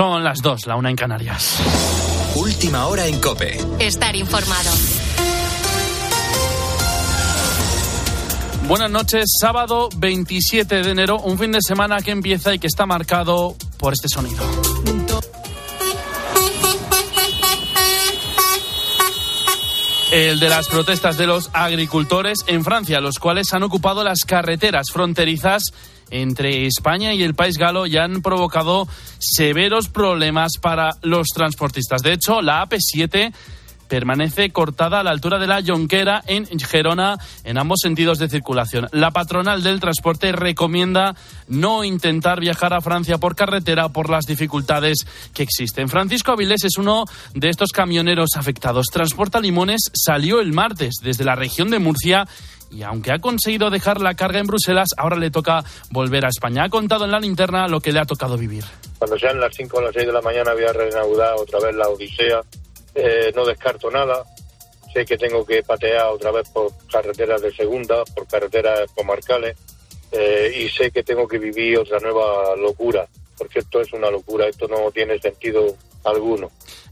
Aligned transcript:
Son 0.00 0.24
las 0.24 0.40
dos, 0.40 0.66
la 0.66 0.76
una 0.76 0.88
en 0.88 0.96
Canarias. 0.96 1.58
Última 2.34 2.86
hora 2.86 3.06
en 3.06 3.20
Cope. 3.20 3.58
Estar 3.78 4.16
informado. 4.16 4.70
Buenas 8.66 8.90
noches, 8.90 9.26
sábado 9.38 9.90
27 9.98 10.80
de 10.80 10.90
enero, 10.90 11.18
un 11.18 11.38
fin 11.38 11.52
de 11.52 11.58
semana 11.60 12.00
que 12.00 12.12
empieza 12.12 12.54
y 12.54 12.58
que 12.58 12.66
está 12.66 12.86
marcado 12.86 13.54
por 13.76 13.92
este 13.92 14.08
sonido. 14.08 14.42
El 20.12 20.40
de 20.40 20.48
las 20.48 20.66
protestas 20.68 21.18
de 21.18 21.26
los 21.26 21.50
agricultores 21.52 22.38
en 22.46 22.64
Francia, 22.64 23.02
los 23.02 23.18
cuales 23.18 23.52
han 23.52 23.64
ocupado 23.64 24.02
las 24.02 24.20
carreteras 24.26 24.90
fronterizas 24.90 25.74
entre 26.10 26.66
España 26.66 27.14
y 27.14 27.22
el 27.22 27.34
país 27.34 27.56
galo 27.56 27.86
y 27.86 27.96
han 27.96 28.22
provocado 28.22 28.88
severos 29.18 29.88
problemas 29.88 30.52
para 30.60 30.90
los 31.02 31.28
transportistas. 31.28 32.02
De 32.02 32.12
hecho, 32.12 32.42
la 32.42 32.66
AP7 32.66 33.32
permanece 33.90 34.50
cortada 34.50 35.00
a 35.00 35.02
la 35.02 35.10
altura 35.10 35.38
de 35.38 35.48
la 35.48 35.62
Jonquera 35.62 36.22
en 36.26 36.46
Gerona 36.60 37.18
en 37.42 37.58
ambos 37.58 37.80
sentidos 37.82 38.18
de 38.18 38.28
circulación. 38.28 38.88
La 38.92 39.10
patronal 39.10 39.64
del 39.64 39.80
transporte 39.80 40.30
recomienda 40.30 41.16
no 41.48 41.82
intentar 41.82 42.40
viajar 42.40 42.72
a 42.72 42.80
Francia 42.80 43.18
por 43.18 43.34
carretera 43.34 43.88
por 43.88 44.08
las 44.08 44.26
dificultades 44.26 45.06
que 45.34 45.42
existen. 45.42 45.88
Francisco 45.88 46.30
Avilés 46.30 46.64
es 46.64 46.78
uno 46.78 47.04
de 47.34 47.50
estos 47.50 47.72
camioneros 47.72 48.36
afectados. 48.36 48.86
Transporta 48.92 49.40
Limones 49.40 49.90
salió 49.92 50.40
el 50.40 50.52
martes 50.52 50.94
desde 51.02 51.24
la 51.24 51.34
región 51.34 51.68
de 51.70 51.80
Murcia 51.80 52.28
y 52.70 52.82
aunque 52.82 53.12
ha 53.12 53.18
conseguido 53.18 53.70
dejar 53.70 54.00
la 54.00 54.14
carga 54.14 54.38
en 54.38 54.46
Bruselas, 54.46 54.88
ahora 54.96 55.16
le 55.16 55.30
toca 55.30 55.64
volver 55.90 56.24
a 56.24 56.28
España. 56.28 56.64
Ha 56.64 56.68
contado 56.68 57.04
en 57.04 57.10
la 57.10 57.20
linterna 57.20 57.68
lo 57.68 57.80
que 57.80 57.92
le 57.92 58.00
ha 58.00 58.04
tocado 58.04 58.36
vivir. 58.36 58.64
Cuando 58.98 59.18
sean 59.18 59.40
las 59.40 59.54
5 59.54 59.76
o 59.76 59.80
las 59.80 59.94
6 59.94 60.06
de 60.06 60.12
la 60.12 60.20
mañana 60.20 60.52
voy 60.52 60.64
a 60.64 60.72
reanudar 60.72 61.34
otra 61.36 61.58
vez 61.60 61.74
la 61.74 61.88
Odisea 61.88 62.42
eh, 62.94 63.32
no 63.34 63.44
descarto 63.44 63.90
nada. 63.90 64.24
Sé 64.92 65.04
que 65.04 65.16
tengo 65.16 65.46
que 65.46 65.62
patear 65.62 66.06
otra 66.06 66.32
vez 66.32 66.48
por 66.48 66.72
carreteras 66.90 67.40
de 67.40 67.52
segunda, 67.52 68.02
por 68.14 68.26
carreteras 68.26 68.90
comarcales, 68.92 69.56
eh, 70.10 70.52
y 70.56 70.68
sé 70.68 70.90
que 70.90 71.04
tengo 71.04 71.28
que 71.28 71.38
vivir 71.38 71.78
otra 71.78 72.00
nueva 72.00 72.56
locura, 72.56 73.06
porque 73.38 73.60
esto 73.60 73.80
es 73.80 73.92
una 73.92 74.10
locura, 74.10 74.48
esto 74.48 74.66
no 74.66 74.90
tiene 74.90 75.18
sentido 75.20 75.76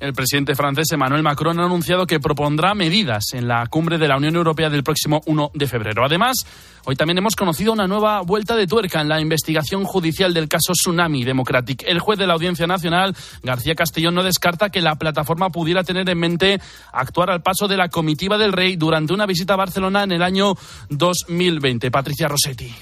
El 0.00 0.12
presidente 0.12 0.54
francés 0.54 0.92
Emmanuel 0.92 1.22
Macron 1.22 1.58
ha 1.58 1.64
anunciado 1.64 2.06
que 2.06 2.20
propondrá 2.20 2.74
medidas 2.74 3.32
en 3.32 3.48
la 3.48 3.66
cumbre 3.66 3.98
de 3.98 4.06
la 4.06 4.16
Unión 4.16 4.36
Europea 4.36 4.70
del 4.70 4.84
próximo 4.84 5.20
1 5.26 5.50
de 5.54 5.66
febrero. 5.66 6.04
Además, 6.04 6.36
hoy 6.84 6.94
también 6.94 7.18
hemos 7.18 7.34
conocido 7.34 7.72
una 7.72 7.86
nueva 7.86 8.20
vuelta 8.20 8.54
de 8.54 8.66
tuerca 8.66 9.00
en 9.00 9.08
la 9.08 9.20
investigación 9.20 9.84
judicial 9.84 10.34
del 10.34 10.48
caso 10.48 10.72
Tsunami 10.72 11.24
Democratic. 11.24 11.84
El 11.86 12.00
juez 12.00 12.18
de 12.18 12.26
la 12.26 12.34
Audiencia 12.34 12.66
Nacional, 12.66 13.16
García 13.42 13.74
Castellón, 13.74 14.14
no 14.14 14.22
descarta 14.22 14.70
que 14.70 14.82
la 14.82 14.96
plataforma 14.96 15.50
pudiera 15.50 15.82
tener 15.82 16.08
en 16.08 16.18
mente 16.18 16.60
actuar 16.92 17.30
al 17.30 17.42
paso 17.42 17.66
de 17.66 17.76
la 17.76 17.88
comitiva 17.88 18.38
del 18.38 18.52
rey 18.52 18.76
durante 18.76 19.12
una 19.12 19.26
visita 19.26 19.54
a 19.54 19.56
Barcelona 19.56 20.04
en 20.04 20.12
el 20.12 20.22
año 20.22 20.54
2020. 20.90 21.90
Patricia 21.90 22.28
Rossetti. 22.28 22.72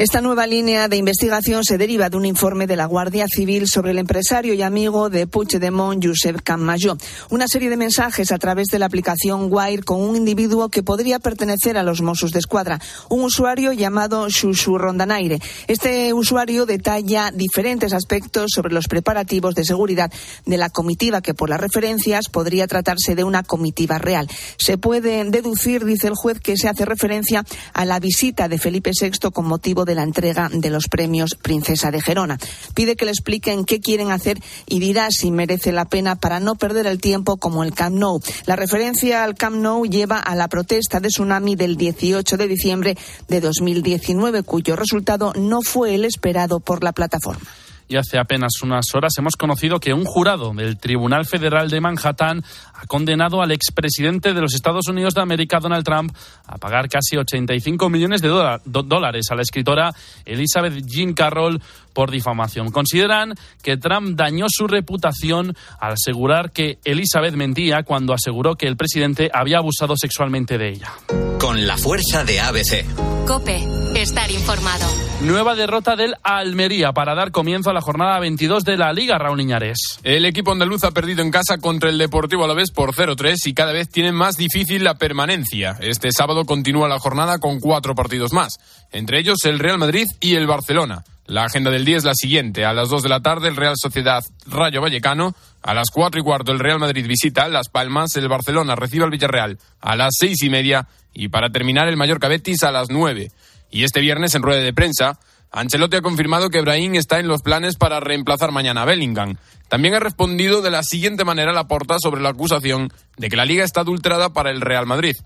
Esta 0.00 0.22
nueva 0.22 0.46
línea 0.46 0.88
de 0.88 0.96
investigación 0.96 1.62
se 1.62 1.76
deriva 1.76 2.08
de 2.08 2.16
un 2.16 2.24
informe 2.24 2.66
de 2.66 2.74
la 2.74 2.86
Guardia 2.86 3.26
Civil 3.28 3.68
sobre 3.68 3.90
el 3.90 3.98
empresario 3.98 4.54
y 4.54 4.62
amigo 4.62 5.10
de 5.10 5.26
Puigdemont, 5.26 6.02
Josep 6.02 6.40
Camayó. 6.42 6.96
Una 7.28 7.46
serie 7.46 7.68
de 7.68 7.76
mensajes 7.76 8.32
a 8.32 8.38
través 8.38 8.68
de 8.68 8.78
la 8.78 8.86
aplicación 8.86 9.48
Wire 9.52 9.82
con 9.82 10.00
un 10.00 10.16
individuo 10.16 10.70
que 10.70 10.82
podría 10.82 11.18
pertenecer 11.18 11.76
a 11.76 11.82
los 11.82 12.00
Mossos 12.00 12.30
de 12.30 12.38
Escuadra, 12.38 12.80
un 13.10 13.24
usuario 13.24 13.74
llamado 13.74 14.26
Xuxu 14.30 14.78
Rondanaire. 14.78 15.38
Este 15.66 16.14
usuario 16.14 16.64
detalla 16.64 17.30
diferentes 17.30 17.92
aspectos 17.92 18.52
sobre 18.54 18.72
los 18.72 18.88
preparativos 18.88 19.54
de 19.54 19.66
seguridad 19.66 20.10
de 20.46 20.56
la 20.56 20.70
comitiva, 20.70 21.20
que 21.20 21.34
por 21.34 21.50
las 21.50 21.60
referencias 21.60 22.30
podría 22.30 22.66
tratarse 22.66 23.14
de 23.14 23.24
una 23.24 23.42
comitiva 23.42 23.98
real. 23.98 24.30
Se 24.56 24.78
puede 24.78 25.22
deducir, 25.24 25.84
dice 25.84 26.06
el 26.06 26.14
juez, 26.14 26.40
que 26.40 26.56
se 26.56 26.70
hace 26.70 26.86
referencia 26.86 27.44
a 27.74 27.84
la 27.84 28.00
visita 28.00 28.48
de 28.48 28.56
Felipe 28.56 28.92
VI 28.98 29.30
con 29.30 29.44
motivo 29.44 29.84
de 29.84 29.89
de 29.90 29.96
la 29.96 30.04
entrega 30.04 30.48
de 30.52 30.70
los 30.70 30.86
premios 30.86 31.34
Princesa 31.34 31.90
de 31.90 32.00
Gerona. 32.00 32.38
Pide 32.74 32.94
que 32.94 33.04
le 33.04 33.10
expliquen 33.10 33.64
qué 33.64 33.80
quieren 33.80 34.12
hacer 34.12 34.38
y 34.66 34.78
dirá 34.78 35.08
si 35.10 35.32
merece 35.32 35.72
la 35.72 35.86
pena 35.86 36.14
para 36.14 36.38
no 36.38 36.54
perder 36.54 36.86
el 36.86 37.00
tiempo 37.00 37.38
como 37.38 37.64
el 37.64 37.74
Camp 37.74 37.96
Nou. 37.96 38.20
La 38.46 38.54
referencia 38.54 39.24
al 39.24 39.34
Camp 39.34 39.56
Nou 39.56 39.84
lleva 39.84 40.20
a 40.20 40.36
la 40.36 40.46
protesta 40.46 41.00
de 41.00 41.08
tsunami 41.08 41.56
del 41.56 41.76
18 41.76 42.36
de 42.36 42.46
diciembre 42.46 42.96
de 43.26 43.40
2019, 43.40 44.44
cuyo 44.44 44.76
resultado 44.76 45.32
no 45.36 45.60
fue 45.60 45.96
el 45.96 46.04
esperado 46.04 46.60
por 46.60 46.84
la 46.84 46.92
plataforma 46.92 47.50
y 47.90 47.96
hace 47.96 48.18
apenas 48.18 48.62
unas 48.62 48.94
horas 48.94 49.12
hemos 49.18 49.34
conocido 49.34 49.80
que 49.80 49.92
un 49.92 50.04
jurado 50.04 50.54
del 50.54 50.78
Tribunal 50.78 51.26
Federal 51.26 51.68
de 51.68 51.80
Manhattan 51.80 52.44
ha 52.80 52.86
condenado 52.86 53.42
al 53.42 53.52
expresidente 53.52 54.32
de 54.32 54.40
los 54.40 54.54
Estados 54.54 54.88
Unidos 54.88 55.14
de 55.14 55.20
América, 55.20 55.58
Donald 55.60 55.84
Trump, 55.84 56.16
a 56.46 56.56
pagar 56.56 56.88
casi 56.88 57.16
85 57.16 57.90
millones 57.90 58.22
de 58.22 58.28
dólares 58.28 59.26
a 59.30 59.34
la 59.34 59.42
escritora 59.42 59.92
Elizabeth 60.24 60.82
Jean 60.86 61.12
Carroll 61.12 61.60
por 61.92 62.10
difamación. 62.10 62.70
Consideran 62.70 63.34
que 63.62 63.76
Trump 63.76 64.16
dañó 64.16 64.46
su 64.48 64.66
reputación 64.66 65.54
al 65.78 65.92
asegurar 65.92 66.52
que 66.52 66.78
Elizabeth 66.84 67.34
mentía 67.34 67.82
cuando 67.82 68.14
aseguró 68.14 68.54
que 68.54 68.66
el 68.66 68.76
presidente 68.76 69.30
había 69.32 69.58
abusado 69.58 69.94
sexualmente 69.96 70.56
de 70.56 70.70
ella. 70.70 70.92
Con 71.38 71.66
la 71.66 71.76
fuerza 71.76 72.24
de 72.24 72.40
ABC. 72.40 72.84
Cope, 73.26 73.62
estar 73.94 74.30
informado. 74.30 74.86
Nueva 75.20 75.54
derrota 75.54 75.96
del 75.96 76.16
Almería 76.22 76.92
para 76.92 77.14
dar 77.14 77.30
comienzo 77.30 77.70
a 77.70 77.74
la 77.74 77.80
jornada 77.80 78.18
22 78.18 78.64
de 78.64 78.76
la 78.76 78.92
Liga, 78.92 79.18
Raúl 79.18 79.40
Iñares. 79.40 80.00
El 80.02 80.24
equipo 80.24 80.52
andaluz 80.52 80.82
ha 80.84 80.90
perdido 80.90 81.22
en 81.22 81.30
casa 81.30 81.58
contra 81.58 81.90
el 81.90 81.98
Deportivo 81.98 82.44
Alavés 82.44 82.69
por 82.70 82.94
0-3 82.94 83.36
y 83.46 83.54
cada 83.54 83.72
vez 83.72 83.88
tiene 83.88 84.12
más 84.12 84.36
difícil 84.36 84.84
la 84.84 84.94
permanencia. 84.94 85.76
Este 85.80 86.10
sábado 86.12 86.44
continúa 86.44 86.88
la 86.88 86.98
jornada 86.98 87.38
con 87.38 87.60
cuatro 87.60 87.94
partidos 87.94 88.32
más, 88.32 88.58
entre 88.92 89.18
ellos 89.18 89.38
el 89.44 89.58
Real 89.58 89.78
Madrid 89.78 90.06
y 90.20 90.34
el 90.34 90.46
Barcelona. 90.46 91.04
La 91.30 91.44
agenda 91.44 91.70
del 91.70 91.84
día 91.84 91.96
es 91.96 92.02
la 92.02 92.14
siguiente. 92.14 92.64
A 92.64 92.72
las 92.72 92.88
2 92.88 93.04
de 93.04 93.08
la 93.08 93.20
tarde 93.20 93.46
el 93.46 93.54
Real 93.54 93.74
Sociedad 93.76 94.20
Rayo 94.46 94.80
Vallecano. 94.80 95.32
A 95.62 95.74
las 95.74 95.90
4 95.92 96.20
y 96.20 96.24
cuarto 96.24 96.50
el 96.50 96.58
Real 96.58 96.80
Madrid 96.80 97.06
visita 97.06 97.46
Las 97.46 97.68
Palmas. 97.68 98.16
El 98.16 98.28
Barcelona 98.28 98.74
recibe 98.74 99.04
al 99.04 99.10
Villarreal 99.10 99.56
a 99.80 99.94
las 99.94 100.10
seis 100.18 100.42
y 100.42 100.50
media. 100.50 100.88
Y 101.14 101.28
para 101.28 101.50
terminar 101.50 101.86
el 101.86 101.96
Mallorca 101.96 102.26
Betis 102.26 102.64
a 102.64 102.72
las 102.72 102.88
9. 102.90 103.30
Y 103.70 103.84
este 103.84 104.00
viernes 104.00 104.34
en 104.34 104.42
rueda 104.42 104.60
de 104.60 104.72
prensa 104.72 105.20
Ancelotti 105.52 105.96
ha 105.96 106.02
confirmado 106.02 106.48
que 106.48 106.60
Brahim 106.60 106.94
está 106.94 107.18
en 107.18 107.26
los 107.26 107.42
planes 107.42 107.76
para 107.76 107.98
reemplazar 107.98 108.52
mañana 108.52 108.82
a 108.82 108.84
Bellingham. 108.84 109.36
También 109.68 109.94
ha 109.94 110.00
respondido 110.00 110.62
de 110.62 110.70
la 110.70 110.82
siguiente 110.82 111.24
manera 111.24 111.52
la 111.52 111.66
porta 111.66 111.96
sobre 112.00 112.20
la 112.20 112.30
acusación 112.30 112.92
de 113.16 113.28
que 113.28 113.36
la 113.36 113.44
liga 113.44 113.64
está 113.64 113.80
adulterada 113.80 114.32
para 114.32 114.50
el 114.50 114.60
Real 114.60 114.86
Madrid. 114.86 115.16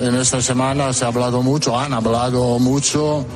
En 0.00 0.14
esta 0.14 0.40
semana 0.40 0.92
se 0.92 1.04
ha 1.04 1.08
hablado 1.08 1.42
mucho, 1.42 1.78
han 1.78 1.92
hablado 1.92 2.58
mucho. 2.60 3.26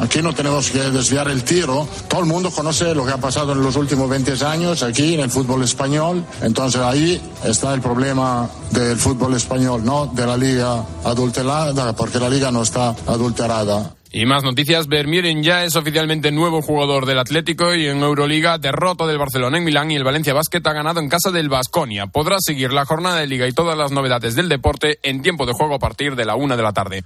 Aquí 0.00 0.20
no 0.20 0.34
tenemos 0.34 0.70
que 0.70 0.78
desviar 0.78 1.28
el 1.28 1.42
tiro. 1.42 1.88
Todo 2.08 2.20
el 2.20 2.26
mundo 2.26 2.50
conoce 2.50 2.94
lo 2.94 3.06
que 3.06 3.12
ha 3.12 3.18
pasado 3.18 3.52
en 3.52 3.62
los 3.62 3.76
últimos 3.76 4.08
20 4.08 4.44
años 4.44 4.82
aquí 4.82 5.14
en 5.14 5.20
el 5.20 5.30
fútbol 5.30 5.62
español. 5.62 6.24
Entonces 6.42 6.82
ahí 6.82 7.20
está 7.44 7.72
el 7.72 7.80
problema 7.80 8.48
del 8.70 8.98
fútbol 8.98 9.34
español, 9.34 9.82
no 9.84 10.06
de 10.06 10.26
la 10.26 10.36
liga 10.36 10.84
adulterada, 11.04 11.94
porque 11.94 12.20
la 12.20 12.28
liga 12.28 12.50
no 12.50 12.62
está 12.62 12.94
adulterada. 13.06 13.94
Y 14.16 14.26
más 14.26 14.44
noticias, 14.44 14.86
Vermieren 14.86 15.42
ya 15.42 15.64
es 15.64 15.74
oficialmente 15.74 16.30
nuevo 16.30 16.62
jugador 16.62 17.04
del 17.04 17.18
Atlético 17.18 17.74
y 17.74 17.88
en 17.88 18.00
Euroliga 18.00 18.58
derrota 18.58 19.08
del 19.08 19.18
Barcelona 19.18 19.58
en 19.58 19.64
Milán 19.64 19.90
y 19.90 19.96
el 19.96 20.04
Valencia 20.04 20.32
Basket 20.32 20.60
ha 20.64 20.72
ganado 20.72 21.00
en 21.00 21.08
casa 21.08 21.32
del 21.32 21.48
Basconia. 21.48 22.06
Podrá 22.06 22.36
seguir 22.38 22.72
la 22.72 22.84
jornada 22.84 23.16
de 23.18 23.26
liga 23.26 23.48
y 23.48 23.52
todas 23.52 23.76
las 23.76 23.90
novedades 23.90 24.36
del 24.36 24.48
deporte 24.48 25.00
en 25.02 25.20
tiempo 25.20 25.46
de 25.46 25.52
juego 25.52 25.74
a 25.74 25.80
partir 25.80 26.14
de 26.14 26.26
la 26.26 26.36
una 26.36 26.56
de 26.56 26.62
la 26.62 26.72
tarde. 26.72 27.02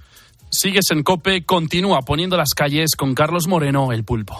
Sigues 0.51 0.91
en 0.91 1.01
Cope, 1.01 1.45
continúa 1.45 2.01
poniendo 2.03 2.37
las 2.37 2.53
calles 2.55 2.91
con 2.95 3.15
Carlos 3.15 3.47
Moreno, 3.47 3.91
el 3.91 4.03
pulpo. 4.03 4.39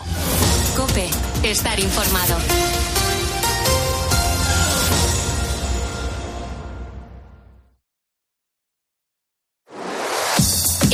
Cope, 0.78 1.09
estar 1.41 1.80
informado. 1.80 2.38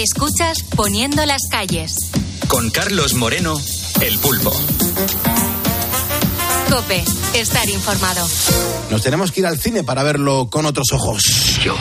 Escuchas 0.06 0.62
Poniendo 0.75 1.25
las 1.25 1.48
calles. 1.50 1.96
Con 2.48 2.69
Carlos 2.69 3.16
Moreno, 3.16 3.60
el 4.02 4.19
pulpo. 4.19 4.52
Cope, 6.69 7.04
estar 7.34 7.68
informado. 7.68 8.28
Nos 8.92 9.02
tenemos 9.02 9.31
que 9.31 9.40
ir 9.40 9.48
al 9.48 9.60
cine 9.60 9.84
para 9.84 10.04
verlo 10.04 10.48
con 10.52 10.68
otros 10.68 10.92
ojos. 10.94 11.24
Yo 11.63 11.75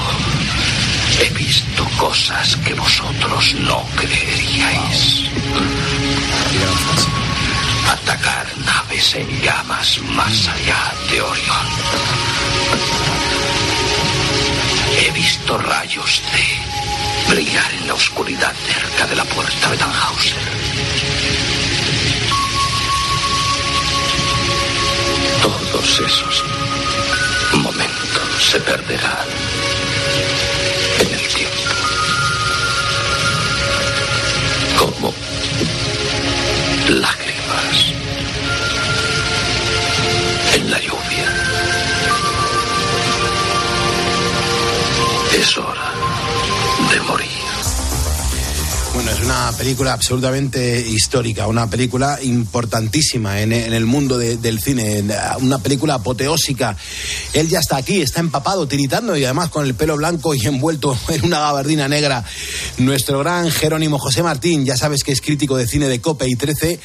he 1.21 1.29
visto 1.35 1.87
cosas 1.99 2.57
que 2.65 2.73
vosotros 2.73 3.57
no 3.57 3.85
creeríais. 3.95 5.25
Atacar 7.91 8.47
naves 8.65 9.17
en 9.17 9.43
llamas 9.43 9.99
más 10.17 10.49
allá 10.49 10.95
de 11.11 11.21
Orión. 11.21 11.67
He 14.99 15.11
visto 15.11 15.59
rayos 15.59 16.23
de 16.33 16.64
brillar 17.35 17.75
en 17.75 17.89
la 17.89 17.95
oscuridad 17.95 18.53
cerca 18.65 19.09
de 19.09 19.17
la 19.17 19.25
puerta 19.25 19.71
de 19.71 19.77
Tannhauser. 19.77 20.37
Todo 25.43 25.59
todos 25.73 26.01
esos 26.01 26.45
momentos 27.55 28.45
se 28.51 28.61
perderán 28.61 29.27
en 31.01 31.15
el 31.15 31.29
tiempo. 31.35 31.75
Como 34.79 35.13
lágrimas 36.89 37.77
en 40.55 40.71
la 40.71 40.79
lluvia. 40.79 41.29
Es 45.37 45.59
hora 45.59 45.84
de 46.95 47.01
morir. 47.01 47.29
Bueno, 48.95 49.11
es 49.11 49.21
una 49.23 49.51
película 49.59 49.93
absolutamente 49.93 50.81
histórica, 50.81 51.49
una 51.49 51.69
película 51.69 52.21
importantísima 52.23 53.41
en, 53.41 53.53
en 53.53 53.73
el 53.73 53.87
mundo 53.87 54.17
de- 54.19 54.37
del 54.37 54.61
cine, 54.61 55.03
una 55.41 55.59
película 55.59 55.95
apoteósica. 55.95 56.77
Él 57.33 57.49
ya 57.49 57.59
está 57.59 57.77
aquí, 57.79 58.01
está 58.01 58.21
empapado, 58.21 58.69
tiritando 58.69 59.17
y 59.17 59.25
además 59.25 59.51
con 59.51 59.65
el 59.67 59.75
pelo 59.75 59.97
blanco 59.97 60.33
y 60.37 60.47
envuelto 60.47 60.97
en 61.09 61.25
una 61.25 61.41
gabardina 61.41 61.89
negra. 61.89 62.25
Nuestro 62.79 63.19
gran 63.19 63.51
Jerónimo 63.51 63.99
José 63.99 64.23
Martín, 64.23 64.65
ya 64.65 64.77
sabes 64.77 65.03
que 65.03 65.11
es 65.11 65.21
crítico 65.21 65.57
de 65.57 65.67
cine 65.67 65.89
de 65.89 66.01
Cope 66.01 66.29
y 66.29 66.37
13. 66.37 66.79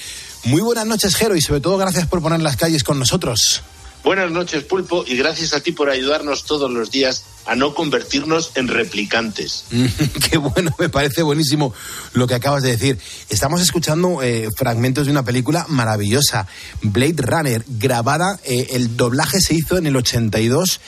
Muy 0.45 0.61
buenas 0.63 0.87
noches, 0.87 1.15
Jero, 1.15 1.35
y 1.35 1.41
sobre 1.41 1.61
todo 1.61 1.77
gracias 1.77 2.07
por 2.07 2.23
poner 2.23 2.41
las 2.41 2.55
calles 2.57 2.83
con 2.83 2.97
nosotros. 2.97 3.61
Buenas 4.03 4.31
noches, 4.31 4.63
Pulpo, 4.63 5.03
y 5.05 5.15
gracias 5.17 5.53
a 5.53 5.59
ti 5.59 5.73
por 5.73 5.89
ayudarnos 5.89 6.45
todos 6.45 6.71
los 6.71 6.89
días 6.89 7.23
a 7.49 7.55
no 7.55 7.73
convertirnos 7.73 8.51
en 8.53 8.67
replicantes. 8.67 9.65
Qué 10.29 10.37
bueno, 10.37 10.73
me 10.77 10.87
parece 10.87 11.23
buenísimo 11.23 11.73
lo 12.13 12.27
que 12.27 12.35
acabas 12.35 12.61
de 12.61 12.69
decir. 12.69 12.99
Estamos 13.29 13.59
escuchando 13.59 14.21
eh, 14.21 14.49
fragmentos 14.55 15.05
de 15.05 15.11
una 15.11 15.25
película 15.25 15.65
maravillosa, 15.67 16.47
Blade 16.83 17.15
Runner, 17.17 17.65
grabada, 17.67 18.39
eh, 18.43 18.67
el 18.73 18.95
doblaje 18.95 19.41
se 19.41 19.55
hizo 19.55 19.77
en 19.77 19.87
el 19.87 19.95
82 19.95 20.79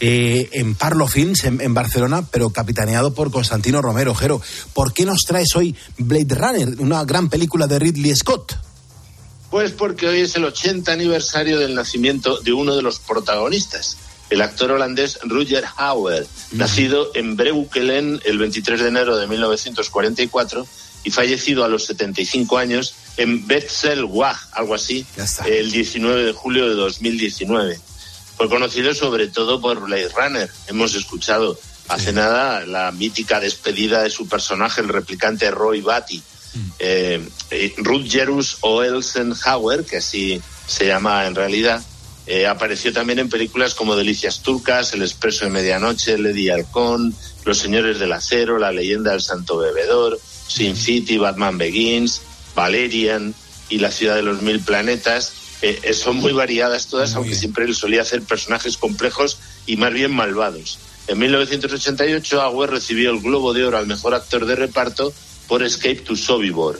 eh, 0.00 0.48
en 0.52 0.74
Parlo 0.74 1.06
Films, 1.06 1.44
en, 1.44 1.60
en 1.60 1.74
Barcelona, 1.74 2.26
pero 2.30 2.48
capitaneado 2.48 3.12
por 3.12 3.30
Constantino 3.30 3.82
Romero. 3.82 4.14
Jero, 4.14 4.40
¿por 4.72 4.94
qué 4.94 5.04
nos 5.04 5.20
traes 5.26 5.54
hoy 5.54 5.76
Blade 5.98 6.34
Runner, 6.34 6.80
una 6.80 7.04
gran 7.04 7.28
película 7.28 7.66
de 7.66 7.78
Ridley 7.78 8.16
Scott? 8.16 8.56
Pues 9.50 9.72
porque 9.72 10.08
hoy 10.08 10.20
es 10.20 10.34
el 10.36 10.44
80 10.44 10.92
aniversario 10.92 11.58
del 11.58 11.74
nacimiento 11.74 12.40
de 12.40 12.52
uno 12.52 12.74
de 12.74 12.82
los 12.82 12.98
protagonistas, 12.98 13.96
el 14.30 14.40
actor 14.40 14.72
holandés 14.72 15.18
Rutger 15.22 15.64
Hauer, 15.76 16.26
nacido 16.52 17.10
en 17.14 17.36
Breukelen 17.36 18.20
el 18.24 18.38
23 18.38 18.80
de 18.80 18.88
enero 18.88 19.16
de 19.16 19.26
1944 19.26 20.66
y 21.04 21.10
fallecido 21.10 21.64
a 21.64 21.68
los 21.68 21.84
75 21.86 22.58
años 22.58 22.94
en 23.16 23.46
Betzelwag, 23.46 24.36
algo 24.52 24.74
así, 24.74 25.06
el 25.46 25.70
19 25.70 26.24
de 26.24 26.32
julio 26.32 26.68
de 26.68 26.74
2019. 26.74 27.78
Fue 28.36 28.48
conocido 28.48 28.92
sobre 28.92 29.28
todo 29.28 29.60
por 29.60 29.80
Blade 29.80 30.08
Runner. 30.08 30.50
Hemos 30.66 30.94
escuchado 30.94 31.58
hace 31.88 32.12
nada 32.12 32.66
la 32.66 32.90
mítica 32.92 33.40
despedida 33.40 34.02
de 34.02 34.10
su 34.10 34.28
personaje, 34.28 34.80
el 34.80 34.88
replicante 34.88 35.50
Roy 35.50 35.80
Batty. 35.80 36.22
Eh, 36.78 37.22
eh, 37.50 37.74
Rutgerus 37.76 38.58
Olsenhauer, 38.62 39.84
que 39.84 39.98
así 39.98 40.40
se 40.66 40.86
llama 40.86 41.26
en 41.26 41.34
realidad, 41.34 41.82
eh, 42.26 42.46
apareció 42.46 42.92
también 42.92 43.20
en 43.20 43.28
películas 43.28 43.74
como 43.74 43.94
Delicias 43.94 44.42
Turcas, 44.42 44.92
El 44.92 45.02
Expreso 45.02 45.44
de 45.44 45.50
Medianoche, 45.52 46.18
Lady 46.18 46.50
Halcón, 46.50 47.14
Los 47.44 47.58
Señores 47.58 48.00
del 48.00 48.12
Acero, 48.12 48.58
La 48.58 48.72
Leyenda 48.72 49.12
del 49.12 49.20
Santo 49.20 49.58
Bebedor, 49.58 50.18
Sin 50.48 50.76
City, 50.76 51.18
Batman 51.18 51.56
Begins, 51.56 52.22
Valerian 52.56 53.34
y 53.68 53.78
La 53.78 53.92
Ciudad 53.92 54.16
de 54.16 54.22
los 54.22 54.42
Mil 54.42 54.60
Planetas. 54.60 55.34
Eh, 55.62 55.78
eh, 55.84 55.94
son 55.94 56.16
muy 56.16 56.32
variadas 56.32 56.88
todas, 56.88 57.14
aunque 57.14 57.34
siempre 57.34 57.64
él 57.64 57.74
solía 57.74 58.02
hacer 58.02 58.22
personajes 58.22 58.76
complejos 58.76 59.38
y 59.64 59.76
más 59.76 59.92
bien 59.92 60.12
malvados. 60.12 60.78
En 61.06 61.18
1988, 61.18 62.42
Auer 62.42 62.70
recibió 62.70 63.10
el 63.12 63.20
Globo 63.20 63.54
de 63.54 63.64
Oro 63.64 63.78
al 63.78 63.86
mejor 63.86 64.14
actor 64.14 64.46
de 64.46 64.56
reparto 64.56 65.14
por 65.48 65.62
Escape 65.62 65.96
to 65.96 66.16
Sobibor. 66.16 66.78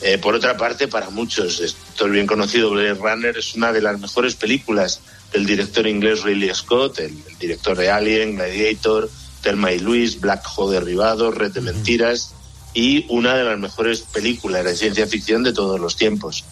Eh, 0.00 0.18
por 0.18 0.34
otra 0.34 0.56
parte, 0.56 0.88
para 0.88 1.10
muchos, 1.10 1.60
esto 1.60 2.06
es 2.06 2.12
bien 2.12 2.26
conocido, 2.26 2.70
Blade 2.70 2.94
Runner 2.94 3.36
es 3.38 3.54
una 3.54 3.72
de 3.72 3.80
las 3.80 4.00
mejores 4.00 4.34
películas 4.34 5.00
del 5.32 5.46
director 5.46 5.86
inglés 5.86 6.24
Ridley 6.24 6.52
Scott, 6.52 6.98
el, 6.98 7.16
el 7.28 7.38
director 7.38 7.76
de 7.76 7.90
Alien, 7.90 8.34
Gladiator, 8.34 9.08
Thelma 9.40 9.72
y 9.72 9.78
Luis, 9.78 10.20
Black 10.20 10.44
Hole 10.56 10.74
Derribado, 10.74 11.30
Red 11.30 11.52
de 11.52 11.60
Mentiras 11.60 12.34
y 12.74 13.04
una 13.10 13.34
de 13.36 13.44
las 13.44 13.58
mejores 13.58 14.00
películas 14.12 14.64
de 14.64 14.74
ciencia 14.76 15.06
ficción 15.06 15.42
de 15.42 15.52
todos 15.52 15.78
los 15.78 15.96
tiempos. 15.96 16.44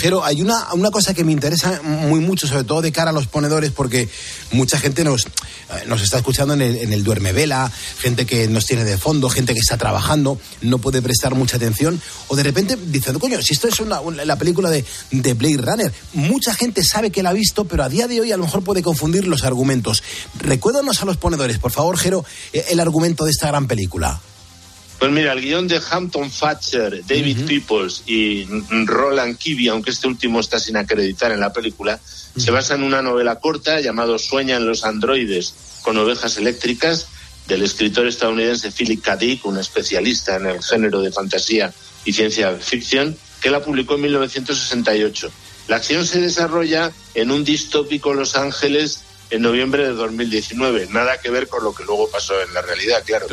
Jero, 0.00 0.24
hay 0.24 0.40
una, 0.40 0.72
una 0.72 0.90
cosa 0.90 1.12
que 1.12 1.24
me 1.24 1.32
interesa 1.32 1.82
muy 1.82 2.20
mucho, 2.20 2.46
sobre 2.46 2.64
todo 2.64 2.80
de 2.80 2.90
cara 2.90 3.10
a 3.10 3.12
los 3.12 3.26
ponedores, 3.26 3.70
porque 3.70 4.08
mucha 4.52 4.78
gente 4.78 5.04
nos, 5.04 5.26
eh, 5.26 5.84
nos 5.86 6.00
está 6.02 6.16
escuchando 6.18 6.54
en 6.54 6.62
el, 6.62 6.76
en 6.92 7.04
duerme 7.04 7.32
vela, 7.32 7.70
gente 7.98 8.24
que 8.24 8.48
nos 8.48 8.64
tiene 8.64 8.84
de 8.84 8.96
fondo, 8.96 9.28
gente 9.28 9.52
que 9.52 9.60
está 9.60 9.76
trabajando, 9.76 10.40
no 10.62 10.78
puede 10.78 11.02
prestar 11.02 11.34
mucha 11.34 11.56
atención, 11.56 12.00
o 12.28 12.36
de 12.36 12.42
repente 12.44 12.76
diciendo, 12.86 13.20
coño, 13.20 13.42
si 13.42 13.52
esto 13.54 13.68
es 13.68 13.80
una, 13.80 14.00
una- 14.00 14.24
la 14.24 14.36
película 14.38 14.70
de, 14.70 14.84
de 15.10 15.34
Blade 15.34 15.58
Runner, 15.58 15.92
mucha 16.14 16.54
gente 16.54 16.82
sabe 16.82 17.10
que 17.10 17.22
la 17.22 17.30
ha 17.30 17.34
visto, 17.34 17.66
pero 17.66 17.82
a 17.84 17.88
día 17.90 18.08
de 18.08 18.20
hoy 18.22 18.32
a 18.32 18.36
lo 18.38 18.44
mejor 18.44 18.62
puede 18.64 18.82
confundir 18.82 19.26
los 19.26 19.44
argumentos. 19.44 20.02
Recuérdanos 20.38 21.02
a 21.02 21.04
los 21.04 21.18
ponedores, 21.18 21.58
por 21.58 21.72
favor, 21.72 21.98
Jero, 21.98 22.24
eh, 22.54 22.64
el 22.70 22.80
argumento 22.80 23.24
de 23.26 23.32
esta 23.32 23.48
gran 23.48 23.66
película. 23.66 24.20
Pues 24.98 25.12
mira, 25.12 25.32
el 25.32 25.40
guion 25.40 25.68
de 25.68 25.80
Hampton 25.90 26.28
Fatcher, 26.28 27.04
David 27.06 27.46
Peoples 27.46 28.02
y 28.06 28.46
Roland 28.84 29.38
Kibbe, 29.38 29.68
aunque 29.68 29.90
este 29.90 30.08
último 30.08 30.40
está 30.40 30.58
sin 30.58 30.76
acreditar 30.76 31.30
en 31.30 31.38
la 31.38 31.52
película, 31.52 32.00
se 32.36 32.50
basa 32.50 32.74
en 32.74 32.82
una 32.82 33.00
novela 33.00 33.36
corta 33.36 33.80
llamado 33.80 34.18
Sueñan 34.18 34.66
los 34.66 34.84
androides 34.84 35.54
con 35.82 35.96
ovejas 35.98 36.36
eléctricas 36.36 37.06
del 37.46 37.62
escritor 37.62 38.08
estadounidense 38.08 38.72
Philip 38.72 39.00
K. 39.00 39.16
Dick, 39.16 39.46
un 39.46 39.58
especialista 39.58 40.36
en 40.36 40.46
el 40.46 40.62
género 40.62 41.00
de 41.00 41.12
fantasía 41.12 41.72
y 42.04 42.12
ciencia 42.12 42.54
ficción, 42.56 43.16
que 43.40 43.50
la 43.50 43.62
publicó 43.62 43.94
en 43.94 44.02
1968. 44.02 45.30
La 45.68 45.76
acción 45.76 46.06
se 46.06 46.20
desarrolla 46.20 46.92
en 47.14 47.30
un 47.30 47.44
distópico 47.44 48.14
Los 48.14 48.36
Ángeles 48.36 49.02
en 49.30 49.42
noviembre 49.42 49.84
de 49.84 49.92
2019. 49.94 50.88
Nada 50.90 51.20
que 51.20 51.30
ver 51.30 51.48
con 51.48 51.62
lo 51.64 51.74
que 51.74 51.84
luego 51.84 52.10
pasó 52.10 52.40
en 52.42 52.52
la 52.54 52.62
realidad, 52.62 53.02
claro. 53.06 53.26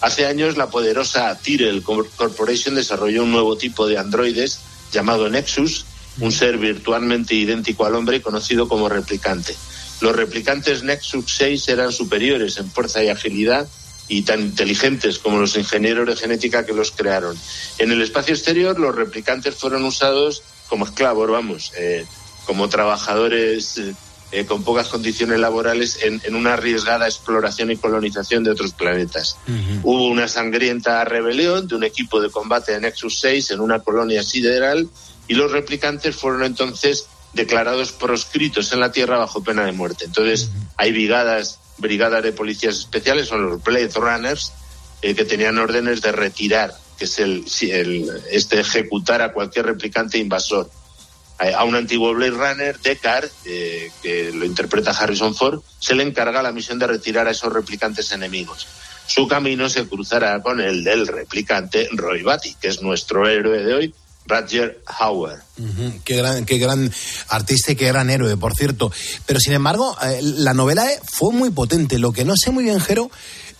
Hace 0.00 0.26
años 0.26 0.56
la 0.56 0.68
poderosa 0.70 1.36
Tyrell 1.38 1.82
Cor- 1.82 2.08
Corporation 2.16 2.74
desarrolló 2.74 3.22
un 3.22 3.32
nuevo 3.32 3.56
tipo 3.56 3.86
de 3.86 3.98
androides 3.98 4.60
llamado 4.92 5.28
Nexus, 5.28 5.84
un 6.20 6.32
ser 6.32 6.58
virtualmente 6.58 7.34
idéntico 7.34 7.86
al 7.86 7.94
hombre 7.94 8.20
conocido 8.22 8.68
como 8.68 8.88
replicante. 8.88 9.54
Los 10.00 10.16
replicantes 10.16 10.82
Nexus 10.82 11.24
6 11.36 11.68
eran 11.68 11.92
superiores 11.92 12.56
en 12.58 12.70
fuerza 12.70 13.02
y 13.04 13.08
agilidad 13.08 13.68
y 14.08 14.22
tan 14.22 14.40
inteligentes 14.40 15.18
como 15.18 15.38
los 15.38 15.56
ingenieros 15.56 16.06
de 16.08 16.16
genética 16.16 16.66
que 16.66 16.72
los 16.72 16.90
crearon. 16.90 17.38
En 17.78 17.92
el 17.92 18.02
espacio 18.02 18.34
exterior 18.34 18.78
los 18.78 18.94
replicantes 18.94 19.54
fueron 19.54 19.84
usados 19.84 20.42
como 20.68 20.84
esclavos, 20.86 21.30
vamos, 21.30 21.72
eh, 21.78 22.04
como 22.46 22.68
trabajadores 22.68 23.78
eh, 23.78 23.94
eh, 24.32 24.46
con 24.46 24.64
pocas 24.64 24.88
condiciones 24.88 25.38
laborales 25.38 25.98
en, 26.02 26.20
en 26.24 26.34
una 26.34 26.54
arriesgada 26.54 27.06
exploración 27.06 27.70
y 27.70 27.76
colonización 27.76 28.42
de 28.42 28.50
otros 28.50 28.72
planetas. 28.72 29.36
Hubo 29.82 30.08
una 30.08 30.26
sangrienta 30.26 31.04
rebelión 31.04 31.68
de 31.68 31.76
un 31.76 31.84
equipo 31.84 32.18
de 32.18 32.30
combate 32.30 32.72
de 32.72 32.80
Nexus 32.80 33.20
6 33.20 33.50
en 33.50 33.60
una 33.60 33.80
colonia 33.80 34.22
sideral 34.22 34.88
y 35.28 35.34
los 35.34 35.52
replicantes 35.52 36.16
fueron 36.16 36.44
entonces 36.44 37.06
declarados 37.34 37.92
proscritos 37.92 38.72
en 38.72 38.80
la 38.80 38.90
Tierra 38.90 39.18
bajo 39.18 39.42
pena 39.42 39.66
de 39.66 39.72
muerte. 39.72 40.06
Entonces 40.06 40.50
hay 40.76 40.92
brigadas, 40.92 41.58
brigadas 41.78 42.22
de 42.22 42.32
policías 42.32 42.78
especiales, 42.78 43.28
son 43.28 43.46
los 43.46 43.62
Blade 43.62 43.90
Runners, 43.94 44.52
eh, 45.02 45.14
que 45.14 45.24
tenían 45.24 45.58
órdenes 45.58 46.00
de 46.00 46.12
retirar, 46.12 46.74
que 46.98 47.04
es 47.04 47.18
el, 47.18 47.44
el 47.62 48.10
este 48.30 48.60
ejecutar 48.60 49.20
a 49.20 49.32
cualquier 49.32 49.66
replicante 49.66 50.16
invasor. 50.16 50.70
A, 51.50 51.64
un 51.64 51.74
antiguo 51.74 52.14
Blade 52.14 52.30
Runner, 52.30 52.78
Deckard, 52.78 53.28
eh, 53.44 53.90
que 54.02 54.30
lo 54.32 54.44
interpreta 54.44 54.92
Harrison 54.92 55.34
Ford, 55.34 55.60
se 55.80 55.94
le 55.94 56.04
encarga 56.04 56.42
la 56.42 56.52
misión 56.52 56.78
de 56.78 56.86
retirar 56.86 57.26
a 57.26 57.32
esos 57.32 57.52
replicantes 57.52 58.12
enemigos. 58.12 58.66
Su 59.06 59.26
camino 59.26 59.68
se 59.68 59.86
cruzará 59.86 60.40
con 60.40 60.60
el 60.60 60.84
del 60.84 61.06
replicante 61.06 61.88
Roy 61.92 62.22
Batty, 62.22 62.54
que 62.60 62.68
es 62.68 62.80
nuestro 62.82 63.28
héroe 63.28 63.62
de 63.64 63.74
hoy, 63.74 63.94
Roger 64.26 64.80
Hauer. 64.86 65.40
Qué 66.04 66.16
gran, 66.16 66.44
qué 66.44 66.58
gran 66.58 66.92
artista 67.28 67.72
y 67.72 67.76
qué 67.76 67.88
gran 67.88 68.08
héroe, 68.08 68.36
por 68.36 68.54
cierto. 68.54 68.92
Pero 69.26 69.40
sin 69.40 69.54
embargo, 69.54 69.96
eh, 70.02 70.20
la 70.22 70.54
novela 70.54 70.90
eh, 70.90 71.00
fue 71.04 71.32
muy 71.32 71.50
potente. 71.50 71.98
Lo 71.98 72.12
que 72.12 72.24
no 72.24 72.34
sé 72.36 72.52
muy 72.52 72.64
bien, 72.64 72.80
Jero, 72.80 73.10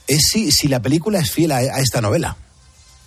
es 0.06 0.20
si, 0.30 0.52
si 0.52 0.68
la 0.68 0.80
película 0.80 1.18
es 1.18 1.30
fiel 1.30 1.50
a 1.52 1.80
esta 1.80 2.00
novela. 2.00 2.36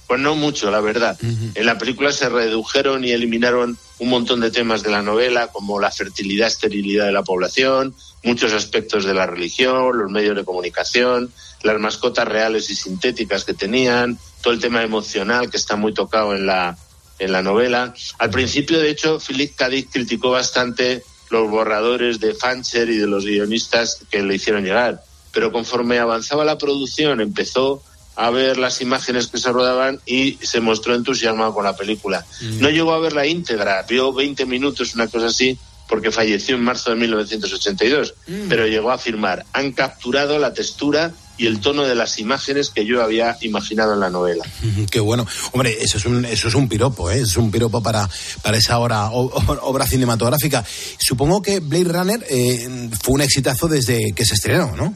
Pues 0.07 0.19
no 0.19 0.35
mucho, 0.35 0.69
la 0.69 0.81
verdad. 0.81 1.17
En 1.21 1.65
la 1.65 1.77
película 1.77 2.11
se 2.11 2.29
redujeron 2.29 3.03
y 3.03 3.11
eliminaron 3.11 3.77
un 3.97 4.09
montón 4.09 4.39
de 4.39 4.51
temas 4.51 4.83
de 4.83 4.91
la 4.91 5.01
novela, 5.01 5.47
como 5.47 5.79
la 5.79 5.89
fertilidad, 5.89 6.47
esterilidad 6.47 7.05
de 7.05 7.11
la 7.11 7.23
población, 7.23 7.95
muchos 8.23 8.53
aspectos 8.53 9.05
de 9.05 9.13
la 9.13 9.25
religión, 9.25 9.97
los 9.97 10.11
medios 10.11 10.35
de 10.35 10.45
comunicación, 10.45 11.31
las 11.63 11.79
mascotas 11.79 12.27
reales 12.27 12.69
y 12.69 12.75
sintéticas 12.75 13.45
que 13.45 13.53
tenían, 13.53 14.19
todo 14.41 14.53
el 14.53 14.59
tema 14.59 14.83
emocional 14.83 15.49
que 15.49 15.57
está 15.57 15.75
muy 15.75 15.93
tocado 15.93 16.35
en 16.35 16.45
la, 16.45 16.77
en 17.17 17.31
la 17.31 17.41
novela. 17.41 17.93
Al 18.19 18.29
principio, 18.29 18.79
de 18.79 18.91
hecho, 18.91 19.19
Philip. 19.19 19.59
Dick 19.71 19.89
criticó 19.91 20.31
bastante 20.31 21.03
los 21.31 21.49
borradores 21.49 22.19
de 22.19 22.35
Fancher 22.35 22.89
y 22.89 22.97
de 22.97 23.07
los 23.07 23.25
guionistas 23.25 24.01
que 24.11 24.21
le 24.21 24.35
hicieron 24.35 24.63
llegar. 24.63 25.03
Pero 25.31 25.51
conforme 25.51 25.99
avanzaba 25.99 26.45
la 26.45 26.57
producción, 26.57 27.21
empezó 27.21 27.83
a 28.15 28.29
ver 28.29 28.57
las 28.57 28.81
imágenes 28.81 29.27
que 29.27 29.37
se 29.37 29.51
rodaban 29.51 29.99
y 30.05 30.37
se 30.41 30.61
mostró 30.61 30.95
entusiasmado 30.95 31.53
con 31.53 31.65
la 31.65 31.75
película. 31.75 32.25
No 32.59 32.69
llegó 32.69 32.93
a 32.93 32.99
ver 32.99 33.13
la 33.13 33.25
íntegra, 33.25 33.85
vio 33.87 34.13
20 34.13 34.45
minutos, 34.45 34.95
una 34.95 35.07
cosa 35.07 35.27
así, 35.27 35.57
porque 35.87 36.11
falleció 36.11 36.55
en 36.55 36.63
marzo 36.63 36.89
de 36.89 36.95
1982, 36.95 38.13
pero 38.49 38.67
llegó 38.67 38.91
a 38.91 38.95
afirmar, 38.95 39.45
han 39.53 39.71
capturado 39.71 40.39
la 40.39 40.53
textura 40.53 41.13
y 41.37 41.47
el 41.47 41.59
tono 41.59 41.83
de 41.83 41.95
las 41.95 42.17
imágenes 42.19 42.69
que 42.69 42.85
yo 42.85 43.03
había 43.03 43.37
imaginado 43.41 43.93
en 43.93 43.99
la 43.99 44.09
novela. 44.09 44.45
Qué 44.91 44.99
bueno. 44.99 45.27
Hombre, 45.51 45.77
eso 45.81 45.97
es 45.97 46.05
un, 46.05 46.23
eso 46.25 46.47
es 46.47 46.55
un 46.55 46.69
piropo, 46.69 47.11
¿eh? 47.11 47.19
es 47.19 47.35
un 47.35 47.51
piropo 47.51 47.83
para, 47.83 48.09
para 48.41 48.57
esa 48.57 48.79
obra, 48.79 49.09
obra 49.11 49.85
cinematográfica. 49.85 50.63
Supongo 50.97 51.41
que 51.41 51.59
Blade 51.59 51.83
Runner 51.83 52.25
eh, 52.29 52.89
fue 53.01 53.15
un 53.15 53.21
exitazo 53.21 53.67
desde 53.67 54.13
que 54.13 54.25
se 54.25 54.35
estrenó, 54.35 54.75
¿no? 54.75 54.95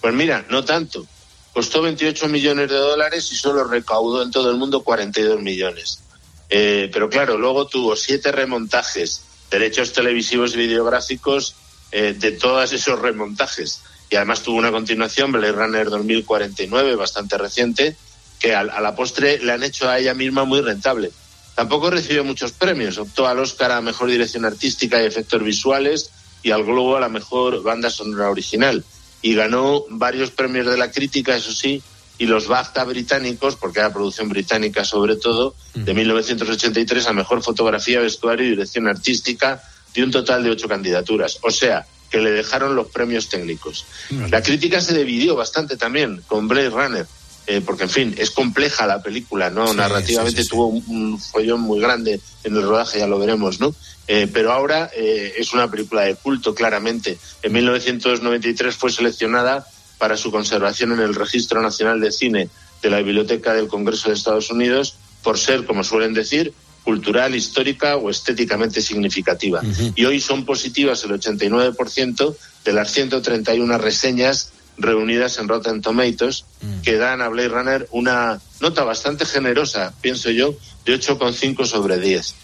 Pues 0.00 0.14
mira, 0.14 0.44
no 0.50 0.64
tanto. 0.64 1.06
Costó 1.52 1.82
28 1.82 2.28
millones 2.28 2.70
de 2.70 2.76
dólares 2.76 3.30
y 3.32 3.36
solo 3.36 3.64
recaudó 3.64 4.22
en 4.22 4.30
todo 4.30 4.50
el 4.50 4.56
mundo 4.56 4.82
42 4.82 5.40
millones. 5.40 6.00
Eh, 6.48 6.88
pero 6.92 7.08
claro, 7.08 7.38
luego 7.38 7.66
tuvo 7.66 7.96
siete 7.96 8.32
remontajes, 8.32 9.22
derechos 9.50 9.92
televisivos 9.92 10.54
y 10.54 10.58
videográficos 10.58 11.54
eh, 11.92 12.14
de 12.16 12.32
todos 12.32 12.72
esos 12.72 12.98
remontajes 12.98 13.82
y 14.10 14.16
además 14.16 14.42
tuvo 14.42 14.58
una 14.58 14.72
continuación, 14.72 15.30
Blade 15.30 15.52
Runner 15.52 15.88
2049, 15.88 16.96
bastante 16.96 17.38
reciente, 17.38 17.96
que 18.40 18.54
a, 18.54 18.64
la 18.64 18.96
postre 18.96 19.38
le 19.38 19.52
han 19.52 19.62
hecho 19.62 19.88
a 19.88 19.98
ella 19.98 20.14
misma 20.14 20.44
muy 20.44 20.60
rentable. 20.60 21.12
Tampoco 21.54 21.90
recibió 21.90 22.24
muchos 22.24 22.52
premios, 22.52 22.98
optó 22.98 23.28
al 23.28 23.38
Oscar 23.38 23.70
a 23.70 23.80
Mejor 23.80 24.10
Dirección 24.10 24.44
Artística 24.44 25.00
y 25.00 25.06
Efectos 25.06 25.44
Visuales 25.44 26.10
y 26.42 26.50
al 26.50 26.64
Globo 26.64 26.96
a 26.96 27.00
la 27.00 27.08
Mejor 27.08 27.62
Banda 27.62 27.88
Sonora 27.88 28.30
Original. 28.30 28.84
Y 29.22 29.34
ganó 29.34 29.84
varios 29.90 30.30
premios 30.30 30.66
de 30.66 30.76
la 30.76 30.90
crítica, 30.90 31.36
eso 31.36 31.52
sí, 31.52 31.82
y 32.18 32.26
los 32.26 32.48
BAFTA 32.48 32.84
británicos, 32.84 33.56
porque 33.56 33.80
era 33.80 33.92
producción 33.92 34.28
británica 34.28 34.84
sobre 34.84 35.16
todo, 35.16 35.54
de 35.74 35.94
1983 35.94 37.06
a 37.06 37.12
Mejor 37.12 37.42
Fotografía, 37.42 38.00
Vestuario 38.00 38.46
y 38.46 38.50
Dirección 38.50 38.88
Artística, 38.88 39.62
de 39.94 40.04
un 40.04 40.10
total 40.10 40.44
de 40.44 40.50
ocho 40.50 40.68
candidaturas. 40.68 41.38
O 41.42 41.50
sea, 41.50 41.86
que 42.10 42.18
le 42.18 42.30
dejaron 42.30 42.74
los 42.74 42.88
premios 42.88 43.28
técnicos. 43.28 43.86
La 44.30 44.42
crítica 44.42 44.80
se 44.80 44.98
dividió 44.98 45.36
bastante 45.36 45.76
también 45.76 46.22
con 46.26 46.48
Blade 46.48 46.70
Runner, 46.70 47.06
eh, 47.50 47.62
porque 47.66 47.82
en 47.82 47.90
fin, 47.90 48.14
es 48.16 48.30
compleja 48.30 48.86
la 48.86 49.02
película, 49.02 49.50
¿no? 49.50 49.74
Narrativamente 49.74 50.44
tuvo 50.44 50.68
un, 50.68 51.18
follón 51.18 51.62
muy 51.62 51.80
grande 51.80 52.20
en 52.44 52.54
el 52.54 52.62
rodaje, 52.62 53.00
ya 53.00 53.08
lo 53.08 53.18
veremos, 53.18 53.58
¿no? 53.58 53.74
Eh, 54.06 54.28
pero 54.32 54.52
ahora 54.52 54.88
eh, 54.94 55.34
es 55.36 55.52
una 55.52 55.68
película 55.68 56.02
de 56.02 56.14
culto, 56.14 56.54
claramente. 56.54 57.18
En 57.42 57.52
1993 57.52 58.76
fue 58.76 58.92
seleccionada 58.92 59.66
para 59.98 60.16
su 60.16 60.30
conservación 60.30 60.92
en 60.92 61.00
el 61.00 61.12
Registro 61.12 61.60
Nacional 61.60 61.98
de 61.98 62.12
Cine 62.12 62.48
de 62.82 62.88
la 62.88 62.98
Biblioteca 62.98 63.52
del 63.52 63.66
Congreso 63.66 64.10
de 64.10 64.14
Estados 64.14 64.52
Unidos 64.52 64.94
por 65.24 65.36
ser, 65.36 65.64
como 65.64 65.82
suelen 65.82 66.14
decir, 66.14 66.54
cultural, 66.84 67.34
histórica 67.34 67.96
o 67.96 68.10
estéticamente 68.10 68.80
significativa. 68.80 69.60
Y 69.96 70.04
hoy 70.04 70.20
son 70.20 70.44
positivas 70.44 71.02
el 71.02 71.10
89% 71.10 72.36
de 72.64 72.72
las 72.72 72.92
131 72.92 73.76
reseñas 73.78 74.52
reunidas 74.80 75.38
en 75.38 75.48
Rotten 75.48 75.80
Tomatoes 75.80 76.44
que 76.82 76.96
dan 76.96 77.22
a 77.22 77.28
Blade 77.28 77.48
Runner 77.48 77.88
una 77.92 78.40
nota 78.60 78.84
bastante 78.84 79.24
generosa, 79.24 79.94
pienso 80.00 80.30
yo, 80.30 80.54
de 80.84 80.98
8,5 80.98 81.66
sobre 81.66 81.98
10. 81.98 82.34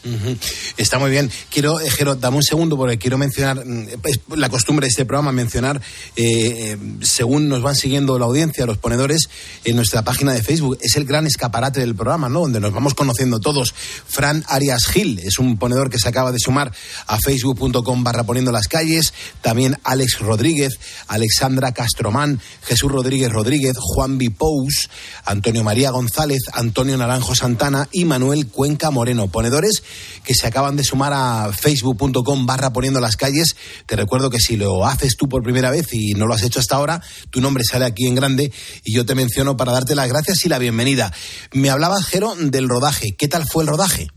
Está 0.76 0.99
muy 0.99 1.11
bien. 1.11 1.30
Quiero, 1.50 1.80
eh, 1.80 1.90
dame 2.18 2.37
un 2.37 2.42
segundo 2.42 2.76
porque 2.76 2.99
quiero 2.99 3.16
mencionar, 3.16 3.64
mm, 3.64 3.88
es 4.04 4.20
la 4.35 4.49
costumbre 4.50 4.87
de 4.87 4.90
este 4.90 5.06
programa, 5.06 5.32
mencionar, 5.32 5.80
eh, 6.16 6.76
eh, 6.76 6.78
según 7.00 7.49
nos 7.49 7.62
van 7.62 7.75
siguiendo 7.75 8.18
la 8.18 8.26
audiencia, 8.26 8.66
los 8.66 8.78
ponedores, 8.78 9.28
en 9.64 9.76
nuestra 9.76 10.02
página 10.02 10.32
de 10.32 10.42
Facebook. 10.42 10.78
Es 10.82 10.96
el 10.96 11.06
gran 11.06 11.26
escaparate 11.26 11.80
del 11.80 11.94
programa, 11.94 12.28
¿no? 12.28 12.40
Donde 12.40 12.61
nos 12.61 12.73
vamos 12.73 12.94
conociendo 12.94 13.40
todos. 13.40 13.75
Fran 14.06 14.44
Arias 14.49 14.87
Gil 14.87 15.18
es 15.20 15.38
un 15.38 15.58
ponedor 15.58 15.88
que 15.88 15.99
se 15.99 16.08
acaba 16.08 16.30
de 16.30 16.38
sumar 16.38 16.73
a 17.06 17.18
facebook.com 17.18 18.04
barra 18.04 18.25
poniendo 18.25 18.52
las 18.52 18.68
calles. 18.68 19.14
También 19.40 19.78
Alex 19.82 20.20
Rodríguez, 20.20 20.78
Alexandra 21.08 21.73
Castromán, 21.73 22.40
Jesús 22.62 22.92
Rodríguez 22.92 23.32
Rodríguez, 23.32 23.76
Juan 23.78 24.18
Bipous, 24.18 24.90
Antonio 25.25 25.64
María 25.64 25.90
González, 25.90 26.05
Antonio 26.52 26.96
Naranjo 26.96 27.34
Santana 27.34 27.88
y 27.92 28.04
Manuel 28.04 28.46
Cuenca 28.48 28.90
Moreno. 28.90 29.28
Ponedores 29.28 29.82
que 30.25 30.34
se 30.34 30.46
acaban 30.46 30.76
de 30.76 30.84
sumar 30.84 31.12
a 31.12 31.52
facebook.com 31.52 32.46
barra 32.46 32.72
poniendo 32.72 33.00
las 33.00 33.16
calles. 33.16 33.56
Te 33.86 33.96
recuerdo 33.96 34.30
que 34.30 34.40
si 34.40 34.56
lo 34.56 34.86
haces 34.86 35.16
tú 35.16 35.28
por 35.28 35.42
primera 35.42 35.70
vez 35.70 35.92
y 35.92 36.14
no 36.14 36.26
lo 36.26 36.34
has 36.34 36.42
hecho 36.42 36.60
hasta 36.60 36.76
ahora, 36.76 37.02
tu 37.30 37.40
nombre 37.40 37.64
sale 37.64 37.84
aquí 37.84 38.06
en 38.06 38.14
grande 38.14 38.52
y 38.84 38.94
yo 38.94 39.04
te 39.04 39.14
menciono 39.14 39.56
para 39.56 39.72
darte 39.72 39.94
las 39.94 40.08
gracias 40.08 40.44
y 40.44 40.48
la 40.48 40.58
bienvenida. 40.58 41.12
Me 41.52 41.70
hablabas, 41.70 42.06
Jero, 42.06 42.34
del 42.36 42.68
rodaje. 42.68 43.14
¿Qué 43.16 43.28
tal 43.28 43.46
fue 43.46 43.62
el 43.64 43.68
rodaje? 43.68 44.08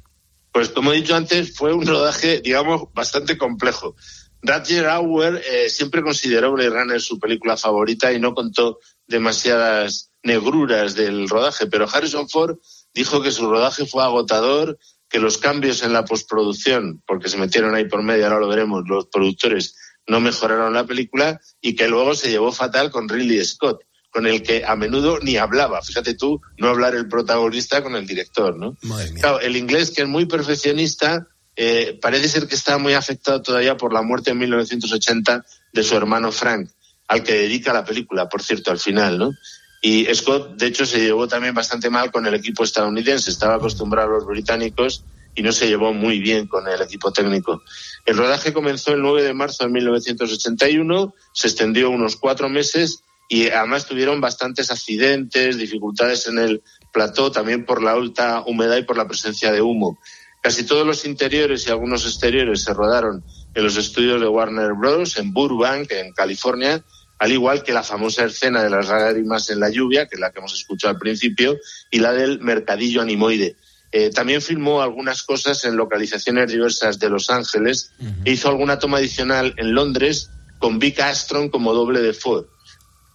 Pues 0.51 0.69
como 0.69 0.93
he 0.93 0.98
dicho 0.98 1.15
antes, 1.15 1.55
fue 1.55 1.74
un 1.74 1.86
rodaje, 1.86 2.41
digamos, 2.41 2.84
bastante 2.93 3.38
complejo. 3.38 3.96
Roger 4.41 4.88
Auer 4.88 5.41
eh, 5.50 5.69
siempre 5.69 6.01
consideró 6.01 6.53
Blade 6.53 6.69
Runner 6.69 7.01
su 7.01 7.19
película 7.19 7.58
favorita 7.58 8.12
y 8.13 8.19
no 8.19 8.34
contó 8.34 8.79
demasiadas 9.05 10.09
negruras 10.24 10.96
del 10.96 11.30
rodaje, 11.30 11.68
pero 11.68 11.88
Harrison 11.92 12.30
Ford 12.30 12.58
dijo 12.94 13.22
que 13.22 13.32
su 13.32 13.50
rodaje 13.50 13.86
fue 13.86 14.04
agotador, 14.04 14.78
que 15.10 15.20
los 15.20 15.38
cambios 15.38 15.84
en 15.84 15.94
la 15.94 16.06
postproducción, 16.06 17.02
porque 17.08 17.30
se 17.30 17.38
metieron 17.38 17.74
ahí 17.76 17.86
por 17.86 18.04
medio, 18.04 18.26
ahora 18.26 18.40
lo 18.40 18.48
veremos, 18.48 18.84
los 18.88 19.08
productores 19.08 19.76
no 20.08 20.20
mejoraron 20.20 20.74
la 20.74 20.86
película 20.86 21.40
y 21.62 21.76
que 21.76 21.88
luego 21.88 22.16
se 22.16 22.30
llevó 22.30 22.52
fatal 22.52 22.92
con 22.92 23.08
Ridley 23.08 23.44
Scott, 23.46 23.82
con 24.12 24.26
el 24.26 24.42
que 24.42 24.66
a 24.66 24.76
menudo 24.76 25.20
ni 25.20 25.38
hablaba. 25.38 25.82
Fíjate 25.82 26.16
tú, 26.16 26.42
no 26.58 26.70
hablar 26.70 26.96
el 26.96 27.08
protagonista 27.08 27.84
con 27.84 27.96
el 27.96 28.08
director, 28.08 28.58
¿no? 28.58 28.76
Claro, 29.20 29.40
el 29.40 29.56
inglés, 29.56 29.92
que 29.92 30.02
es 30.02 30.08
muy 30.08 30.26
perfeccionista, 30.26 31.28
eh, 31.56 31.98
parece 32.02 32.28
ser 32.28 32.48
que 32.48 32.56
está 32.56 32.78
muy 32.78 32.94
afectado 32.94 33.42
todavía 33.42 33.78
por 33.78 33.94
la 33.94 34.02
muerte 34.02 34.32
en 34.32 34.40
1980 34.40 35.46
de 35.74 35.84
su 35.84 35.96
hermano 35.96 36.32
Frank, 36.32 36.70
al 37.08 37.24
que 37.24 37.34
dedica 37.34 37.74
la 37.74 37.86
película, 37.86 38.30
por 38.30 38.42
cierto, 38.42 38.72
al 38.72 38.80
final, 38.80 39.18
¿no? 39.18 39.32
Y 39.81 40.05
Scott, 40.13 40.55
de 40.55 40.67
hecho, 40.67 40.86
se 40.86 41.00
llevó 41.00 41.27
también 41.27 41.53
bastante 41.53 41.89
mal 41.89 42.12
con 42.12 42.25
el 42.25 42.33
equipo 42.33 42.63
estadounidense. 42.63 43.31
Estaba 43.31 43.55
acostumbrado 43.55 44.09
a 44.09 44.13
los 44.15 44.25
británicos 44.25 45.03
y 45.36 45.41
no 45.41 45.51
se 45.51 45.67
llevó 45.67 45.93
muy 45.93 46.19
bien 46.19 46.48
con 46.48 46.67
el 46.67 46.81
equipo 46.81 47.13
técnico. 47.13 47.62
El 48.05 48.17
rodaje 48.17 48.51
comenzó 48.51 48.93
el 48.93 49.01
9 49.01 49.24
de 49.24 49.33
marzo 49.33 49.63
de 49.63 49.69
1981, 49.69 51.13
se 51.33 51.48
extendió 51.48 51.89
unos 51.89 52.17
cuatro 52.17 52.50
meses 52.50 53.03
y 53.29 53.48
además 53.48 53.86
tuvieron 53.86 54.19
bastantes 54.19 54.71
accidentes, 54.71 55.57
dificultades 55.57 56.27
en 56.27 56.39
el 56.39 56.63
plató, 56.91 57.31
también 57.31 57.63
por 57.63 57.81
la 57.81 57.91
alta 57.91 58.43
humedad 58.45 58.77
y 58.77 58.83
por 58.83 58.98
la 58.98 59.07
presencia 59.07 59.51
de 59.51 59.62
humo. 59.62 60.00
Casi 60.41 60.65
todos 60.65 60.86
los 60.86 61.05
interiores 61.05 61.67
y 61.67 61.69
algunos 61.69 62.05
exteriores 62.05 62.63
se 62.63 62.74
rodaron 62.74 63.24
en 63.53 63.63
los 63.63 63.77
estudios 63.77 64.19
de 64.19 64.27
Warner 64.27 64.74
Bros. 64.74 65.17
en 65.17 65.33
Burbank, 65.33 65.91
en 65.91 66.12
California, 66.13 66.83
al 67.20 67.32
igual 67.34 67.64
que 67.64 67.74
la 67.74 67.84
famosa 67.84 68.26
escena 68.26 68.64
de 68.64 68.70
las 68.70 68.88
lágrimas 68.88 69.50
en 69.50 69.60
la 69.60 69.70
lluvia, 69.70 70.08
que 70.08 70.16
es 70.16 70.22
la 70.22 70.32
que 70.32 70.40
hemos 70.40 70.54
escuchado 70.54 70.94
al 70.94 71.00
principio, 71.00 71.60
y 71.92 72.00
la 72.00 72.14
del 72.14 72.40
mercadillo 72.40 73.02
animoide. 73.02 73.58
Eh, 73.92 74.10
también 74.12 74.42
filmó 74.42 74.82
algunas 74.82 75.24
cosas 75.24 75.66
en 75.66 75.76
localizaciones 75.76 76.52
diversas 76.52 77.00
de 77.00 77.10
Los 77.10 77.30
Ángeles 77.30 77.92
e 78.24 78.32
hizo 78.32 78.48
alguna 78.48 78.78
toma 78.78 79.00
adicional 79.00 79.54
en 79.58 79.74
Londres 79.74 80.30
con 80.60 80.78
Vic 80.80 81.00
Astron 81.00 81.50
como 81.50 81.74
doble 81.74 82.02
de 82.02 82.14
Ford. 82.14 82.46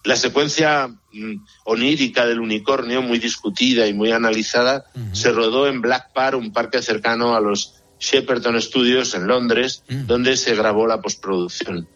La 0.03 0.17
secuencia 0.17 0.87
mm, 0.87 1.35
onírica 1.63 2.27
del 2.27 2.41
unicornio, 2.41 3.01
muy 3.01 3.17
discutida 3.17 3.87
y 3.87 3.93
muy 3.93 4.11
analizada, 4.11 4.85
se 5.13 5.31
rodó 5.31 5.67
en 5.67 5.81
Black 5.81 6.13
Park, 6.13 6.37
un 6.37 6.53
parque 6.53 6.81
cercano 6.81 7.35
a 7.35 7.39
los 7.39 7.73
Shepperton 7.99 8.61
Studios 8.61 9.15
en 9.15 9.25
Londres, 9.27 9.83
donde 9.87 10.37
se 10.37 10.55
grabó 10.55 10.85
la 10.85 11.01
postproducción. 11.01 11.87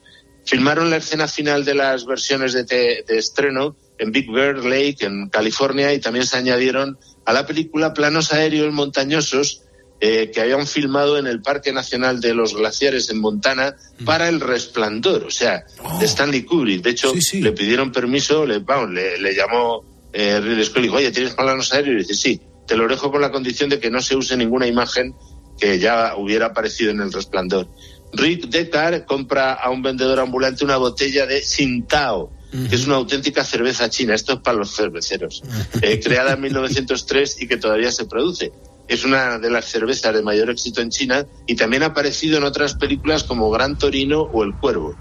Filmaron 0.46 0.89
la 0.89 0.98
escena 0.98 1.27
final 1.27 1.65
de 1.65 1.75
las 1.75 2.05
versiones 2.05 2.53
de, 2.53 3.03
estreno 3.10 3.75
en 3.98 4.12
Big 4.12 4.31
Bear 4.31 4.63
Lake, 4.63 5.05
en 5.05 5.29
California, 5.29 5.93
y 5.93 6.00
también 6.00 6.25
se 6.25 6.38
añadieron 6.38 6.98
a 7.25 7.34
la 7.34 7.46
película 7.46 7.93
planos 7.93 8.34
aéreos 8.34 8.74
montañosos 8.74 9.63
eh, 10.01 10.31
que 10.34 10.39
habían 10.39 10.65
filmado 10.65 11.17
en 11.17 11.27
el 11.27 11.41
Parque 11.41 11.74
Nacional 11.74 12.22
de 12.22 12.34
los 12.34 12.55
Glaciares 12.55 13.10
en 13.10 13.19
Montana 13.19 13.75
mm. 14.00 14.05
para 14.05 14.29
El 14.29 14.39
Resplandor, 14.39 15.25
o 15.25 15.31
sea, 15.31 15.58
de 15.58 15.84
oh. 15.84 16.01
Stanley 16.01 16.43
Kubrick. 16.43 16.81
De 16.81 16.91
hecho, 16.91 17.13
le 17.34 17.51
pidieron 17.51 17.91
permiso, 17.91 18.46
le, 18.46 18.60
le, 18.60 19.36
llamó 19.36 19.84
eh, 20.13 20.39
Ridley 20.39 20.63
Scott 20.63 20.79
y 20.79 20.81
dijo, 20.84 20.96
oye, 20.96 21.12
¿tienes 21.12 21.36
planos 21.36 21.74
aéreos? 21.74 21.96
Y 21.96 22.08
dice, 22.08 22.13
sí, 22.13 22.41
te 22.65 22.77
lo 22.77 22.88
dejo 22.88 23.12
con 23.12 23.19
la 23.19 23.31
condición 23.31 23.69
de 23.69 23.79
que 23.79 23.91
no 23.91 24.01
se 24.01 24.15
use 24.15 24.38
ninguna 24.38 24.67
imagen 24.67 25.13
que 25.60 25.79
ya 25.79 26.15
hubiera 26.15 26.48
aparecido 26.48 26.91
en 26.91 27.01
El 27.01 27.12
Resplandor. 27.12 27.67
Rick 28.12 28.48
Deckard 28.48 29.06
compra 29.06 29.54
a 29.54 29.70
un 29.70 29.82
vendedor 29.82 30.20
ambulante 30.20 30.63
una 30.63 30.78
botella 30.78 31.25
de 31.25 31.42
Sintao, 31.42 32.34
que 32.51 32.75
es 32.75 32.88
una 32.88 32.96
auténtica 32.96 33.44
cerveza 33.44 33.89
china. 33.89 34.16
Esto 34.16 34.34
es 34.34 34.39
para 34.39 34.58
los 34.58 34.75
cerveceros. 34.75 35.44
Eh, 35.82 36.00
creada 36.00 36.34
en 36.34 36.42
1903 36.42 37.42
y 37.42 37.48
que 37.48 37.58
todavía 37.58 37.92
se 37.92 38.06
produce. 38.06 38.51
es 38.88 39.06
una 39.06 39.38
de 39.38 39.51
las 39.51 39.66
cervezas 39.66 40.13
de 40.13 40.24
mayor 40.24 40.50
éxito 40.50 40.82
en 40.82 40.89
China 40.89 41.25
y 41.46 41.56
también 41.56 41.84
ha 41.84 41.88
aparecido 41.88 42.38
en 42.38 42.44
otras 42.44 42.74
películas 42.74 43.24
como 43.24 43.51
Gran 43.51 43.78
Torino 43.78 44.22
o 44.22 44.44
El 44.44 44.56
Cuervo. 44.56 44.98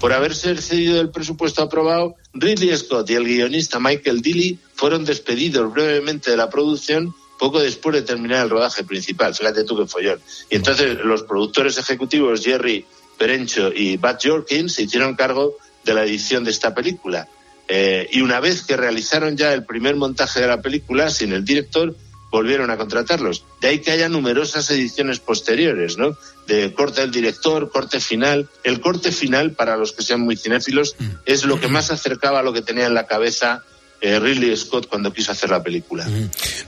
Por 0.00 0.12
haberse 0.12 0.52
excedido 0.52 1.00
el 1.00 1.10
presupuesto 1.10 1.62
aprobado, 1.62 2.16
Ridley 2.32 2.76
Scott 2.76 3.10
y 3.10 3.14
el 3.14 3.24
guionista 3.24 3.80
Michael 3.80 4.22
Dilly 4.22 4.58
fueron 4.74 5.04
despedidos 5.04 5.72
brevemente 5.72 6.30
de 6.30 6.36
la 6.36 6.50
producción 6.50 7.14
poco 7.38 7.60
después 7.60 7.94
de 7.94 8.02
terminar 8.02 8.44
el 8.44 8.50
rodaje 8.50 8.84
principal. 8.84 9.34
Fíjate 9.34 9.64
tú 9.64 9.76
qué 9.76 9.86
follón. 9.86 10.20
Y 10.50 10.56
entonces 10.56 10.98
los 11.02 11.22
productores 11.22 11.78
ejecutivos 11.78 12.42
Jerry 12.42 12.84
Perencho 13.16 13.72
y 13.72 13.96
Bud 13.96 14.16
Jorkins 14.22 14.74
se 14.74 14.82
hicieron 14.82 15.14
cargo 15.14 15.56
de 15.84 15.94
la 15.94 16.04
edición 16.04 16.44
de 16.44 16.50
esta 16.50 16.74
película. 16.74 17.28
Eh, 17.68 18.08
y 18.12 18.22
una 18.22 18.40
vez 18.40 18.62
que 18.62 18.76
realizaron 18.76 19.36
ya 19.36 19.52
el 19.52 19.64
primer 19.64 19.96
montaje 19.96 20.40
de 20.40 20.46
la 20.46 20.62
película, 20.62 21.10
sin 21.10 21.32
el 21.32 21.44
director, 21.44 21.94
volvieron 22.30 22.70
a 22.70 22.76
contratarlos. 22.76 23.44
De 23.60 23.68
ahí 23.68 23.78
que 23.80 23.90
haya 23.90 24.08
numerosas 24.08 24.70
ediciones 24.70 25.18
posteriores, 25.20 25.98
¿no? 25.98 26.16
De 26.46 26.72
corte 26.72 27.02
del 27.02 27.10
director, 27.10 27.70
corte 27.70 28.00
final. 28.00 28.48
El 28.64 28.80
corte 28.80 29.12
final, 29.12 29.52
para 29.52 29.76
los 29.76 29.92
que 29.92 30.02
sean 30.02 30.20
muy 30.20 30.36
cinéfilos, 30.36 30.96
mm. 30.98 31.04
es 31.26 31.44
lo 31.44 31.60
que 31.60 31.68
más 31.68 31.90
acercaba 31.90 32.40
a 32.40 32.42
lo 32.42 32.52
que 32.52 32.62
tenía 32.62 32.86
en 32.86 32.94
la 32.94 33.06
cabeza 33.06 33.64
eh, 34.00 34.20
Ridley 34.20 34.56
Scott 34.56 34.88
cuando 34.88 35.12
quiso 35.12 35.32
hacer 35.32 35.50
la 35.50 35.62
película. 35.62 36.06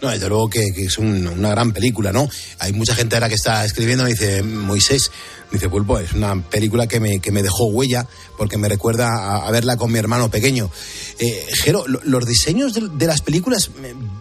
No, 0.03 0.11
desde 0.11 0.29
luego 0.29 0.51
que, 0.51 0.67
es 0.77 0.99
una 0.99 1.51
gran 1.51 1.73
película, 1.73 2.13
¿no? 2.13 2.29
Hay 2.59 2.73
mucha 2.73 2.95
gente 2.95 3.17
ahora 3.17 3.29
que 3.29 3.37
está 3.37 3.65
escribiendo, 3.65 4.05
me 4.05 4.11
dice, 4.11 4.43
Moisés, 4.43 5.13
dice, 5.53 5.69
Pulpo, 5.69 5.99
es 5.99 6.13
una 6.13 6.43
película 6.43 6.87
que 6.87 6.99
me, 6.99 7.21
que 7.21 7.31
me 7.31 7.43
dejó 7.43 7.67
huella 7.67 8.07
porque 8.37 8.59
me 8.59 8.69
recuerda 8.69 9.47
a, 9.47 9.51
verla 9.51 9.77
con 9.77 9.93
mi 9.93 9.99
hermano 9.99 10.31
pequeño. 10.31 10.71
Eh, 11.19 11.47
Jero, 11.63 11.85
los 11.87 12.27
diseños 12.27 12.75
de, 12.75 13.07
las 13.07 13.21
películas, 13.23 13.71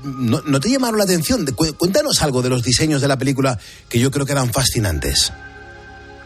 no, 0.04 0.60
te 0.60 0.70
llamaron 0.70 0.98
la 0.98 1.06
atención? 1.06 1.46
Cuéntanos 1.56 2.22
algo 2.22 2.42
de 2.42 2.50
los 2.50 2.63
diseños 2.63 3.01
de 3.01 3.08
la 3.08 3.18
película 3.18 3.60
que 3.88 4.00
yo 4.00 4.12
creo 4.12 4.25
que 4.25 4.34
eran 4.34 4.54
fascinantes. 4.54 5.34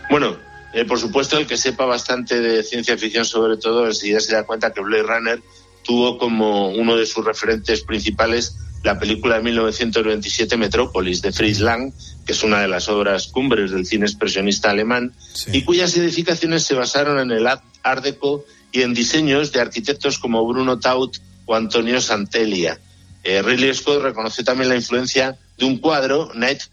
Bueno, 0.10 0.38
eh, 0.74 0.86
por 0.86 1.00
supuesto, 1.00 1.38
el 1.38 1.48
que 1.48 1.56
sepa 1.56 1.86
bastante 1.86 2.42
de 2.42 2.64
ciencia 2.64 2.98
ficción, 2.98 3.24
sobre 3.24 3.58
todo, 3.58 3.90
ya 3.90 4.20
se 4.20 4.34
da 4.34 4.44
cuenta 4.44 4.74
que 4.74 4.82
Blade 4.82 5.04
Runner 5.04 5.44
tuvo 5.84 6.18
como 6.18 6.70
uno 6.70 6.96
de 6.96 7.06
sus 7.06 7.24
referentes 7.24 7.82
principales 7.82 8.58
la 8.84 9.00
película 9.00 9.38
de 9.38 9.44
1927 9.44 10.58
Metrópolis 10.58 11.22
de 11.22 11.32
Fritz 11.32 11.60
Lang, 11.60 11.94
que 12.26 12.34
es 12.34 12.44
una 12.44 12.60
de 12.62 12.68
las 12.68 12.90
obras 12.90 13.28
cumbres 13.28 13.72
del 13.72 13.86
cine 13.86 14.06
expresionista 14.06 14.70
alemán, 14.70 15.14
y 15.54 15.64
cuyas 15.64 15.96
edificaciones 15.96 16.64
se 16.64 16.76
basaron 16.76 17.20
en 17.20 17.32
el 17.32 17.48
Art 17.48 18.04
Deco 18.04 18.46
y 18.74 18.82
en 18.82 18.94
diseños 18.94 19.54
de 19.54 19.62
arquitectos 19.62 20.20
como 20.20 20.46
Bruno 20.46 20.80
Taut 20.80 21.18
o 21.46 21.56
Antonio 21.56 22.02
Santelia. 22.02 22.80
Eh, 23.24 23.42
Ridley 23.42 23.74
Scott 23.74 24.04
reconoció 24.04 24.44
también 24.44 24.70
la 24.70 24.76
influencia 24.76 25.38
de 25.58 25.66
un 25.66 25.78
cuadro, 25.78 26.32
Night 26.36 26.64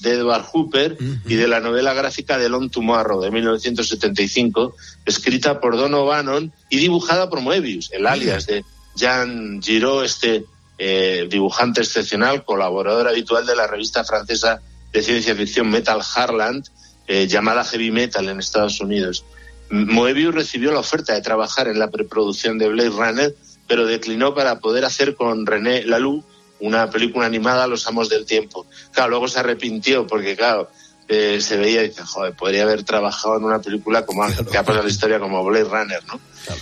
de 0.00 0.12
Edward 0.12 0.44
Hooper 0.52 0.96
y 1.26 1.34
de 1.34 1.48
la 1.48 1.60
novela 1.60 1.94
gráfica 1.94 2.38
de 2.38 2.48
Long 2.48 2.70
Tomorrow 2.70 3.20
de 3.20 3.30
1975, 3.30 4.76
escrita 5.04 5.60
por 5.60 5.76
Don 5.76 5.94
O'Bannon 5.94 6.52
y 6.68 6.78
dibujada 6.78 7.28
por 7.30 7.40
Moebius, 7.40 7.90
el 7.92 8.06
alias 8.06 8.46
de 8.46 8.64
Jean 8.94 9.62
Giraud, 9.62 10.04
este 10.04 10.44
eh, 10.78 11.26
dibujante 11.30 11.80
excepcional, 11.80 12.44
colaborador 12.44 13.08
habitual 13.08 13.46
de 13.46 13.56
la 13.56 13.66
revista 13.66 14.04
francesa 14.04 14.60
de 14.92 15.02
ciencia 15.02 15.34
ficción 15.34 15.68
Metal 15.70 16.00
Harland, 16.14 16.66
eh, 17.06 17.26
llamada 17.26 17.64
Heavy 17.64 17.90
Metal 17.90 18.28
en 18.28 18.40
Estados 18.40 18.80
Unidos. 18.80 19.24
Moebius 19.70 20.34
recibió 20.34 20.72
la 20.72 20.80
oferta 20.80 21.14
de 21.14 21.22
trabajar 21.22 21.68
en 21.68 21.78
la 21.78 21.90
preproducción 21.90 22.58
de 22.58 22.68
Blade 22.68 22.90
Runner, 22.90 23.34
pero 23.68 23.86
declinó 23.86 24.34
para 24.34 24.58
poder 24.58 24.84
hacer 24.84 25.14
con 25.14 25.46
René 25.46 25.84
Laloux 25.84 26.24
una 26.60 26.90
película 26.90 27.26
animada 27.26 27.66
Los 27.66 27.86
Amos 27.86 28.08
del 28.08 28.26
Tiempo. 28.26 28.66
Claro, 28.92 29.10
luego 29.10 29.28
se 29.28 29.40
arrepintió 29.40 30.06
porque, 30.06 30.36
claro, 30.36 30.70
eh, 31.12 31.40
se 31.40 31.56
veía 31.56 31.82
y 31.82 31.88
dice, 31.88 32.04
joder, 32.04 32.34
podría 32.34 32.62
haber 32.62 32.84
trabajado 32.84 33.36
en 33.36 33.42
una 33.42 33.60
película 33.60 34.06
como 34.06 34.22
que 34.48 34.56
ha 34.56 34.62
pasado 34.62 34.84
la 34.84 34.90
historia 34.90 35.18
como 35.18 35.42
Blade 35.44 35.64
Runner, 35.64 36.04
¿no? 36.06 36.20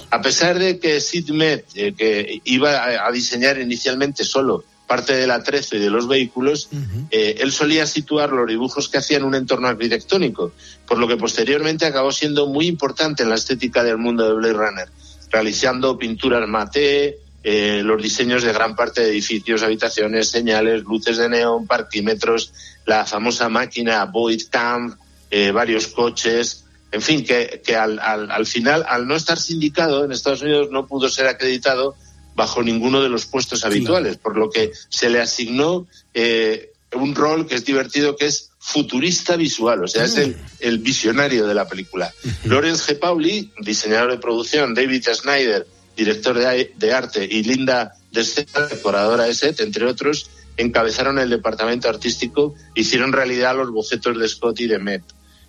A 0.08 0.22
pesar 0.22 0.58
de 0.58 0.78
que 0.78 1.02
Sid 1.02 1.28
Met, 1.32 1.66
eh, 1.74 1.92
que 1.92 2.40
iba 2.44 3.06
a, 3.06 3.12
diseñar 3.12 3.60
inicialmente 3.60 4.24
solo 4.24 4.64
parte 4.86 5.12
de 5.12 5.26
la 5.26 5.42
13 5.42 5.76
y 5.76 5.80
de 5.80 5.90
los 5.90 6.08
vehículos, 6.08 6.70
eh, 7.10 7.36
él 7.40 7.52
solía 7.52 7.86
situar 7.86 8.32
los 8.32 8.48
dibujos 8.48 8.88
que 8.88 8.96
hacía 8.96 9.18
en 9.18 9.24
un 9.24 9.34
entorno 9.34 9.68
arquitectónico, 9.68 10.52
por 10.86 10.96
lo 10.96 11.06
que 11.06 11.18
posteriormente 11.18 11.84
acabó 11.84 12.10
siendo 12.10 12.46
muy 12.46 12.68
importante 12.68 13.22
en 13.22 13.28
la 13.28 13.34
estética 13.34 13.84
del 13.84 13.98
mundo 13.98 14.26
de 14.26 14.32
Blade 14.32 14.54
Runner, 14.54 14.88
realizando 15.30 15.98
pinturas 15.98 16.48
mate, 16.48 17.18
eh, 17.50 17.82
los 17.82 18.02
diseños 18.02 18.42
de 18.42 18.52
gran 18.52 18.76
parte 18.76 19.00
de 19.00 19.08
edificios, 19.08 19.62
habitaciones, 19.62 20.28
señales, 20.28 20.82
luces 20.82 21.16
de 21.16 21.30
neón, 21.30 21.66
parquímetros, 21.66 22.52
la 22.84 23.06
famosa 23.06 23.48
máquina 23.48 24.04
Void 24.04 24.42
Camp, 24.50 25.00
eh, 25.30 25.50
varios 25.50 25.86
coches, 25.86 26.66
en 26.92 27.00
fin, 27.00 27.24
que, 27.24 27.62
al, 27.74 27.98
al, 28.00 28.44
final, 28.44 28.84
al 28.86 29.08
no 29.08 29.16
estar 29.16 29.38
sindicado 29.38 30.04
en 30.04 30.12
Estados 30.12 30.42
Unidos, 30.42 30.68
no 30.70 30.86
pudo 30.86 31.08
ser 31.08 31.26
acreditado 31.26 31.96
bajo 32.34 32.62
ninguno 32.62 33.00
de 33.00 33.08
los 33.08 33.24
puestos 33.24 33.64
habituales, 33.64 34.18
por 34.18 34.36
lo 34.36 34.50
que 34.50 34.70
se 34.90 35.08
le 35.08 35.18
asignó 35.18 35.86
eh, 36.12 36.72
un 36.92 37.14
rol 37.14 37.46
que 37.46 37.54
es 37.54 37.64
divertido, 37.64 38.14
que 38.14 38.26
es 38.26 38.50
futurista 38.58 39.36
visual, 39.36 39.84
o 39.84 39.88
sea, 39.88 40.04
es 40.04 40.18
el, 40.18 40.36
el, 40.60 40.80
visionario 40.80 41.46
de 41.46 41.54
la 41.54 41.66
película. 41.66 42.12
Lawrence 42.44 42.92
G. 42.92 42.98
Pauli, 42.98 43.50
diseñador 43.58 44.10
de 44.10 44.18
producción, 44.18 44.74
David 44.74 45.08
Snyder, 45.14 45.66
director 45.98 46.38
de, 46.38 46.92
arte, 46.92 47.26
y 47.28 47.42
Linda 47.42 47.92
Descena, 48.12 48.66
decoradora 48.70 49.24
de 49.24 49.34
set, 49.34 49.60
entre 49.60 49.84
otros, 49.84 50.30
encabezaron 50.56 51.18
el 51.18 51.28
departamento 51.28 51.88
artístico, 51.88 52.54
hicieron 52.74 53.12
realidad 53.12 53.56
los 53.56 53.70
bocetos 53.70 54.16
de 54.16 54.28
Scott 54.28 54.60
y 54.60 54.68
de 54.68 54.78
Met. 54.78 55.02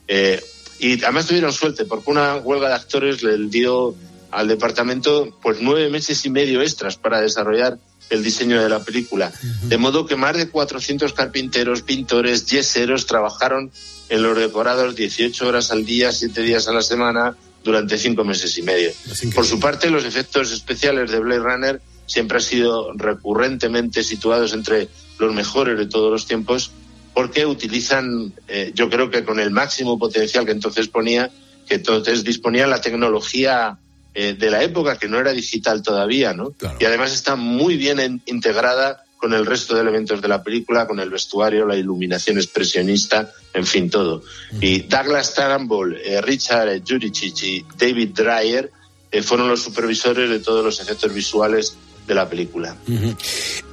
Eh, 0.07 0.43
y 0.79 1.03
además 1.03 1.27
tuvieron 1.27 1.53
suerte, 1.53 1.85
porque 1.85 2.09
una 2.09 2.37
huelga 2.37 2.69
de 2.69 2.73
actores 2.73 3.21
le 3.21 3.37
dio 3.47 3.95
al 4.31 4.47
departamento 4.47 5.37
pues 5.41 5.57
nueve 5.61 5.89
meses 5.89 6.25
y 6.25 6.29
medio 6.29 6.61
extras 6.61 6.97
para 6.97 7.21
desarrollar 7.21 7.77
el 8.09 8.23
diseño 8.23 8.61
de 8.61 8.69
la 8.69 8.83
película. 8.83 9.31
De 9.63 9.77
modo 9.77 10.07
que 10.07 10.15
más 10.15 10.35
de 10.35 10.49
400 10.49 11.13
carpinteros, 11.13 11.83
pintores, 11.83 12.47
yeseros 12.47 13.05
trabajaron 13.05 13.71
en 14.09 14.23
los 14.23 14.35
decorados 14.35 14.95
18 14.95 15.47
horas 15.47 15.69
al 15.69 15.85
día, 15.85 16.11
7 16.11 16.41
días 16.41 16.67
a 16.67 16.73
la 16.73 16.81
semana, 16.81 17.35
durante 17.63 17.97
cinco 17.97 18.23
meses 18.23 18.57
y 18.57 18.61
medio. 18.61 18.91
Por 19.35 19.45
su 19.45 19.59
parte, 19.59 19.89
los 19.89 20.05
efectos 20.05 20.51
especiales 20.51 21.11
de 21.11 21.19
Blade 21.19 21.39
Runner 21.39 21.81
siempre 22.05 22.37
han 22.37 22.43
sido 22.43 22.93
recurrentemente 22.93 24.03
situados 24.03 24.53
entre 24.53 24.87
los 25.19 25.33
mejores 25.33 25.77
de 25.77 25.85
todos 25.85 26.11
los 26.11 26.25
tiempos 26.25 26.71
porque 27.13 27.45
utilizan, 27.45 28.33
eh, 28.47 28.71
yo 28.73 28.89
creo 28.89 29.09
que 29.09 29.25
con 29.25 29.39
el 29.39 29.51
máximo 29.51 29.99
potencial 29.99 30.45
que 30.45 30.51
entonces 30.51 30.87
ponía, 30.87 31.29
que 31.67 31.75
entonces 31.75 32.23
disponía 32.23 32.65
la 32.65 32.81
tecnología 32.81 33.77
eh, 34.13 34.35
de 34.39 34.49
la 34.49 34.63
época, 34.63 34.97
que 34.97 35.07
no 35.07 35.19
era 35.19 35.33
digital 35.33 35.83
todavía, 35.83 36.33
¿no? 36.33 36.53
Y 36.79 36.85
además 36.85 37.11
está 37.11 37.35
muy 37.35 37.77
bien 37.77 38.21
integrada 38.25 39.03
con 39.19 39.33
el 39.33 39.45
resto 39.45 39.75
de 39.75 39.81
elementos 39.81 40.21
de 40.21 40.29
la 40.29 40.41
película, 40.41 40.87
con 40.87 40.99
el 40.99 41.09
vestuario, 41.09 41.65
la 41.65 41.75
iluminación 41.75 42.37
expresionista, 42.37 43.29
en 43.53 43.65
fin, 43.65 43.89
todo. 43.89 44.23
Y 44.61 44.83
Douglas 44.83 45.33
Turnbull, 45.35 45.97
eh, 45.97 46.21
Richard 46.21 46.81
Juricic 46.87 47.43
y 47.43 47.65
David 47.77 48.11
Dreyer 48.13 48.71
eh, 49.11 49.21
fueron 49.21 49.49
los 49.49 49.61
supervisores 49.61 50.29
de 50.29 50.39
todos 50.39 50.63
los 50.63 50.79
efectos 50.79 51.13
visuales 51.13 51.75
de 52.07 52.15
la 52.15 52.29
película. 52.29 52.77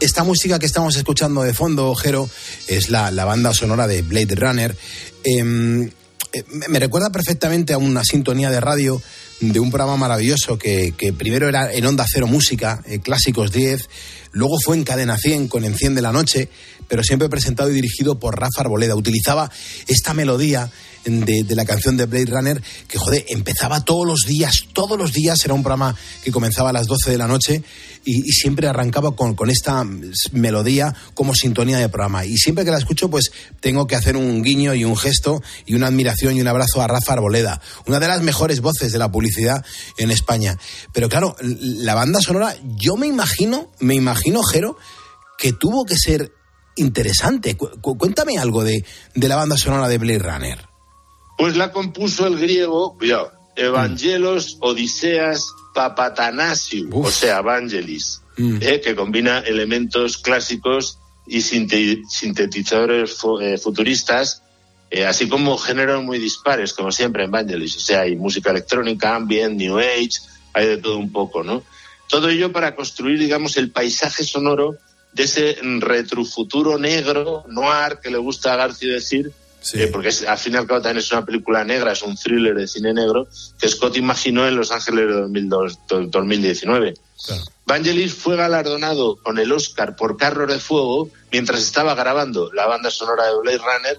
Esta 0.01 0.25
música 0.25 0.59
que 0.59 0.67
estamos 0.67 0.97
escuchando 0.97 1.43
de 1.43 1.55
fondo, 1.55 1.95
Jero, 1.95 2.29
es 2.67 2.91
la, 2.91 3.11
banda 3.25 3.55
sonora 3.55 3.87
de 3.87 4.03
Blade 4.03 4.35
Runner. 4.35 4.77
Em, 5.23 5.85
eh, 5.85 6.45
me 6.69 6.81
recuerda 6.81 7.11
perfectamente 7.11 7.73
a 7.73 7.79
una 7.79 8.03
sintonía 8.03 8.51
de 8.51 8.61
radio 8.61 9.01
de 9.39 9.61
un 9.61 9.71
programa 9.71 9.97
maravilloso 9.97 10.59
que, 10.59 10.93
primero 11.17 11.49
era 11.49 11.73
en 11.73 11.87
Onda 11.87 12.05
Cero 12.11 12.27
Música, 12.27 12.83
Clásicos 13.03 13.53
10, 13.53 13.89
Luego 14.37 14.59
fue 14.63 14.77
en 14.77 14.85
Cadena 14.85 15.17
100 15.17 15.49
con 15.49 15.65
Enciende 15.65 16.03
la 16.03 16.13
Noche, 16.13 16.51
pero 16.89 17.03
siempre 17.03 17.31
presentado 17.31 17.71
y 17.71 17.75
dirigido 17.75 18.19
por 18.19 18.39
Rafa 18.39 18.61
Arboleda. 18.61 18.95
Utilizaba 18.95 19.51
esta 19.87 20.13
melodía 20.13 20.71
de, 21.05 21.55
la 21.55 21.65
canción 21.65 21.97
de 21.97 22.05
Blade 22.05 22.27
Runner 22.27 22.63
que, 22.87 22.99
joder, 22.99 23.25
empezaba 23.29 23.85
todos 23.85 24.07
los 24.07 24.21
días, 24.27 24.67
todos 24.75 24.99
los 24.99 25.15
días. 25.15 25.43
Era 25.45 25.55
un 25.55 25.63
programa 25.63 25.97
que 26.23 26.33
comenzaba 26.33 26.69
a 26.69 26.73
las 26.75 26.87
12 26.87 27.13
de 27.13 27.17
la 27.17 27.29
noche 27.29 27.63
y, 28.05 28.31
siempre 28.33 28.69
arrancaba 28.69 29.17
con, 29.17 29.35
con, 29.35 29.49
esta 29.49 29.85
melodía 30.33 30.95
como 31.15 31.35
sintonía 31.35 31.79
de 31.79 31.89
programa. 31.89 32.27
Y 32.27 32.37
siempre 32.37 32.65
que 32.65 32.71
la 32.71 32.79
escucho, 32.79 33.09
pues 33.09 33.33
tengo 33.61 33.87
que 33.87 33.97
hacer 33.97 34.17
un 34.17 34.43
guiño 34.43 34.75
y 34.75 34.85
un 34.85 34.97
gesto 34.97 35.43
y 35.65 35.75
una 35.75 35.87
admiración 35.87 36.37
y 36.37 36.43
un 36.43 36.49
abrazo 36.49 36.83
a 36.83 36.89
Rafa 36.89 37.15
Arboleda, 37.15 37.61
una 37.87 38.01
de 38.01 38.09
las 38.09 38.21
mejores 38.21 38.61
voces 38.61 38.93
de 38.93 38.99
la 38.99 39.11
publicidad 39.11 39.65
en 39.97 40.11
España. 40.11 40.59
Pero 40.93 41.09
claro, 41.09 41.37
la 41.41 41.95
banda 41.95 42.21
sonora, 42.21 42.55
yo 42.77 42.97
me 42.97 43.07
imagino, 43.07 43.71
me 43.81 43.95
imagino 43.95 44.26
imagino, 44.27 44.77
que 45.39 45.53
tuvo 45.53 45.85
que 45.85 45.97
ser 45.97 46.33
interesante. 46.77 47.57
cuéntame 47.57 48.39
algo 48.39 48.65
de, 48.65 48.85
la 49.15 49.37
banda 49.37 49.57
sonora 49.57 49.89
de 49.89 49.99
Blade 49.99 50.19
Runner. 50.19 50.59
Pues 51.39 51.57
la 51.57 51.73
compuso 51.73 52.27
el 52.27 52.39
griego, 52.39 52.97
cuidado, 52.97 53.33
Evangelos, 53.57 54.59
Odiseas, 54.61 55.47
Papatanasiu, 55.75 56.89
o 56.93 57.11
sea, 57.11 57.39
Evangelis, 57.39 58.23
mm. 58.37 58.59
eh, 58.61 58.81
que 58.81 58.95
combina 58.95 59.41
elementos 59.41 60.17
clásicos 60.19 60.99
y 61.27 61.43
sintetizadores 61.43 63.19
eh, 63.43 63.59
futuristas, 63.59 64.43
eh, 64.91 65.05
así 65.05 65.29
como 65.29 65.59
géneros 65.59 66.03
muy 66.05 66.19
dispares, 66.19 66.73
como 66.73 66.93
siempre 66.93 67.25
en 67.25 67.31
Vangelis. 67.31 67.77
O 67.77 67.81
sea, 67.81 68.03
hay 68.03 68.17
música 68.17 68.51
electrónica, 68.51 69.17
ambient, 69.17 69.57
new 69.57 69.79
age, 69.79 70.21
hay 70.55 70.69
de 70.69 70.77
todo 70.79 70.97
un 70.97 71.13
poco, 71.13 71.43
¿no? 71.43 71.63
Todo 72.09 72.29
ello 72.29 72.53
para 72.53 72.75
construir, 72.75 73.19
digamos, 73.19 73.57
el 73.57 73.71
paisaje 73.71 74.25
sonoro 74.25 74.77
de 75.13 75.23
ese 75.25 75.59
retrofuturo 75.81 76.79
negro, 76.79 77.45
noir, 77.49 77.99
que 78.03 78.11
le 78.11 78.19
gusta 78.19 78.53
a 78.53 78.57
García 78.57 78.93
decir, 78.93 79.33
eh, 79.73 79.89
porque 79.91 80.11
al 80.29 80.39
fin 80.39 80.55
y 80.55 80.57
al 80.57 80.67
cabo 80.67 80.81
también 80.81 80.99
es 80.99 81.11
una 81.11 81.25
película 81.25 81.65
negra, 81.65 81.93
es 81.93 82.03
un 82.03 82.17
thriller 82.17 82.55
de 82.55 82.69
cine 82.69 82.93
negro, 82.93 83.27
que 83.59 83.69
Scott 83.69 83.97
imaginó 83.97 84.47
en 84.47 84.57
Los 84.57 84.71
Ángeles 84.71 85.09
de 85.09 86.07
2019. 86.07 86.95
Vangelis 87.65 88.15
fue 88.15 88.37
galardonado 88.37 89.17
con 89.17 89.39
el 89.39 89.51
Oscar 89.51 89.97
por 89.97 90.17
Carro 90.17 90.47
de 90.47 90.61
Fuego 90.61 91.11
mientras 91.33 91.61
estaba 91.63 91.95
grabando 91.95 92.53
la 92.53 92.67
banda 92.67 92.91
sonora 92.91 93.27
de 93.27 93.39
Blade 93.41 93.59
Runner, 93.59 93.99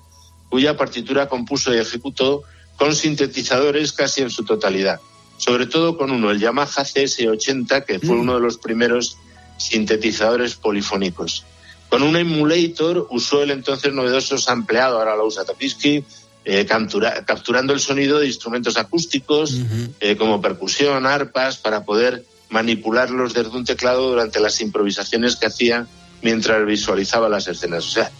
cuya 0.49 0.77
partitura 0.77 1.27
compuso 1.27 1.73
y 1.73 1.79
ejecutó 1.79 2.43
con 2.77 2.95
sintetizadores 2.95 3.91
casi 3.91 4.21
en 4.21 4.29
su 4.29 4.45
totalidad. 4.45 5.01
Sobre 5.37 5.67
todo 5.67 5.97
con 5.97 6.11
uno, 6.11 6.31
el 6.31 6.39
Yamaha 6.39 6.83
CS80, 6.83 7.85
que 7.85 7.99
fue 7.99 8.15
mm. 8.15 8.21
uno 8.21 8.35
de 8.35 8.41
los 8.41 8.57
primeros 8.57 9.17
sintetizadores 9.57 10.55
polifónicos. 10.55 11.45
Con 11.89 12.03
un 12.03 12.17
emulator 12.17 13.07
usó 13.11 13.43
el 13.43 13.51
entonces 13.51 13.93
novedoso 13.93 14.37
sampleado, 14.37 14.99
ahora 14.99 15.15
lo 15.15 15.25
usa 15.25 15.45
Tapisky, 15.45 16.03
eh, 16.43 16.65
capturando 16.65 17.73
el 17.73 17.79
sonido 17.79 18.19
de 18.19 18.27
instrumentos 18.27 18.77
acústicos 18.77 19.57
eh, 19.99 20.15
como 20.15 20.41
percusión, 20.41 21.05
arpas, 21.05 21.57
para 21.57 21.83
poder 21.83 22.25
manipularlos 22.49 23.33
desde 23.33 23.49
un 23.49 23.65
teclado 23.65 24.09
durante 24.09 24.39
las 24.39 24.61
improvisaciones 24.61 25.35
que 25.35 25.47
hacía 25.47 25.87
mientras 26.21 26.65
visualizaba 26.65 27.29
las 27.29 27.47
escenas. 27.47 27.85
O 27.85 27.89
sea, 27.89 28.11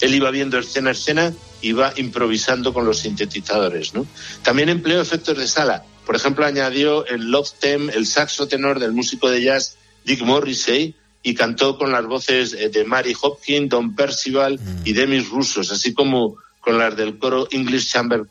él 0.00 0.14
iba 0.14 0.30
viendo 0.30 0.58
escena 0.58 0.90
a 0.90 0.92
escena, 0.92 1.32
iba 1.62 1.92
improvisando 1.96 2.72
con 2.72 2.84
los 2.84 2.98
sintetizadores. 2.98 3.94
¿no? 3.94 4.06
También 4.42 4.68
empleó 4.68 5.00
efectos 5.00 5.38
de 5.38 5.46
sala. 5.46 5.84
Por 6.08 6.16
ejemplo, 6.16 6.46
añadió 6.46 7.04
el 7.04 7.30
Love 7.30 7.50
Theme, 7.60 7.92
el 7.92 8.06
saxo 8.06 8.48
tenor 8.48 8.80
del 8.80 8.92
músico 8.92 9.28
de 9.28 9.42
jazz 9.42 9.76
Dick 10.06 10.22
Morrissey, 10.22 10.94
y 11.22 11.34
cantó 11.34 11.76
con 11.76 11.92
las 11.92 12.06
voces 12.06 12.54
eh, 12.54 12.70
de 12.70 12.82
Mary 12.84 13.14
Hopkins, 13.20 13.68
Don 13.68 13.94
Percival 13.94 14.58
y 14.86 14.94
Demis 14.94 15.28
Russos, 15.28 15.70
así 15.70 15.92
como 15.92 16.36
con 16.60 16.78
las 16.78 16.96
del 16.96 17.18
coro 17.18 17.46
English 17.50 17.90
Chamber 17.92 18.22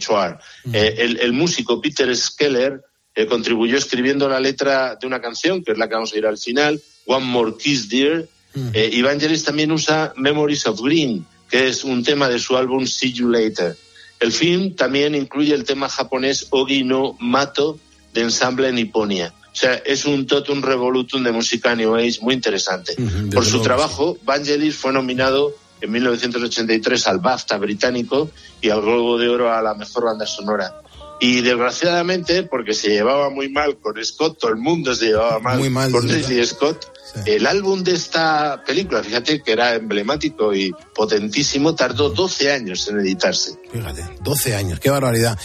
Choir. 0.00 0.38
Eh, 0.72 1.16
el, 1.20 1.32
músico 1.32 1.80
Peter 1.80 2.14
Skeller 2.16 2.82
eh, 3.14 3.26
contribuyó 3.26 3.78
escribiendo 3.78 4.28
la 4.28 4.40
letra 4.40 4.96
de 5.00 5.06
una 5.06 5.20
canción, 5.20 5.62
que 5.62 5.70
es 5.70 5.78
la 5.78 5.88
que 5.88 5.94
vamos 5.94 6.12
a 6.12 6.18
ir 6.18 6.26
al 6.26 6.36
final, 6.36 6.82
One 7.06 7.26
More 7.26 7.52
Kiss 7.56 7.88
Dear. 7.88 8.26
Evangelis 8.74 9.44
también 9.44 9.70
usa 9.70 10.12
Memories 10.16 10.66
of 10.66 10.80
Green, 10.80 11.24
que 11.48 11.68
es 11.68 11.84
un 11.84 12.02
tema 12.02 12.28
de 12.28 12.40
su 12.40 12.56
álbum 12.56 12.88
See 12.88 13.12
You 13.12 13.28
Later. 13.28 13.76
El 14.20 14.32
film 14.32 14.74
también 14.74 15.14
incluye 15.14 15.54
el 15.54 15.64
tema 15.64 15.88
japonés 15.88 16.46
Ogi 16.50 16.84
no 16.84 17.16
Mato 17.18 17.78
de 18.12 18.22
ensamble 18.22 18.70
Niponia. 18.72 19.34
O 19.52 19.56
sea, 19.56 19.74
es 19.74 20.04
un 20.04 20.26
totum 20.26 20.62
revolutum 20.62 21.24
de 21.24 21.32
música 21.32 21.74
New 21.74 21.96
Age 21.96 22.18
muy 22.20 22.34
interesante. 22.34 22.94
Por 23.32 23.44
su 23.44 23.60
trabajo, 23.62 24.16
Vangelis 24.22 24.76
fue 24.76 24.92
nominado 24.92 25.54
en 25.80 25.90
1983 25.90 27.06
al 27.06 27.18
BAFTA 27.18 27.58
británico 27.58 28.30
y 28.60 28.68
al 28.70 28.82
Globo 28.82 29.18
de 29.18 29.28
Oro 29.28 29.52
a 29.52 29.60
la 29.62 29.74
mejor 29.74 30.04
banda 30.04 30.26
sonora. 30.26 30.82
Y 31.18 31.40
desgraciadamente, 31.40 32.44
porque 32.44 32.74
se 32.74 32.90
llevaba 32.90 33.28
muy 33.28 33.48
mal 33.48 33.78
con 33.78 34.02
Scott, 34.02 34.38
todo 34.38 34.50
el 34.50 34.56
mundo 34.56 34.94
se 34.94 35.06
llevaba 35.06 35.38
mal, 35.38 35.92
con 35.92 36.08
Ridley 36.08 36.46
Scott, 36.46 36.86
el 37.26 37.46
álbum 37.46 37.82
de 37.82 37.92
esta 37.92 38.62
película, 38.66 39.02
fíjate 39.02 39.42
que 39.42 39.52
era 39.52 39.74
emblemático 39.74 40.54
y 40.54 40.72
potentísimo, 40.94 41.74
tardó 41.74 42.10
12 42.10 42.52
años 42.52 42.88
en 42.88 43.00
editarse. 43.00 43.52
Fíjate, 43.72 44.04
12 44.22 44.54
años, 44.54 44.80
qué 44.80 44.90
barbaridad. 44.90 45.38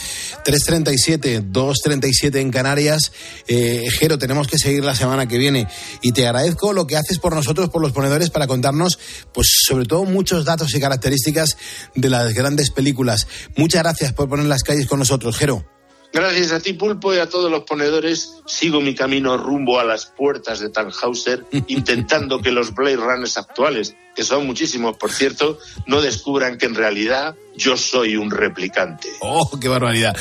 3.37, 0.44 1.50
2.37 1.52 2.36
en 2.36 2.50
Canarias. 2.50 3.12
Eh, 3.46 3.86
Jero, 3.98 4.18
tenemos 4.18 4.48
que 4.48 4.58
seguir 4.58 4.84
la 4.84 4.94
semana 4.94 5.26
que 5.26 5.38
viene. 5.38 5.68
Y 6.02 6.12
te 6.12 6.26
agradezco 6.26 6.72
lo 6.72 6.86
que 6.86 6.96
haces 6.96 7.18
por 7.18 7.34
nosotros, 7.34 7.70
por 7.70 7.82
los 7.82 7.92
ponedores, 7.92 8.30
para 8.30 8.46
contarnos, 8.46 8.98
pues 9.32 9.48
sobre 9.66 9.86
todo 9.86 10.04
muchos 10.04 10.44
datos 10.44 10.74
y 10.74 10.80
características 10.80 11.56
de 11.94 12.10
las 12.10 12.32
grandes 12.34 12.70
películas. 12.70 13.26
Muchas 13.56 13.82
gracias 13.82 14.12
por 14.12 14.28
poner 14.28 14.46
las 14.46 14.62
calles 14.62 14.86
con 14.86 14.98
nosotros, 14.98 15.36
Jero. 15.36 15.64
Gracias 16.12 16.52
a 16.52 16.60
ti, 16.60 16.72
Pulpo, 16.72 17.14
y 17.14 17.18
a 17.18 17.28
todos 17.28 17.50
los 17.50 17.64
ponedores, 17.64 18.36
sigo 18.46 18.80
mi 18.80 18.94
camino 18.94 19.36
rumbo 19.36 19.78
a 19.78 19.84
las 19.84 20.06
puertas 20.06 20.60
de 20.60 20.70
Tannhauser, 20.70 21.44
intentando 21.66 22.40
que 22.40 22.52
los 22.52 22.74
Blade 22.74 22.96
Runners 22.96 23.36
actuales, 23.36 23.94
que 24.14 24.22
son 24.22 24.46
muchísimos, 24.46 24.96
por 24.96 25.12
cierto, 25.12 25.58
no 25.86 26.00
descubran 26.00 26.58
que 26.58 26.66
en 26.66 26.74
realidad 26.74 27.36
yo 27.56 27.76
soy 27.76 28.16
un 28.16 28.30
replicante. 28.30 29.08
¡Oh, 29.20 29.58
qué 29.60 29.68
barbaridad! 29.68 30.16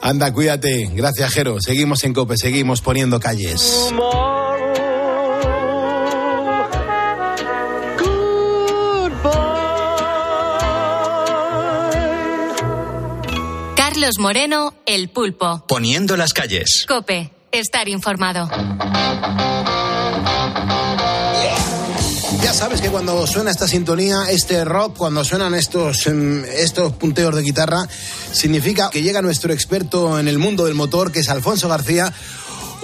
Anda, 0.00 0.32
cuídate. 0.32 0.90
Gracias, 0.92 1.32
Jero. 1.32 1.56
Seguimos 1.60 2.04
en 2.04 2.14
COPE, 2.14 2.36
seguimos 2.36 2.80
poniendo 2.80 3.20
calles. 3.20 3.90
Carlos 14.04 14.18
Moreno, 14.18 14.74
El 14.84 15.08
Pulpo. 15.08 15.64
Poniendo 15.66 16.18
las 16.18 16.34
calles. 16.34 16.84
Cope, 16.86 17.30
estar 17.50 17.88
informado. 17.88 18.50
Ya 22.42 22.52
sabes 22.52 22.82
que 22.82 22.90
cuando 22.90 23.26
suena 23.26 23.50
esta 23.50 23.66
sintonía, 23.66 24.24
este 24.28 24.62
rock, 24.66 24.98
cuando 24.98 25.24
suenan 25.24 25.54
estos, 25.54 26.06
em, 26.06 26.44
estos 26.44 26.92
punteos 26.92 27.34
de 27.34 27.40
guitarra, 27.40 27.88
significa 28.30 28.90
que 28.90 29.00
llega 29.00 29.22
nuestro 29.22 29.54
experto 29.54 30.20
en 30.20 30.28
el 30.28 30.36
mundo 30.38 30.66
del 30.66 30.74
motor, 30.74 31.10
que 31.10 31.20
es 31.20 31.30
Alfonso 31.30 31.70
García, 31.70 32.12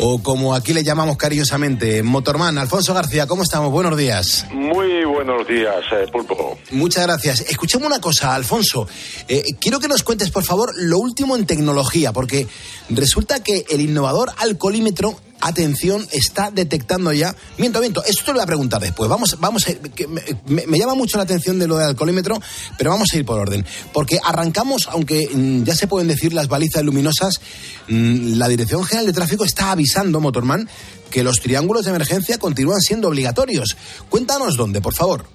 o 0.03 0.23
como 0.23 0.55
aquí 0.55 0.73
le 0.73 0.83
llamamos 0.83 1.17
cariñosamente, 1.17 2.03
Motorman. 2.03 2.57
Alfonso 2.59 2.95
García, 2.95 3.27
¿cómo 3.27 3.43
estamos? 3.43 3.71
Buenos 3.71 3.97
días. 3.99 4.47
Muy 4.53 5.05
buenos 5.05 5.47
días, 5.47 5.77
eh, 5.93 6.07
Pulpo. 6.11 6.59
Muchas 6.71 7.07
gracias. 7.07 7.41
Escuchemos 7.43 7.87
una 7.87 8.01
cosa, 8.01 8.35
Alfonso. 8.35 8.89
Eh, 9.29 9.43
quiero 9.61 9.79
que 9.79 9.89
nos 9.89 10.03
cuentes, 10.03 10.31
por 10.31 10.45
favor, 10.45 10.73
lo 10.77 10.99
último 10.99 11.37
en 11.37 11.45
tecnología, 11.45 12.13
porque 12.13 12.47
resulta 12.89 13.43
que 13.43 13.67
el 13.69 13.83
innovador 13.83 14.33
alcoholímetro 14.39 15.17
atención, 15.41 16.07
está 16.13 16.51
detectando 16.51 17.13
ya. 17.13 17.35
Miento, 17.59 17.81
miento, 17.81 18.03
esto 18.05 18.25
te 18.25 18.31
lo 18.33 18.35
voy 18.35 18.45
a 18.45 18.47
preguntar 18.47 18.81
después. 18.81 19.09
Vamos, 19.09 19.37
vamos 19.41 19.67
a, 19.69 19.75
que 19.75 20.07
me, 20.07 20.79
llama 20.79 20.95
mucho 20.95 21.17
la 21.17 21.25
atención 21.25 21.59
de 21.59 21.67
lo 21.67 21.77
del 21.77 21.89
alcoholímetro, 21.89 22.41
pero 22.79 22.91
vamos 22.91 23.09
a 23.13 23.17
ir 23.17 23.25
por 23.25 23.39
orden. 23.39 23.65
Porque 23.93 24.19
arrancamos, 24.23 24.89
aunque 24.89 25.29
mm, 25.33 25.65
ya 25.65 25.75
se 25.75 25.87
pueden 25.87 26.09
decir 26.09 26.33
las 26.33 26.49
balizas 26.49 26.85
luminosas, 26.85 27.41
mm, 27.89 28.39
la 28.39 28.49
Dirección 28.49 28.85
General 28.85 29.07
de 29.07 29.13
Tráfico 29.13 29.45
está 29.45 29.73
avisando, 29.73 30.21
Motorman, 30.21 30.69
que 31.11 31.25
los 31.25 31.41
triángulos 31.41 31.85
de 31.85 31.91
emergencia 31.91 32.39
continúan 32.39 32.81
siendo 32.81 33.09
obligatorios. 33.09 33.77
Cuéntanos 34.09 34.57
dónde, 34.57 34.81
por 34.81 34.95
favor. 34.95 35.27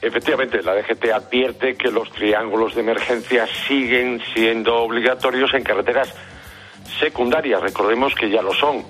Efectivamente, 0.00 0.60
la 0.62 0.74
DGT 0.74 1.12
advierte 1.12 1.76
que 1.76 1.88
los 1.90 2.10
triángulos 2.10 2.74
de 2.74 2.80
emergencia 2.80 3.46
siguen 3.68 4.20
siendo 4.34 4.74
obligatorios 4.78 5.54
en 5.54 5.62
carreteras 5.62 6.08
secundarias. 6.98 7.60
Recordemos 7.60 8.12
que 8.14 8.28
ya 8.28 8.42
lo 8.42 8.52
son 8.52 8.84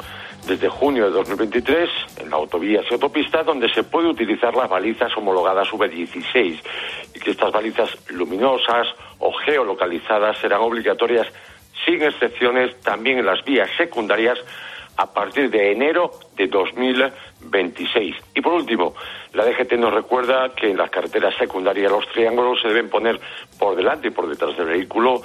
desde 0.47 0.69
junio 0.69 1.07
de 1.07 1.13
2023 1.13 1.89
en 2.19 2.31
la 2.31 2.37
autovías 2.37 2.85
y 2.91 2.95
autopistas 2.95 3.47
donde 3.47 3.73
se 3.73 3.85
puede 3.85 4.09
utilizar 4.09 4.55
las 4.55 4.69
balizas 4.69 5.17
homologadas 5.17 5.69
V16 5.69 6.61
y 7.15 7.21
que 7.21 7.31
estas 7.31 7.53
balizas 7.53 7.91
luminosas 8.11 8.89
o 9.19 9.33
geolocalizadas 9.33 10.39
serán 10.39 10.61
obligatorias 10.61 11.27
sin 11.85 12.03
excepciones 12.03 12.79
también 12.81 13.19
en 13.19 13.27
las 13.27 13.45
vías 13.45 13.69
secundarias 13.77 14.39
a 14.97 15.13
partir 15.13 15.51
de 15.51 15.73
enero 15.73 16.11
de 16.37 16.47
2026. 16.49 18.17
Y 18.35 18.41
por 18.41 18.53
último, 18.53 18.95
la 19.33 19.45
DGT 19.45 19.73
nos 19.75 19.93
recuerda 19.93 20.51
que 20.55 20.71
en 20.71 20.77
las 20.77 20.91
carreteras 20.91 21.35
secundarias 21.37 21.91
los 21.91 22.07
triángulos 22.09 22.61
se 22.61 22.69
deben 22.69 22.91
poner 22.91 23.19
por 23.59 23.75
delante 23.75 24.09
y 24.09 24.11
por 24.11 24.29
detrás 24.29 24.57
del 24.57 24.67
vehículo 24.67 25.23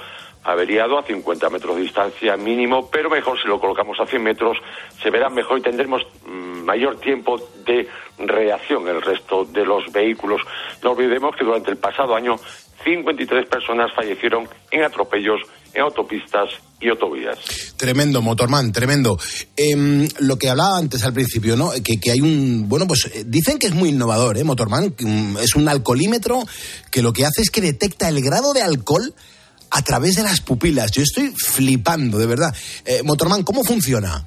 averiado 0.48 0.98
a 0.98 1.02
50 1.02 1.50
metros 1.50 1.76
de 1.76 1.82
distancia 1.82 2.36
mínimo, 2.36 2.88
pero 2.90 3.10
mejor 3.10 3.40
si 3.40 3.46
lo 3.46 3.60
colocamos 3.60 3.98
a 4.00 4.06
100 4.06 4.22
metros, 4.22 4.56
se 5.02 5.10
verá 5.10 5.28
mejor 5.28 5.58
y 5.58 5.62
tendremos 5.62 6.02
mm, 6.26 6.64
mayor 6.64 6.98
tiempo 7.00 7.38
de 7.66 7.86
reacción 8.18 8.88
el 8.88 9.02
resto 9.02 9.44
de 9.44 9.64
los 9.64 9.92
vehículos. 9.92 10.40
No 10.82 10.92
olvidemos 10.92 11.36
que 11.36 11.44
durante 11.44 11.70
el 11.70 11.76
pasado 11.76 12.14
año 12.14 12.36
53 12.84 13.48
personas 13.48 13.92
fallecieron 13.94 14.48
en 14.70 14.84
atropellos 14.84 15.40
en 15.74 15.82
autopistas 15.82 16.48
y 16.80 16.88
autovías. 16.88 17.38
Tremendo, 17.76 18.22
Motorman, 18.22 18.72
tremendo. 18.72 19.18
Em, 19.56 20.08
lo 20.20 20.38
que 20.38 20.48
hablaba 20.48 20.78
antes 20.78 21.04
al 21.04 21.12
principio, 21.12 21.56
¿no? 21.56 21.72
Que, 21.84 22.00
que, 22.00 22.12
hay 22.12 22.20
un. 22.20 22.68
Bueno, 22.68 22.86
pues 22.86 23.10
eh, 23.12 23.24
dicen 23.26 23.58
que 23.58 23.66
es 23.66 23.74
muy 23.74 23.90
innovador, 23.90 24.38
¿eh, 24.38 24.44
Motorman? 24.44 24.94
Mm, 24.98 25.36
es 25.38 25.56
un 25.56 25.68
alcoholímetro 25.68 26.40
que 26.90 27.02
lo 27.02 27.12
que 27.12 27.26
hace 27.26 27.42
es 27.42 27.50
que 27.50 27.60
detecta 27.60 28.08
el 28.08 28.22
grado 28.22 28.54
de 28.54 28.62
alcohol 28.62 29.12
a 29.70 29.82
través 29.82 30.16
de 30.16 30.22
las 30.22 30.40
pupilas. 30.40 30.90
Yo 30.90 31.02
estoy 31.02 31.32
flipando, 31.36 32.18
de 32.18 32.26
verdad. 32.26 32.54
Eh, 32.84 33.02
Motorman, 33.04 33.42
¿cómo 33.42 33.64
funciona? 33.64 34.26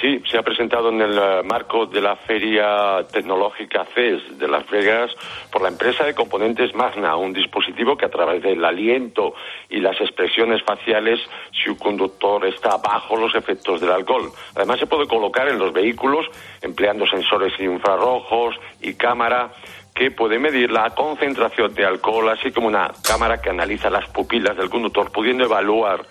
Sí, 0.00 0.22
se 0.30 0.38
ha 0.38 0.42
presentado 0.42 0.88
en 0.88 1.00
el 1.02 1.18
eh, 1.18 1.42
marco 1.44 1.84
de 1.84 2.00
la 2.00 2.16
Feria 2.16 3.06
Tecnológica 3.12 3.84
CES 3.94 4.38
de 4.38 4.48
Las 4.48 4.66
Vegas 4.70 5.10
por 5.52 5.60
la 5.60 5.68
empresa 5.68 6.04
de 6.04 6.14
componentes 6.14 6.74
Magna, 6.74 7.16
un 7.16 7.34
dispositivo 7.34 7.98
que 7.98 8.06
a 8.06 8.10
través 8.10 8.42
del 8.42 8.64
aliento 8.64 9.34
y 9.68 9.78
las 9.78 10.00
expresiones 10.00 10.62
faciales, 10.62 11.20
si 11.52 11.68
un 11.68 11.76
conductor 11.76 12.46
está 12.46 12.78
bajo 12.78 13.14
los 13.16 13.34
efectos 13.34 13.82
del 13.82 13.90
alcohol. 13.90 14.32
Además, 14.54 14.78
se 14.78 14.86
puede 14.86 15.06
colocar 15.06 15.48
en 15.48 15.58
los 15.58 15.74
vehículos 15.74 16.24
empleando 16.62 17.04
sensores 17.06 17.52
infrarrojos 17.60 18.56
y 18.80 18.94
cámara 18.94 19.52
que 20.00 20.10
puede 20.10 20.38
medir 20.38 20.70
la 20.70 20.88
concentración 20.94 21.74
de 21.74 21.84
alcohol, 21.84 22.30
así 22.30 22.50
como 22.52 22.68
una 22.68 22.90
cámara 23.06 23.38
que 23.38 23.50
analiza 23.50 23.90
las 23.90 24.08
pupilas 24.08 24.56
del 24.56 24.70
conductor, 24.70 25.12
pudiendo 25.12 25.44
evaluar 25.44 26.06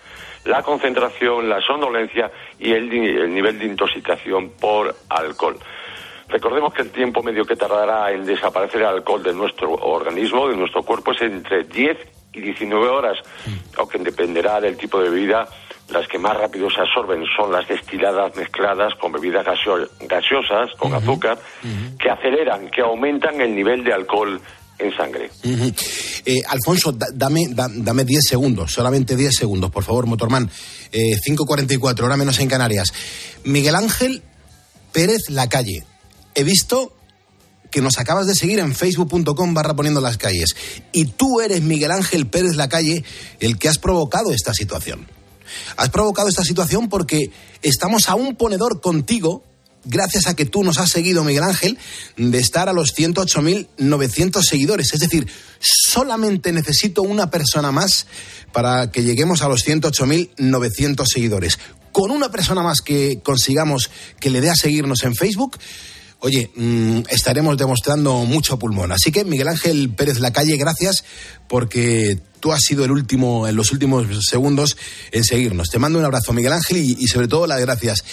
la 0.46 0.62
concentración, 0.62 1.50
la 1.50 1.60
somnolencia 1.60 2.30
y 2.60 2.72
el, 2.72 2.88
nivel 2.88 3.58
de 3.58 3.66
intoxicación 3.66 4.52
por 4.52 4.96
alcohol. 5.10 5.58
Recordemos 6.28 6.72
que 6.72 6.84
el 6.84 6.92
tiempo 6.92 7.24
medio 7.24 7.46
que 7.46 7.56
tardará 7.56 8.12
en 8.12 8.28
desaparecer 8.28 8.82
el 8.82 8.88
alcohol 8.90 9.24
de 9.24 9.34
nuestro 9.34 9.74
organismo, 9.74 10.48
de 10.48 10.56
nuestro 10.56 10.84
cuerpo, 10.84 11.14
es 11.14 11.24
entre 11.24 11.64
10 11.64 11.98
y 12.34 12.42
19 12.42 12.88
horas, 12.90 13.18
aunque 13.76 13.98
dependerá 13.98 14.62
del 14.62 14.78
tipo 14.78 15.02
de 15.02 15.10
bebida. 15.10 15.48
Las 15.92 16.08
que 16.08 16.20
más 16.20 16.38
rápido 16.38 16.70
se 16.70 16.82
absorben 16.82 17.24
son 17.36 17.52
las 17.52 17.68
destiladas 17.68 18.36
mezcladas 18.36 18.94
con 18.96 19.12
bebidas 19.12 19.46
gaseosas, 19.46 20.76
con 20.78 20.94
azúcar, 20.94 21.40
que 22.00 22.10
aceleran, 22.10 22.70
que 22.70 22.82
aumentan 22.82 23.42
el 23.42 23.56
nivel 23.56 23.84
de 23.84 23.94
alcohol 23.94 24.40
en 24.80 24.96
sangre. 24.96 25.30
Eh, 25.44 26.42
Alfonso, 26.48 26.94
dame, 27.14 27.48
dame 27.50 28.06
10 28.06 28.22
segundos, 28.24 28.72
solamente 28.72 29.16
10 29.16 29.36
segundos, 29.36 29.72
por 29.72 29.84
favor, 29.84 30.06
Motorman. 30.06 30.50
Eh, 30.92 31.16
5.44, 31.28 32.04
hora 32.04 32.18
menos 32.18 32.40
en 32.40 32.48
Canarias. 32.48 32.94
Miguel 33.44 33.76
Ángel 33.76 34.24
Pérez 34.92 35.30
Lacalle. 35.30 35.84
He 36.36 36.44
visto 36.44 36.94
que 37.72 37.82
nos 37.82 38.00
acabas 38.00 38.26
de 38.28 38.36
seguir 38.36 38.60
en 38.60 38.74
facebook.com 38.74 39.54
barra 39.54 39.76
poniendo 39.76 40.02
las 40.02 40.18
calles. 40.18 40.56
Y 40.92 41.06
tú 41.06 41.42
eres 41.42 41.62
Miguel 41.62 41.92
Ángel 41.92 42.28
Pérez 42.28 42.56
Lacalle 42.56 43.04
el 43.40 43.58
que 43.60 43.70
has 43.70 43.78
provocado 43.78 44.32
esta 44.32 44.54
situación. 44.54 45.08
Has 45.78 45.90
provocado 45.90 46.30
esta 46.30 46.44
situación 46.44 46.90
porque 46.90 47.32
estamos 47.62 48.10
a 48.10 48.16
un 48.16 48.36
ponedor 48.36 48.82
contigo 48.82 49.44
gracias 49.86 50.28
a 50.28 50.36
que 50.36 50.46
tú 50.46 50.64
nos 50.64 50.78
has 50.78 50.90
seguido, 50.90 51.24
Miguel 51.24 51.44
Ángel, 51.44 51.78
de 52.18 52.38
estar 52.38 52.70
a 52.70 52.74
los 52.74 52.96
108.900 52.96 54.44
seguidores. 54.44 54.94
Es 54.94 55.00
decir, 55.00 55.28
solamente 55.60 56.52
necesito 56.52 57.02
una 57.02 57.30
persona 57.30 57.72
más 57.72 58.08
para 58.52 58.92
que 58.92 59.04
lleguemos 59.04 59.42
a 59.42 59.48
los 59.48 59.66
108.900 59.66 61.06
seguidores. 61.06 61.60
Con 61.92 62.12
una 62.12 62.30
persona 62.30 62.62
más 62.62 62.82
que 62.82 63.20
consigamos 63.24 63.90
que 64.20 64.30
le 64.30 64.42
dé 64.42 64.50
a 64.50 64.56
seguirnos 64.56 65.04
en 65.04 65.16
Facebook, 65.16 65.58
oye, 66.20 66.52
mm, 66.56 67.02
estaremos 67.10 67.58
demostrando 67.58 68.26
mucho 68.26 68.60
pulmón. 68.60 68.92
Así 68.92 69.12
que 69.12 69.24
Miguel 69.24 69.48
Ángel 69.48 69.90
Pérez 69.90 70.20
Lacalle, 70.20 70.58
gracias 70.58 71.04
porque 71.48 72.20
tú 72.40 72.52
has 72.52 72.62
sido 72.62 72.86
el 72.86 72.92
último, 72.92 73.48
en 73.48 73.56
los 73.56 73.72
últimos 73.72 74.06
segundos 74.26 74.78
en 75.12 75.24
seguirnos. 75.24 75.70
Te 75.70 75.80
mando 75.80 76.00
un 76.00 76.06
abrazo, 76.06 76.34
Miguel 76.34 76.54
Ángel, 76.54 76.78
y, 76.78 77.08
sobre 77.08 77.28
todo 77.28 77.48
las 77.48 77.60
gracias. 77.60 78.04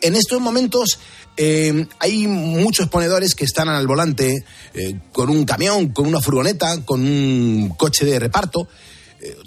En 0.00 0.14
estos 0.14 0.40
momentos 0.40 0.98
eh, 1.36 1.86
hay 1.98 2.26
muchos 2.26 2.88
ponedores 2.88 3.34
que 3.34 3.44
están 3.44 3.68
al 3.68 3.86
volante 3.86 4.44
eh, 4.74 5.00
con 5.12 5.30
un 5.30 5.44
camión, 5.44 5.88
con 5.88 6.06
una 6.06 6.20
furgoneta, 6.20 6.84
con 6.84 7.00
un 7.00 7.74
coche 7.76 8.04
de 8.04 8.18
reparto 8.18 8.68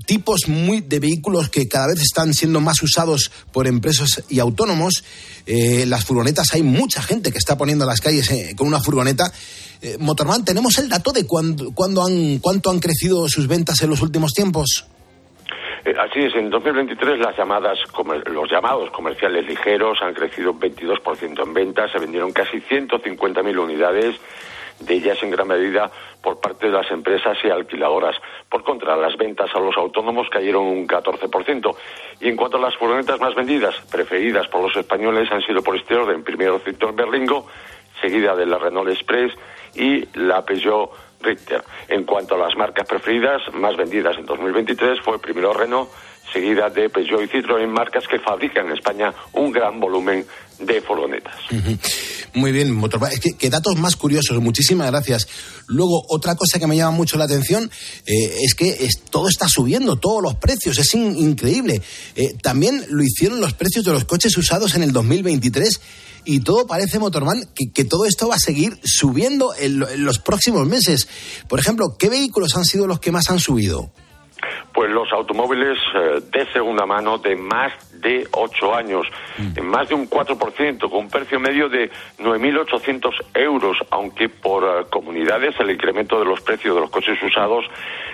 tipos 0.05 0.47
muy 0.47 0.81
de 0.81 0.99
vehículos 0.99 1.49
que 1.49 1.67
cada 1.67 1.87
vez 1.87 2.01
están 2.01 2.33
siendo 2.33 2.61
más 2.61 2.81
usados 2.81 3.31
por 3.51 3.67
empresas 3.67 4.23
y 4.29 4.39
autónomos. 4.39 5.03
Eh, 5.45 5.85
las 5.85 6.05
furgonetas, 6.05 6.53
hay 6.53 6.63
mucha 6.63 7.01
gente 7.01 7.31
que 7.31 7.37
está 7.37 7.57
poniendo 7.57 7.85
las 7.85 8.01
calles 8.01 8.31
eh, 8.31 8.55
con 8.57 8.67
una 8.67 8.79
furgoneta. 8.79 9.25
Eh, 9.81 9.97
Motorman, 9.99 10.45
¿tenemos 10.45 10.77
el 10.79 10.89
dato 10.89 11.11
de 11.11 11.25
cuándo, 11.27 11.73
han, 12.05 12.39
cuánto 12.39 12.69
han 12.69 12.79
crecido 12.79 13.27
sus 13.27 13.47
ventas 13.47 13.81
en 13.81 13.89
los 13.89 14.01
últimos 14.01 14.33
tiempos? 14.33 14.87
Así 15.85 16.19
es, 16.19 16.33
en 16.35 16.49
2023 16.49 17.19
las 17.19 17.37
llamadas, 17.37 17.77
los 18.25 18.49
llamados 18.49 18.89
comerciales 18.89 19.45
ligeros 19.45 19.99
han 20.01 20.15
crecido 20.15 20.51
un 20.53 20.59
22% 20.59 21.43
en 21.43 21.53
ventas, 21.53 21.91
se 21.91 21.99
vendieron 21.99 22.31
casi 22.31 22.57
150.000 22.57 23.59
unidades 23.59 24.15
de 24.79 24.95
ellas 24.95 25.21
en 25.23 25.31
gran 25.31 25.47
medida 25.47 25.89
por 26.21 26.39
parte 26.39 26.67
de 26.67 26.71
las 26.71 26.89
empresas 26.91 27.37
y 27.43 27.49
alquiladoras. 27.49 28.15
Por 28.49 28.63
contra, 28.63 28.95
las 28.95 29.15
ventas 29.17 29.49
a 29.53 29.59
los 29.59 29.75
autónomos 29.77 30.27
cayeron 30.29 30.65
un 30.65 30.87
14%. 30.87 31.75
Y 32.21 32.29
en 32.29 32.35
cuanto 32.35 32.57
a 32.57 32.61
las 32.61 32.75
furgonetas 32.75 33.19
más 33.19 33.35
vendidas, 33.35 33.75
preferidas 33.91 34.47
por 34.47 34.61
los 34.61 34.75
españoles, 34.75 35.31
han 35.31 35.41
sido 35.41 35.61
por 35.61 35.75
este 35.75 35.95
orden. 35.95 36.23
Primero 36.23 36.59
Citroën 36.59 36.95
Berlingo, 36.95 37.47
seguida 38.01 38.35
de 38.35 38.45
la 38.45 38.57
Renault 38.57 38.89
Express 38.89 39.33
y 39.75 40.05
la 40.17 40.43
Peugeot 40.43 40.91
Richter. 41.21 41.63
En 41.87 42.03
cuanto 42.05 42.35
a 42.35 42.37
las 42.37 42.55
marcas 42.55 42.87
preferidas, 42.87 43.41
más 43.53 43.75
vendidas 43.75 44.17
en 44.17 44.25
2023, 44.25 44.99
fue 45.01 45.19
primero 45.19 45.53
Renault, 45.53 45.89
seguida 46.35 46.69
de 46.69 46.89
Peugeot 46.89 47.23
y 47.23 47.27
Citroën, 47.27 47.67
marcas 47.67 48.03
que 48.09 48.19
fabrican 48.19 48.65
en 48.67 48.73
España 48.73 49.13
un 49.31 49.53
gran 49.53 49.79
volumen 49.79 50.25
de 50.59 50.81
furgonetas. 50.81 51.35
Muy 52.33 52.51
bien, 52.51 52.73
motor. 52.73 52.99
Es 53.09 53.21
que, 53.21 53.49
datos 53.49 53.77
más 53.77 53.95
curiosos, 53.95 54.41
muchísimas 54.41 54.91
gracias. 54.91 55.27
Luego, 55.67 56.03
otra 56.09 56.35
cosa 56.35 56.59
que 56.59 56.67
me 56.67 56.75
llama 56.75 56.91
mucho 56.91 57.17
la 57.17 57.23
atención 57.23 57.71
eh, 58.05 58.35
es 58.43 58.53
que 58.53 58.87
todo 59.09 59.29
está 59.29 59.47
subiendo, 59.47 59.95
todos 59.95 60.21
los 60.21 60.35
precios, 60.35 60.77
es 60.77 60.93
increíble. 60.93 61.81
Eh, 62.15 62.35
también 62.41 62.85
lo 62.89 63.01
hicieron 63.01 63.39
los 63.39 63.53
precios 63.53 63.85
de 63.85 63.93
los 63.93 64.03
coches 64.03 64.35
usados 64.37 64.75
en 64.75 64.83
el 64.83 64.91
2023 64.91 65.79
y 66.25 66.39
todo 66.41 66.67
parece, 66.67 66.99
Motorman, 66.99 67.47
que, 67.53 67.85
todo 67.85 68.05
esto 68.05 68.27
va 68.27 68.35
a 68.35 68.39
seguir 68.39 68.77
subiendo 68.83 69.53
en, 69.57 69.79
los 70.03 70.19
próximos 70.19 70.67
meses. 70.67 71.07
Por 71.47 71.59
ejemplo, 71.59 71.95
¿qué 71.97 72.09
vehículos 72.09 72.57
han 72.57 72.65
sido 72.65 72.87
los 72.87 72.99
que 72.99 73.11
más 73.11 73.29
han 73.29 73.39
subido? 73.39 73.91
Pues 74.73 74.91
los 74.91 75.11
automóviles 75.11 75.77
eh, 75.93 76.21
de 76.31 76.45
segunda 76.51 76.85
mano 76.85 77.17
de 77.17 77.35
más 77.35 77.71
de 78.01 78.27
ocho 78.31 78.75
años, 78.75 79.07
mm. 79.37 79.57
en 79.57 79.67
más 79.67 79.89
de 79.89 79.95
un 79.95 80.09
4%, 80.09 80.89
con 80.89 80.99
un 80.99 81.09
precio 81.09 81.39
medio 81.39 81.69
de 81.69 81.89
9.800 82.19 83.11
euros, 83.33 83.77
aunque 83.89 84.29
por 84.29 84.63
eh, 84.63 84.85
comunidades 84.89 85.55
el 85.59 85.71
incremento 85.71 86.19
de 86.19 86.25
los 86.25 86.41
precios 86.41 86.75
de 86.75 86.81
los 86.81 86.89
coches 86.89 87.21
usados 87.23 87.65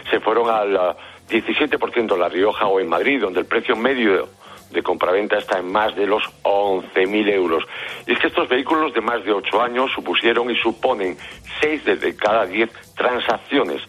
se 0.09 0.19
fueron 0.19 0.49
al 0.49 0.95
17% 1.29 2.13
en 2.13 2.19
La 2.19 2.29
Rioja 2.29 2.67
o 2.67 2.79
en 2.79 2.89
Madrid, 2.89 3.21
donde 3.21 3.39
el 3.39 3.45
precio 3.45 3.75
medio 3.75 4.27
de 4.71 4.83
compraventa 4.83 5.37
está 5.37 5.59
en 5.59 5.71
más 5.71 5.95
de 5.95 6.07
los 6.07 6.23
11.000 6.43 7.29
euros. 7.33 7.63
Y 8.07 8.13
es 8.13 8.19
que 8.19 8.27
estos 8.27 8.47
vehículos 8.47 8.93
de 8.93 9.01
más 9.01 9.23
de 9.25 9.33
ocho 9.33 9.61
años 9.61 9.91
supusieron 9.93 10.49
y 10.49 10.55
suponen 10.55 11.17
seis 11.59 11.83
de 11.85 12.15
cada 12.15 12.45
diez 12.45 12.71
transacciones 12.95 13.81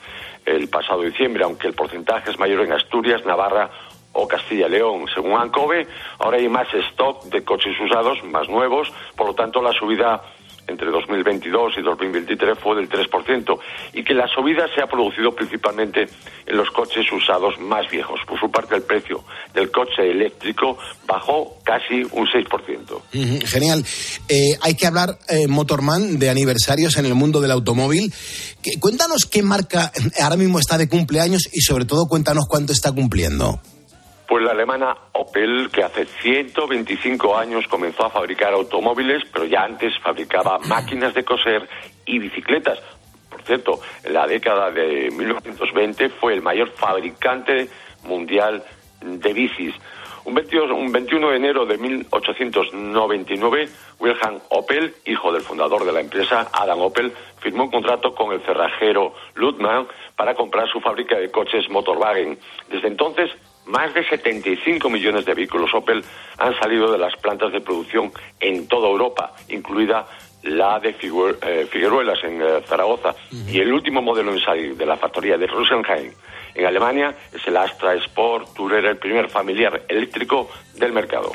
el 0.57 0.69
pasado 0.69 1.03
diciembre, 1.03 1.45
aunque 1.45 1.69
el 1.69 1.75
porcentaje 1.75 2.31
es 2.31 2.38
mayor 2.38 2.61
en 2.62 2.73
Asturias, 2.73 3.25
Navarra 3.25 3.71
o 4.12 4.29
Castilla 4.29 4.67
y 4.67 4.71
León. 4.71 5.07
Según 5.15 5.41
ANCOVE, 5.41 5.87
ahora 6.19 6.37
hay 6.37 6.49
más 6.49 6.73
stock 6.73 7.25
de 7.25 7.45
coches 7.45 7.75
usados, 7.81 8.23
más 8.25 8.49
nuevos, 8.49 8.93
por 9.17 9.29
lo 9.29 9.35
tanto 9.35 9.62
la 9.62 9.73
subida 9.73 10.23
entre 10.66 10.90
2022 10.90 11.75
y 11.79 11.83
2023 11.83 12.59
fue 12.59 12.77
del 12.77 12.88
3% 12.88 13.59
y 13.94 14.05
que 14.05 14.14
la 14.14 14.27
subida 14.29 14.66
se 14.75 14.83
ha 14.83 14.87
producido 14.87 15.35
principalmente 15.35 16.07
en 16.46 16.57
los 16.57 16.70
coches 16.70 17.05
usados 17.12 17.59
más 17.61 17.90
viejos. 17.90 18.20
Por 18.27 18.38
su 18.38 18.51
parte, 18.51 18.77
el 18.77 18.83
precio 18.83 19.25
del 19.55 19.70
coche 19.70 20.11
eléctrico 20.11 20.79
bajó 21.07 21.59
casi 21.64 22.03
un 22.12 22.27
6%. 22.27 23.46
genial. 23.46 23.85
Eh, 24.29 24.57
hay 24.61 24.75
que 24.75 24.87
hablar, 24.87 25.18
eh, 25.29 25.46
Motorman, 25.48 26.18
de 26.18 26.31
aniversarios 26.31 26.96
en 26.96 27.07
el 27.07 27.14
mundo 27.14 27.40
del 27.40 27.51
automóvil. 27.51 28.12
cuéntanos 28.81 29.27
qué 29.27 29.42
marca 29.42 29.90
ahora 30.20 30.37
mismo 30.37 30.59
está 30.59 30.79
de 30.79 30.88
cumpleaños 30.88 31.48
y 31.53 31.61
sobre 31.61 31.85
todo 31.85 32.07
cuéntanos 32.07 32.46
cuánto 32.48 32.72
está 32.72 32.92
cumpliendo. 32.92 33.61
Pues 34.26 34.44
la 34.44 34.52
alemana 34.52 34.96
Opel, 35.12 35.68
que 35.70 35.82
hace 35.82 36.06
125 36.06 37.37
años 37.37 37.66
comenzó 37.68 38.06
a 38.06 38.11
fabricar 38.11 38.52
automóviles, 38.54 39.22
pero 39.32 39.44
ya 39.44 39.64
antes 39.64 39.98
fabricaba 39.98 40.58
máquinas 40.61 41.12
de 41.14 41.24
coser 41.24 41.68
y 42.06 42.18
bicicletas. 42.18 42.78
Por 43.28 43.42
cierto, 43.42 43.80
en 44.04 44.14
la 44.14 44.26
década 44.26 44.70
de 44.70 45.11
1920 45.11 46.08
fue 46.11 46.35
el 46.35 46.42
mayor 46.42 46.70
fabricante 46.70 47.68
mundial 48.04 48.62
de 49.00 49.32
bicis. 49.32 49.74
Un 50.24 50.35
21, 50.35 51.30
de 51.30 51.37
enero 51.37 51.66
de 51.66 51.78
1899, 51.78 53.68
Wilhelm 53.98 54.40
Opel, 54.50 54.94
hijo 55.04 55.32
del 55.32 55.42
fundador 55.42 55.85
de 55.85 55.90
la 55.90 55.98
empresa, 56.00 56.48
Adam 56.52 56.80
Opel, 56.80 57.12
firmó 57.40 57.64
un 57.64 57.72
contrato 57.72 58.14
con 58.14 58.32
el 58.32 58.40
cerrajero 58.42 59.14
Ludman 59.35 59.88
para 60.14 60.37
comprar 60.37 60.68
su 60.68 60.80
fábrica 60.80 61.18
de 61.18 61.32
coches 61.32 61.68
Motorwagen. 61.68 62.38
Desde 62.70 62.87
entonces, 62.87 63.32
más 63.72 63.94
de 63.94 64.04
75 64.06 64.90
millones 64.90 65.24
de 65.24 65.35
vehículos 65.35 65.72
Opel 65.74 66.04
han 66.37 66.54
salido 66.58 66.92
de 66.92 66.98
las 66.98 67.16
plantas 67.16 67.52
de 67.52 67.62
producción 67.62 68.12
en 68.38 68.68
toda 68.68 68.88
Europa, 68.88 69.32
incluida 69.48 70.06
la 70.42 70.78
de 70.78 70.90
eh, 70.90 71.66
Figueruelas 71.70 72.22
en 72.22 72.42
eh, 72.42 72.61
Zaragoza. 72.66 73.14
Y 73.48 73.61
el 73.61 73.72
último 73.72 74.02
modelo 74.02 74.32
en 74.32 74.40
salir 74.40 74.76
de 74.76 74.85
la 74.85 74.96
factoría 74.96 75.38
de 75.38 75.46
Rosenheim 75.46 76.12
en 76.54 76.66
Alemania 76.66 77.14
es 77.32 77.46
el 77.46 77.56
Astra 77.56 77.94
Sport 77.94 78.52
Tourer, 78.54 78.85
el 78.85 78.98
primer 78.98 79.30
familiar 79.30 79.82
eléctrico 79.88 80.50
del 80.74 80.92
mercado. 80.92 81.32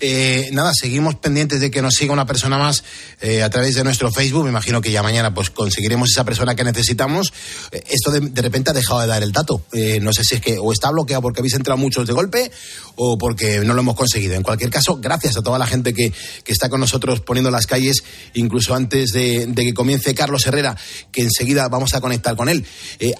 Eh, 0.00 0.48
nada, 0.52 0.72
seguimos 0.74 1.16
pendientes 1.16 1.60
de 1.60 1.70
que 1.70 1.82
nos 1.82 1.94
siga 1.94 2.12
una 2.12 2.26
persona 2.26 2.56
más 2.56 2.84
eh, 3.20 3.42
a 3.42 3.50
través 3.50 3.74
de 3.74 3.84
nuestro 3.84 4.10
Facebook. 4.10 4.44
Me 4.44 4.50
imagino 4.50 4.80
que 4.80 4.90
ya 4.90 5.02
mañana 5.02 5.34
pues 5.34 5.50
conseguiremos 5.50 6.10
esa 6.10 6.24
persona 6.24 6.54
que 6.54 6.64
necesitamos. 6.64 7.32
Eh, 7.70 7.82
esto 7.90 8.10
de, 8.10 8.20
de, 8.20 8.42
repente 8.42 8.70
ha 8.70 8.74
dejado 8.74 9.00
de 9.00 9.06
dar 9.06 9.22
el 9.22 9.32
dato. 9.32 9.62
no 10.00 10.12
sé 10.12 10.24
si 10.24 10.36
es 10.36 10.40
que 10.40 10.58
o 10.58 10.72
está 10.72 10.90
bloqueado 10.90 11.22
porque 11.22 11.40
habéis 11.40 11.54
entrado 11.54 11.78
muchos 11.78 12.06
de 12.06 12.12
golpe 12.12 12.50
o 12.96 13.18
porque 13.18 13.60
no 13.60 13.74
lo 13.74 13.80
hemos 13.80 13.94
conseguido. 13.94 14.34
En 14.34 14.42
cualquier 14.42 14.70
caso, 14.70 14.96
gracias 14.96 15.36
a 15.36 15.42
toda 15.42 15.58
la 15.58 15.66
gente 15.66 15.92
que, 15.92 16.12
que 16.42 16.52
está 16.52 16.68
con 16.68 16.80
nosotros 16.80 17.20
poniendo 17.20 17.50
las 17.50 17.66
calles, 17.66 18.04
incluso 18.34 18.74
antes 18.74 19.10
de, 19.10 19.46
de, 19.46 19.64
que 19.64 19.74
comience 19.74 20.14
Carlos 20.14 20.46
Herrera, 20.46 20.76
que 21.12 21.22
enseguida 21.22 21.68
vamos 21.68 21.94
a 21.94 22.00
conectar 22.00 22.36
con 22.36 22.48
él. 22.48 22.64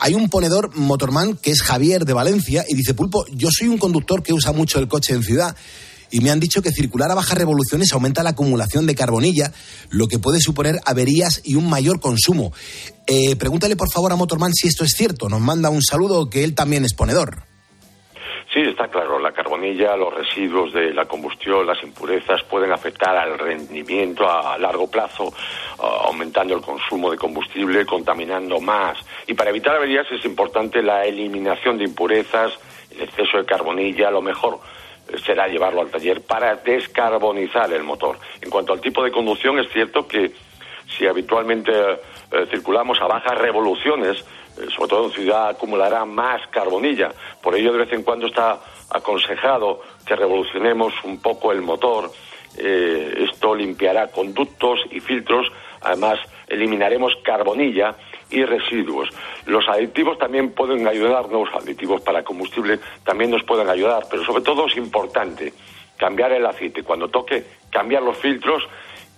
hay 0.01 0.15
un 0.15 0.31
ponedor 0.31 0.75
motorman 0.75 1.37
que 1.37 1.51
es 1.51 1.63
Javier 1.63 2.05
de 2.05 2.15
Valencia 2.15 2.65
y 2.67 2.75
dice, 2.75 2.95
Pulpo, 2.95 3.27
yo 3.33 3.49
soy 3.51 3.69
un 3.69 3.79
conductor 3.79 4.23
que 4.23 4.33
usa 4.33 4.53
mucho 4.53 4.79
el 4.79 4.89
coche 4.89 5.13
en 5.13 5.23
ciudad 5.27 5.57
y 6.11 6.21
me 6.21 6.31
han 6.31 6.41
dicho 6.41 6.63
que 6.63 6.71
circular 6.71 7.11
a 7.11 7.15
bajas 7.15 7.39
revoluciones 7.39 7.93
aumenta 7.93 8.23
la 8.23 8.31
acumulación 8.31 8.87
de 8.87 8.95
carbonilla, 8.95 9.53
lo 9.91 10.07
que 10.07 10.19
puede 10.19 10.41
suponer 10.41 10.77
averías 10.85 11.43
y 11.45 11.57
un 11.57 11.69
mayor 11.69 12.01
consumo. 12.01 12.53
Eh, 13.07 13.37
pregúntale 13.37 13.77
por 13.77 13.93
favor 13.93 14.13
a 14.13 14.17
Motorman 14.17 14.53
si 14.53 14.69
esto 14.69 14.85
es 14.85 14.93
cierto. 14.93 15.29
Nos 15.29 15.41
manda 15.41 15.71
un 15.71 15.83
saludo 15.83 16.31
que 16.31 16.45
él 16.45 16.55
también 16.55 16.85
es 16.85 16.95
ponedor. 16.95 17.43
Sí, 18.53 18.63
está 18.63 18.89
claro. 18.89 19.19
La 19.19 19.33
carbonilla, 19.33 19.97
los 19.97 20.15
residuos 20.15 20.73
de 20.73 20.95
la 20.95 21.05
combustión, 21.05 21.67
las 21.67 21.83
impurezas 21.83 22.43
pueden 22.45 22.73
afectar 22.73 23.15
al 23.15 23.39
rendimiento 23.39 24.27
a 24.27 24.57
largo 24.57 24.89
plazo, 24.89 25.35
aumentando 25.79 26.55
el 26.55 26.63
consumo 26.63 27.11
de 27.11 27.19
combustible, 27.19 27.85
contaminando 27.85 28.59
más. 28.61 28.97
Y 29.27 29.35
para 29.35 29.51
evitar 29.51 29.77
averías 29.77 30.07
es 30.11 30.25
importante 30.25 30.83
la 30.83 31.05
eliminación 31.05 31.77
de 31.77 31.85
impurezas, 31.85 32.53
el 32.93 33.03
exceso 33.03 33.37
de 33.37 33.45
carbonilla, 33.45 34.11
lo 34.11 34.23
mejor 34.23 34.59
será 35.25 35.49
llevarlo 35.49 35.81
al 35.81 35.91
taller 35.91 36.23
para 36.23 36.57
descarbonizar 36.57 37.73
el 37.73 37.83
motor. 37.83 38.19
En 38.41 38.51
cuanto 38.51 38.73
al 38.73 38.81
tipo 38.81 39.03
de 39.03 39.11
conducción, 39.11 39.59
es 39.59 39.71
cierto 39.73 40.07
que 40.07 40.33
si 40.97 41.07
habitualmente 41.07 41.73
eh, 41.73 42.47
circulamos 42.51 43.01
a 43.01 43.07
bajas 43.07 43.39
revoluciones, 43.39 44.25
eh, 44.59 44.67
sobre 44.75 44.89
todo 44.89 45.05
en 45.07 45.13
ciudad, 45.13 45.49
acumulará 45.49 46.05
más 46.05 46.47
carbonilla. 46.49 47.11
Por 47.43 47.55
ello, 47.55 47.73
de 47.73 47.79
vez 47.79 47.93
en 47.93 48.03
cuando 48.03 48.27
está 48.27 48.61
aconsejado 48.91 49.81
que 50.07 50.17
revolucionemos 50.17 50.95
un 51.05 51.21
poco 51.21 51.53
el 51.53 51.63
motor. 51.63 52.11
Eh, 52.59 53.27
esto 53.31 53.55
limpiará 53.55 54.09
conductos 54.09 54.81
y 54.91 55.01
filtros. 55.01 55.51
Además, 55.83 56.19
eliminaremos 56.49 57.13
carbonilla 57.23 57.97
y 58.31 58.45
residuos. 58.45 59.09
Los 59.47 59.69
aditivos 59.69 60.19
también 60.19 60.53
pueden 60.53 60.87
ayudarnos, 60.87 61.49
aditivos 61.55 62.01
para 62.03 62.25
combustible 62.25 62.81
también 63.05 63.31
nos 63.31 63.45
pueden 63.45 63.69
ayudar, 63.69 64.05
pero 64.11 64.25
sobre 64.25 64.43
todo 64.43 64.67
es 64.67 64.77
importante 64.77 65.53
cambiar 65.97 66.33
el 66.33 66.47
aceite. 66.47 66.83
Cuando 66.83 67.09
toque, 67.09 67.45
cambiar 67.71 68.03
los 68.03 68.17
filtros 68.19 68.63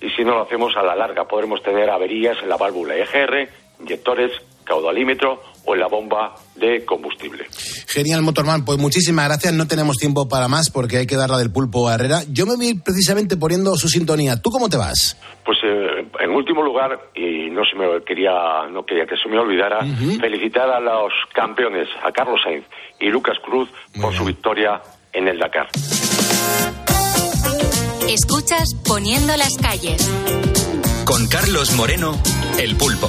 y 0.00 0.10
si 0.10 0.24
no 0.24 0.32
lo 0.32 0.42
hacemos 0.42 0.76
a 0.76 0.82
la 0.82 0.94
larga 0.94 1.26
podremos 1.26 1.62
tener 1.62 1.90
averías 1.90 2.38
en 2.42 2.48
la 2.48 2.56
válvula 2.56 2.96
EGR, 2.96 3.48
inyectores, 3.80 4.32
caudalímetro 4.64 5.42
o 5.68 5.74
en 5.74 5.80
la 5.80 5.86
bomba 5.86 6.34
de 6.56 6.84
combustible. 6.84 7.46
Genial, 7.86 8.22
Motorman. 8.22 8.64
Pues 8.64 8.78
muchísimas 8.78 9.26
gracias. 9.26 9.52
No 9.52 9.68
tenemos 9.68 9.96
tiempo 9.96 10.26
para 10.28 10.48
más 10.48 10.70
porque 10.70 10.96
hay 10.96 11.06
que 11.06 11.16
darla 11.16 11.36
del 11.36 11.52
pulpo 11.52 11.88
a 11.88 11.94
Herrera. 11.94 12.22
Yo 12.30 12.46
me 12.46 12.56
voy 12.56 12.74
precisamente 12.74 13.36
poniendo 13.36 13.76
su 13.76 13.88
sintonía. 13.88 14.40
¿Tú 14.40 14.50
cómo 14.50 14.70
te 14.70 14.78
vas? 14.78 15.18
Pues 15.44 15.58
eh, 15.62 16.08
en 16.20 16.30
último 16.30 16.62
lugar, 16.62 17.10
y 17.14 17.50
no 17.50 17.62
se 17.64 17.76
me 17.76 18.02
quería, 18.02 18.66
no 18.70 18.84
quería 18.84 19.04
que 19.06 19.16
se 19.16 19.28
me 19.28 19.38
olvidara, 19.38 19.80
felicitar 20.20 20.70
a 20.70 20.80
los 20.80 21.12
campeones, 21.34 21.88
a 22.02 22.12
Carlos 22.12 22.40
Sainz 22.42 22.64
y 22.98 23.08
Lucas 23.10 23.36
Cruz, 23.44 23.68
por 24.00 24.14
su 24.14 24.24
victoria 24.24 24.80
en 25.12 25.28
el 25.28 25.38
Dakar. 25.38 25.68
Escuchas 28.08 28.74
Poniendo 28.86 29.36
las 29.36 29.54
calles. 29.60 30.10
Con 31.04 31.28
Carlos 31.28 31.74
Moreno, 31.76 32.14
el 32.58 32.74
pulpo. 32.76 33.08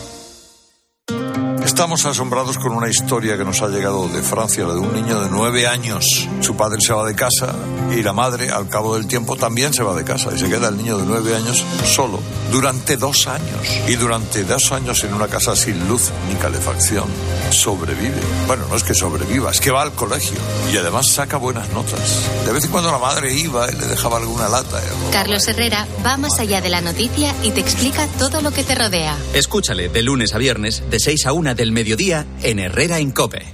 Estamos 1.71 2.05
asombrados 2.05 2.57
con 2.57 2.73
una 2.73 2.89
historia 2.89 3.37
que 3.37 3.45
nos 3.45 3.61
ha 3.61 3.69
llegado 3.69 4.09
de 4.09 4.21
Francia, 4.21 4.65
la 4.65 4.73
de 4.73 4.81
un 4.81 4.93
niño 4.93 5.21
de 5.21 5.29
nueve 5.29 5.67
años. 5.67 6.27
Su 6.41 6.57
padre 6.57 6.79
se 6.81 6.91
va 6.91 7.05
de 7.05 7.15
casa 7.15 7.55
y 7.89 8.03
la 8.03 8.11
madre, 8.11 8.51
al 8.51 8.67
cabo 8.67 8.95
del 8.95 9.07
tiempo, 9.07 9.37
también 9.37 9.73
se 9.73 9.81
va 9.81 9.95
de 9.95 10.03
casa 10.03 10.31
y 10.35 10.37
se 10.37 10.49
queda 10.49 10.67
el 10.67 10.75
niño 10.75 10.97
de 10.97 11.05
nueve 11.05 11.33
años 11.33 11.63
solo 11.85 12.19
durante 12.51 12.97
dos 12.97 13.25
años. 13.27 13.67
Y 13.87 13.95
durante 13.95 14.43
dos 14.43 14.73
años 14.73 15.01
en 15.05 15.13
una 15.13 15.29
casa 15.29 15.55
sin 15.55 15.87
luz 15.87 16.11
ni 16.27 16.35
calefacción, 16.35 17.05
sobrevive. 17.51 18.19
Bueno, 18.47 18.65
no 18.69 18.75
es 18.75 18.83
que 18.83 18.93
sobreviva, 18.93 19.49
es 19.51 19.61
que 19.61 19.71
va 19.71 19.81
al 19.81 19.93
colegio 19.93 20.37
y 20.73 20.77
además 20.77 21.07
saca 21.07 21.37
buenas 21.37 21.69
notas. 21.69 22.29
De 22.45 22.51
vez 22.51 22.65
en 22.65 22.71
cuando 22.71 22.91
la 22.91 22.99
madre 22.99 23.33
iba 23.33 23.71
y 23.71 23.75
le 23.75 23.87
dejaba 23.87 24.17
alguna 24.17 24.49
lata. 24.49 24.81
Carlos 25.13 25.47
Herrera 25.47 25.87
va 26.05 26.17
más 26.17 26.37
allá 26.37 26.59
de 26.59 26.69
la 26.69 26.81
noticia 26.81 27.33
y 27.43 27.51
te 27.51 27.61
explica 27.61 28.07
todo 28.19 28.41
lo 28.41 28.51
que 28.51 28.65
te 28.65 28.75
rodea. 28.75 29.17
Escúchale 29.33 29.87
de 29.87 30.01
lunes 30.01 30.35
a 30.35 30.37
viernes, 30.37 30.83
de 30.89 30.99
6 30.99 31.25
a 31.27 31.33
1 31.33 31.60
del 31.61 31.71
mediodía 31.71 32.25
en 32.41 32.57
Herrera 32.57 32.97
en 32.97 33.11
Cope. 33.11 33.45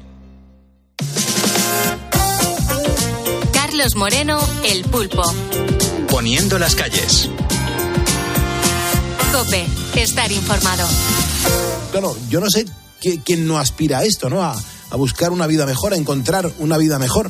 Carlos 3.52 3.98
Moreno, 3.98 4.40
el 4.64 4.86
pulpo. 4.86 5.24
Poniendo 6.10 6.58
las 6.58 6.74
calles. 6.74 7.30
Cope, 9.34 9.66
estar 9.98 10.32
informado. 10.32 10.88
Claro, 11.92 12.16
yo 12.30 12.40
no 12.40 12.50
sé 12.50 12.66
quién 13.26 13.46
no 13.46 13.60
aspira 13.60 13.98
a 13.98 14.04
esto, 14.06 14.30
¿no? 14.30 14.42
A, 14.42 14.56
a 14.90 14.96
buscar 14.96 15.32
una 15.32 15.46
vida 15.46 15.66
mejor, 15.66 15.92
a 15.92 15.98
encontrar 15.98 16.50
una 16.60 16.78
vida 16.78 17.00
mejor. 17.00 17.30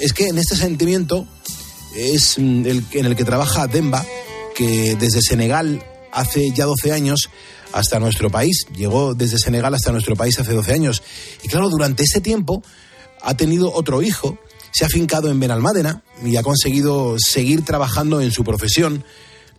Es 0.00 0.12
que 0.12 0.26
en 0.26 0.38
este 0.38 0.56
sentimiento 0.56 1.28
es 1.94 2.40
mm, 2.40 2.66
el 2.66 2.84
en 2.90 3.06
el 3.06 3.14
que 3.14 3.24
trabaja 3.24 3.68
Demba, 3.68 4.04
que 4.56 4.96
desde 4.98 5.22
Senegal 5.22 5.80
hace 6.12 6.50
ya 6.52 6.66
12 6.66 6.92
años 6.92 7.30
hasta 7.72 7.98
nuestro 7.98 8.30
país. 8.30 8.66
Llegó 8.76 9.14
desde 9.14 9.38
Senegal 9.38 9.74
hasta 9.74 9.92
nuestro 9.92 10.14
país 10.14 10.38
hace 10.38 10.52
12 10.52 10.72
años. 10.72 11.02
Y 11.42 11.48
claro, 11.48 11.68
durante 11.68 12.04
ese 12.04 12.20
tiempo 12.20 12.62
ha 13.20 13.36
tenido 13.36 13.72
otro 13.72 14.02
hijo, 14.02 14.38
se 14.72 14.84
ha 14.84 14.88
fincado 14.88 15.30
en 15.30 15.40
Benalmádena 15.40 16.02
y 16.24 16.36
ha 16.36 16.42
conseguido 16.42 17.16
seguir 17.18 17.64
trabajando 17.64 18.20
en 18.20 18.30
su 18.30 18.44
profesión, 18.44 19.04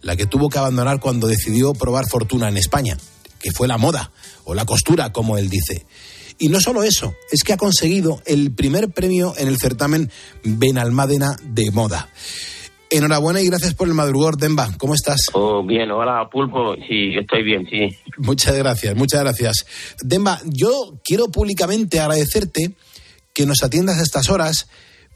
la 0.01 0.15
que 0.15 0.25
tuvo 0.25 0.49
que 0.49 0.57
abandonar 0.57 0.99
cuando 0.99 1.27
decidió 1.27 1.73
probar 1.73 2.05
fortuna 2.09 2.49
en 2.49 2.57
España, 2.57 2.97
que 3.39 3.51
fue 3.51 3.67
la 3.67 3.77
moda 3.77 4.11
o 4.43 4.53
la 4.53 4.65
costura, 4.65 5.11
como 5.11 5.37
él 5.37 5.49
dice. 5.49 5.85
Y 6.39 6.49
no 6.49 6.59
solo 6.59 6.83
eso, 6.83 7.13
es 7.31 7.43
que 7.43 7.53
ha 7.53 7.57
conseguido 7.57 8.21
el 8.25 8.53
primer 8.53 8.91
premio 8.91 9.33
en 9.37 9.47
el 9.47 9.57
certamen 9.57 10.11
Benalmádena 10.43 11.37
de 11.43 11.71
moda. 11.71 12.09
Enhorabuena 12.93 13.41
y 13.41 13.47
gracias 13.47 13.73
por 13.73 13.87
el 13.87 13.95
madrugor, 13.95 14.37
Demba. 14.37 14.69
¿Cómo 14.77 14.93
estás? 14.93 15.19
Oh, 15.33 15.63
bien, 15.63 15.89
hola, 15.89 16.29
Pulpo. 16.31 16.75
Sí, 16.87 17.15
estoy 17.19 17.41
bien, 17.41 17.67
sí. 17.67 17.89
Muchas 18.17 18.55
gracias, 18.55 18.95
muchas 18.95 19.21
gracias. 19.21 19.65
Demba, 20.03 20.39
yo 20.45 21.01
quiero 21.03 21.25
públicamente 21.29 21.99
agradecerte 21.99 22.75
que 23.33 23.47
nos 23.47 23.63
atiendas 23.63 23.97
a 23.97 24.03
estas 24.03 24.29
horas, 24.29 24.69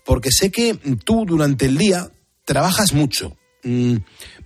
porque 0.04 0.32
sé 0.32 0.52
que 0.52 0.74
tú 1.06 1.24
durante 1.28 1.68
el 1.68 1.78
día 1.78 2.10
trabajas 2.46 2.94
mucho. 2.94 3.38
Mm, 3.64 3.98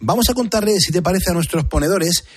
vamos 0.02 0.30
a 0.30 0.34
contarle, 0.34 0.74
si 0.82 0.91
te 0.91 1.02
parece, 1.02 1.32
a 1.32 1.34
nuestros 1.34 1.63
ponedores, 1.63 2.28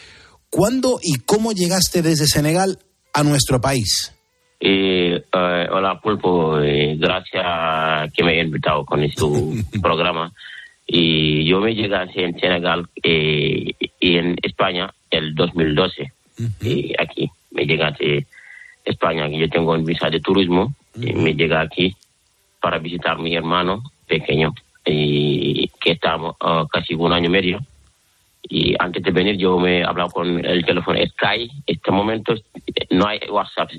cuándo 0.49 1.01
y 1.03 1.19
cómo 1.19 1.51
llegaste 1.51 2.03
desde 2.03 2.27
Senegal 2.27 2.79
a 3.13 3.25
nuestro 3.25 3.61
país. 3.61 4.15
Eh, 4.61 5.17
eh, 5.17 5.67
hola, 5.73 6.01
Pulpo. 6.01 6.61
Eh, 6.61 6.97
gracias 6.97 8.13
que 8.15 8.23
me 8.23 8.35
hayas 8.35 8.47
invitado 8.47 8.85
con 8.85 9.03
este 9.03 9.25
programa. 9.83 10.33
Y 10.87 11.45
yo 11.45 11.61
me 11.61 11.75
llegué 11.75 11.97
en 12.15 12.39
Senegal 12.39 12.87
eh, 13.03 13.73
y 14.01 14.17
en 14.17 14.37
España 14.43 14.93
el 15.11 15.35
2012. 15.35 16.13
y 16.61 16.93
aquí 16.99 17.31
me 17.53 17.67
llegué 17.67 17.85
a 17.85 17.97
España, 18.85 19.29
que 19.29 19.39
yo 19.39 19.49
tengo 19.49 19.73
un 19.73 19.85
visa 19.85 20.11
de 20.11 20.21
turismo. 20.21 20.75
y 20.97 21.13
me 21.13 21.35
llegué 21.35 21.57
aquí 21.57 21.97
para 22.61 22.79
visitar 22.79 23.13
a 23.13 23.23
mi 23.23 23.35
hermano 23.35 23.83
pequeño, 24.07 24.55
y 24.87 25.69
que 25.81 25.93
estamos 25.93 26.37
ah, 26.41 26.67
casi 26.71 26.95
un 26.95 27.13
año 27.13 27.27
y 27.27 27.33
medio. 27.33 27.61
Y 28.43 28.75
antes 28.79 29.03
de 29.03 29.11
venir 29.11 29.37
yo 29.37 29.59
me 29.59 29.79
he 29.79 29.85
hablado 29.85 30.11
con 30.11 30.45
el 30.45 30.65
teléfono 30.65 30.99
Sky. 30.99 31.45
En 31.45 31.51
este 31.67 31.91
momento 31.91 32.35
no 32.91 33.07
hay 33.07 33.21
WhatsApp. 33.31 33.71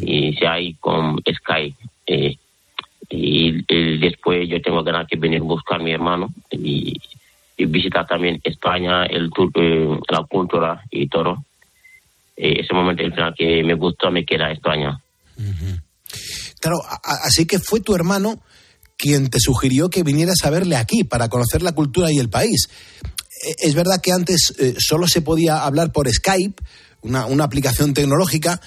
Y 0.00 0.34
si 0.34 0.44
hay 0.44 0.74
con 0.74 1.18
Sky. 1.22 1.74
Eh, 2.06 2.36
y, 3.10 3.98
después 3.98 4.48
yo 4.48 4.62
tengo 4.62 4.82
ganas 4.84 5.08
de 5.08 5.18
venir 5.18 5.40
a 5.40 5.44
buscar 5.44 5.80
a 5.80 5.84
mi 5.84 5.92
hermano 5.92 6.28
y, 6.50 6.94
visitar 7.58 8.06
también 8.06 8.40
España, 8.42 9.04
el 9.04 9.30
eh, 9.56 9.98
la 10.08 10.24
cultura 10.24 10.82
y 10.90 11.06
todo. 11.08 11.44
Eh, 12.34 12.60
ese 12.60 12.72
momento 12.72 13.02
el 13.02 13.12
final 13.12 13.34
que 13.36 13.62
me 13.62 13.74
gustó 13.74 14.10
me 14.10 14.24
queda 14.24 14.50
España. 14.50 14.98
Claro, 16.58 16.78
así 17.02 17.46
que 17.46 17.58
fue 17.58 17.80
tu 17.80 17.94
hermano 17.94 18.40
quien 18.96 19.28
te 19.28 19.38
sugirió 19.40 19.90
que 19.90 20.02
vinieras 20.02 20.38
a 20.44 20.50
verle 20.50 20.76
aquí 20.76 21.04
para 21.04 21.28
conocer 21.28 21.60
la 21.60 21.72
cultura 21.72 22.10
y 22.10 22.18
el 22.18 22.30
país. 22.30 22.70
E, 23.46 23.68
es 23.68 23.74
verdad 23.74 24.00
que 24.02 24.12
antes 24.12 24.54
eh, 24.58 24.74
solo 24.78 25.06
se 25.06 25.20
podía 25.20 25.64
hablar 25.64 25.92
por 25.92 26.10
Skype, 26.10 26.62
una, 27.02 27.26
una 27.26 27.44
aplicación 27.44 27.92
tecnológica, 27.92 28.58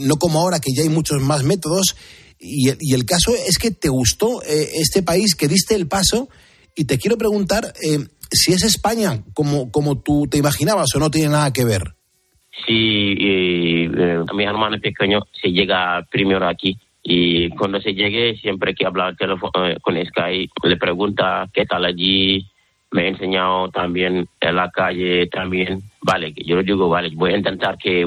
no 0.00 0.16
como 0.16 0.40
ahora 0.40 0.58
que 0.58 0.72
ya 0.74 0.82
hay 0.82 0.88
muchos 0.88 1.22
más 1.22 1.44
métodos 1.44 1.94
Y, 2.38 2.70
y 2.80 2.94
el 2.94 3.04
caso 3.04 3.32
es 3.34 3.58
que 3.58 3.70
te 3.70 3.88
gustó 3.88 4.42
eh, 4.42 4.68
este 4.74 5.02
país, 5.02 5.34
que 5.34 5.48
diste 5.48 5.74
el 5.74 5.88
paso, 5.88 6.28
y 6.76 6.84
te 6.84 6.98
quiero 6.98 7.16
preguntar 7.16 7.72
eh, 7.82 7.98
si 8.30 8.52
es 8.52 8.62
España 8.62 9.22
como, 9.34 9.70
como 9.70 9.98
tú 10.00 10.26
te 10.30 10.38
imaginabas 10.38 10.94
o 10.94 10.98
no 10.98 11.10
tiene 11.10 11.30
nada 11.30 11.52
que 11.52 11.64
ver. 11.64 11.82
Sí, 12.66 13.16
eh, 13.18 13.88
mi 14.34 14.44
hermano 14.44 14.78
pequeño 14.80 15.20
se 15.40 15.48
llega 15.48 16.06
primero 16.10 16.48
aquí 16.48 16.78
y 17.02 17.50
cuando 17.50 17.80
se 17.80 17.94
llegue 17.94 18.36
siempre 18.36 18.74
que 18.74 18.86
habla 18.86 19.14
teléfono, 19.14 19.52
con 19.80 19.94
Sky 19.94 20.50
le 20.64 20.76
pregunta 20.76 21.48
qué 21.52 21.64
tal 21.64 21.84
allí, 21.84 22.46
me 22.96 23.02
ha 23.02 23.08
enseñado 23.08 23.68
también 23.68 24.26
en 24.40 24.56
la 24.56 24.70
calle 24.70 25.26
también 25.26 25.80
vale 26.00 26.32
yo 26.34 26.62
digo 26.62 26.88
vale 26.88 27.10
voy 27.14 27.34
a 27.34 27.36
intentar 27.36 27.76
que 27.76 28.06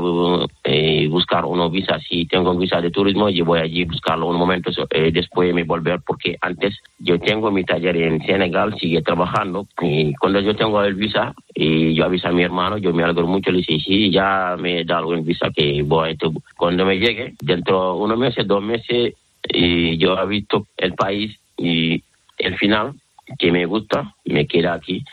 eh, 0.64 1.08
buscar 1.08 1.46
una 1.46 1.70
visa 1.70 2.00
si 2.00 2.26
tengo 2.26 2.58
visa 2.58 2.82
de 2.82 2.90
turismo 2.90 3.30
yo 3.30 3.46
voy 3.46 3.60
allí 3.60 3.86
buscarlo 3.86 4.26
un 4.28 4.38
momento 4.38 4.72
eh, 4.90 5.12
después 5.12 5.54
me 5.54 5.64
volver 5.64 6.00
porque 6.06 6.38
antes 6.42 6.76
yo 6.98 7.20
tengo 7.20 7.52
mi 7.52 7.64
taller 7.64 7.98
en 7.98 8.20
Senegal 8.26 8.76
sigue 8.80 9.04
trabajando 9.04 9.68
y 9.80 10.12
cuando 10.16 10.40
yo 10.40 10.56
tengo 10.56 10.82
el 10.82 10.96
visa 10.96 11.36
y 11.54 11.94
yo 11.94 12.06
aviso 12.06 12.28
a 12.28 12.32
mi 12.32 12.42
hermano 12.42 12.80
yo 12.80 12.92
me 12.92 13.04
alegro 13.04 13.28
mucho 13.28 13.52
le 13.52 13.60
dice 13.60 13.78
sí 13.86 14.10
ya 14.10 14.56
me 14.60 14.84
da 14.86 14.98
algún 14.98 15.24
visa 15.24 15.52
que 15.56 15.84
voy 15.84 16.10
a 16.10 16.16
cuando 16.58 16.84
me 16.84 16.98
llegue 16.98 17.36
dentro 17.42 17.94
de 17.94 18.00
unos 18.02 18.18
meses 18.18 18.48
dos 18.48 18.64
meses 18.64 19.14
y 19.44 19.98
yo 20.00 20.18
he 20.18 20.26
visto 20.26 20.66
el 20.78 20.94
país 20.96 21.38
y 21.58 22.02
el 22.40 22.58
final 22.58 22.96
que 23.38 23.52
me 23.52 23.66
gusta 23.66 24.16
y 24.24 24.34
me 24.34 24.48
queda 24.48 24.74
aquí. 24.74 25.04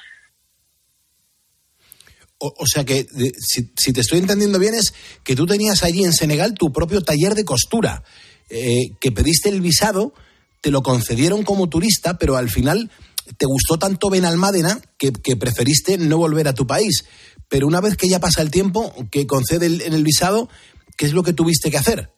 O, 2.39 2.67
sea 2.67 2.85
que, 2.85 3.07
si, 3.39 3.93
te 3.93 4.01
estoy 4.03 4.19
entendiendo 4.19 4.59
bien, 4.59 4.75
es 4.75 4.93
que 5.25 5.35
tú 5.35 5.47
tenías 5.47 5.83
allí 5.83 6.05
en 6.05 6.13
Senegal 6.13 6.53
tu 6.53 6.71
propio 6.71 7.01
taller 7.01 7.35
de 7.35 7.47
costura, 7.47 8.03
eh, 8.51 8.91
que 9.01 9.11
pediste 9.11 9.49
el 9.49 9.63
visado, 9.63 10.13
te 10.61 10.71
lo 10.71 10.83
concedieron 10.83 11.45
como 11.45 11.71
turista, 11.71 12.19
pero 12.19 12.37
al 12.37 12.51
final 12.51 12.91
te 13.39 13.47
gustó 13.47 13.79
tanto 13.79 14.11
Benalmádena 14.11 14.81
que, 14.99 15.13
que 15.13 15.37
preferiste 15.37 15.97
no 15.97 16.19
volver 16.19 16.47
a 16.47 16.55
tu 16.55 16.67
país. 16.67 17.07
Pero 17.49 17.67
una 17.67 17.81
vez 17.81 17.97
que 17.97 18.09
ya 18.09 18.21
pasa 18.21 18.43
el 18.43 18.51
tiempo, 18.51 18.93
que 19.11 19.27
concede 19.27 19.67
el, 19.67 19.81
en 19.81 19.95
el 19.95 20.05
visado, 20.05 20.51
¿qué 20.97 21.07
es 21.07 21.13
lo 21.13 21.23
que 21.23 21.33
tuviste 21.33 21.71
que 21.71 21.79
hacer? 21.79 22.11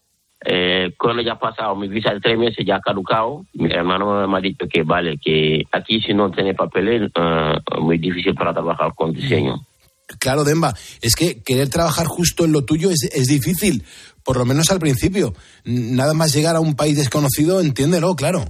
Eh, 0.45 0.78
cuando 0.99 1.23
ya 1.23 1.35
ha 1.35 1.39
pasado 1.39 1.77
mi 1.77 1.89
visa 1.89 2.13
de 2.13 2.21
tres 2.21 2.37
meses 2.37 2.67
ya 2.67 2.77
ha 2.77 2.81
caducado, 2.81 3.47
mi 3.55 3.71
hermano 3.73 4.27
me 4.27 4.39
ha 4.39 4.41
dicho 4.41 4.67
que 4.69 4.83
vale, 4.83 5.17
que 5.17 5.63
aquí 5.71 6.01
si 6.01 6.13
no 6.13 6.31
tiene 6.31 6.55
papeles, 6.55 7.11
uh, 7.17 7.81
muy 7.81 7.99
difícil 7.99 8.35
para 8.35 8.53
trabajar 8.53 8.93
con 8.95 9.13
diseño. 9.13 9.61
Claro, 10.19 10.43
Demba, 10.43 10.75
es 11.01 11.15
que 11.15 11.43
querer 11.43 11.69
trabajar 11.69 12.07
justo 12.07 12.45
en 12.45 12.53
lo 12.53 12.65
tuyo 12.65 12.91
es, 12.91 13.09
es 13.15 13.29
difícil, 13.29 13.85
por 14.25 14.37
lo 14.39 14.45
menos 14.45 14.71
al 14.71 14.81
principio. 14.81 15.35
Nada 15.65 16.15
más 16.15 16.35
llegar 16.35 16.57
a 16.57 16.61
un 16.61 16.75
país 16.75 16.97
desconocido, 16.97 17.61
entiéndelo, 17.61 18.15
claro. 18.17 18.45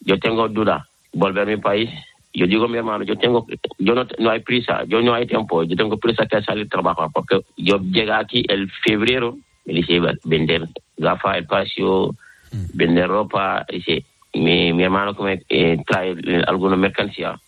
Yo 0.00 0.18
tengo 0.18 0.48
duda, 0.48 0.86
volver 1.12 1.44
a 1.44 1.46
mi 1.46 1.56
país. 1.56 1.88
Yo 2.34 2.46
digo 2.46 2.66
a 2.66 2.68
mi 2.68 2.76
hermano, 2.76 3.04
yo 3.04 3.16
tengo, 3.16 3.46
yo 3.78 3.94
no, 3.94 4.06
no 4.18 4.30
hay 4.30 4.40
prisa, 4.40 4.84
yo 4.86 5.00
no 5.00 5.14
hay 5.14 5.26
tiempo, 5.26 5.62
yo 5.62 5.74
tengo 5.74 5.96
prisa 5.96 6.26
que 6.26 6.42
salir 6.42 6.66
a 6.66 6.68
trabajar, 6.68 7.08
porque 7.14 7.40
yo 7.56 7.78
llegué 7.78 8.12
aquí 8.12 8.44
el 8.48 8.70
febrero 8.84 9.38
dice 9.66 10.00
vender 10.24 10.68
gafas, 10.96 11.38
espacio, 11.38 12.14
mm. 12.52 12.64
vender 12.74 13.08
ropa, 13.08 13.64
dice 13.70 14.04
mi, 14.34 14.72
mi 14.72 14.84
hermano 14.84 15.14
que 15.14 15.22
me 15.22 15.42
eh, 15.48 15.76
trae 15.86 16.14
alguna 16.46 16.76
mercancía. 16.76 17.38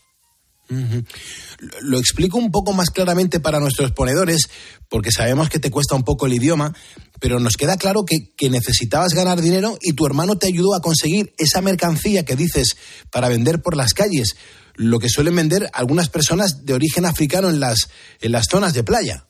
Lo 1.81 1.99
explico 1.99 2.37
un 2.37 2.51
poco 2.51 2.75
más 2.75 2.91
claramente 2.91 3.41
para 3.41 3.59
nuestros 3.59 3.93
ponedores, 3.93 4.51
porque 4.91 5.11
sabemos 5.11 5.49
que 5.49 5.59
te 5.59 5.71
cuesta 5.71 5.95
un 5.95 6.03
poco 6.03 6.27
el 6.27 6.35
idioma, 6.35 6.75
pero 7.21 7.41
nos 7.41 7.57
queda 7.57 7.79
claro 7.79 8.05
que, 8.05 8.35
que, 8.37 8.51
necesitabas 8.51 9.15
ganar 9.15 9.41
dinero 9.41 9.79
y 9.81 9.95
tu 9.95 10.05
hermano 10.05 10.37
te 10.37 10.49
ayudó 10.49 10.75
a 10.75 10.83
conseguir 10.83 11.33
esa 11.39 11.63
mercancía 11.63 12.25
que 12.25 12.37
dices 12.37 12.77
para 13.11 13.31
vender 13.31 13.63
por 13.63 13.77
las 13.77 13.95
calles, 13.95 14.37
lo 14.75 14.99
que 14.99 15.09
suelen 15.09 15.37
vender 15.37 15.71
algunas 15.73 16.11
personas 16.11 16.67
de 16.67 16.75
origen 16.75 17.07
africano 17.07 17.49
en 17.49 17.61
las, 17.61 17.91
en 18.21 18.33
las 18.33 18.47
zonas 18.51 18.75
de 18.75 18.85
playa 18.85 19.28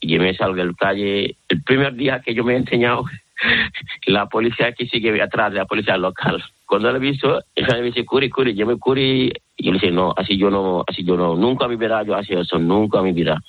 y 0.00 0.18
me 0.18 0.34
salgo 0.34 0.56
de 0.56 0.64
la 0.64 0.74
calle. 0.74 1.36
El 1.48 1.62
primer 1.62 1.94
día 1.94 2.20
que 2.20 2.34
yo 2.34 2.44
me 2.44 2.54
he 2.54 2.56
enseñado, 2.56 3.04
la 4.06 4.26
policía 4.26 4.72
que 4.72 4.86
sigue 4.86 5.20
atrás 5.20 5.52
de 5.52 5.58
la 5.58 5.66
policía 5.66 5.96
local. 5.96 6.42
Cuando 6.66 6.90
lo 6.90 6.96
he 6.96 7.00
visto, 7.00 7.40
me 7.56 7.82
dice, 7.82 8.04
curi, 8.04 8.30
curi, 8.30 8.54
yo 8.54 8.66
me 8.66 8.76
curi. 8.76 9.32
Y 9.56 9.64
yo 9.64 9.72
le 9.72 9.78
dije, 9.78 9.90
no, 9.90 10.12
así 10.16 10.36
yo 10.36 10.50
no, 10.50 10.84
así 10.86 11.04
yo 11.04 11.16
no, 11.16 11.36
nunca 11.36 11.68
mi 11.68 11.76
vida 11.76 12.02
yo 12.02 12.16
hacía 12.16 12.40
eso, 12.40 12.58
nunca 12.58 13.02
mi 13.02 13.12
vida. 13.12 13.40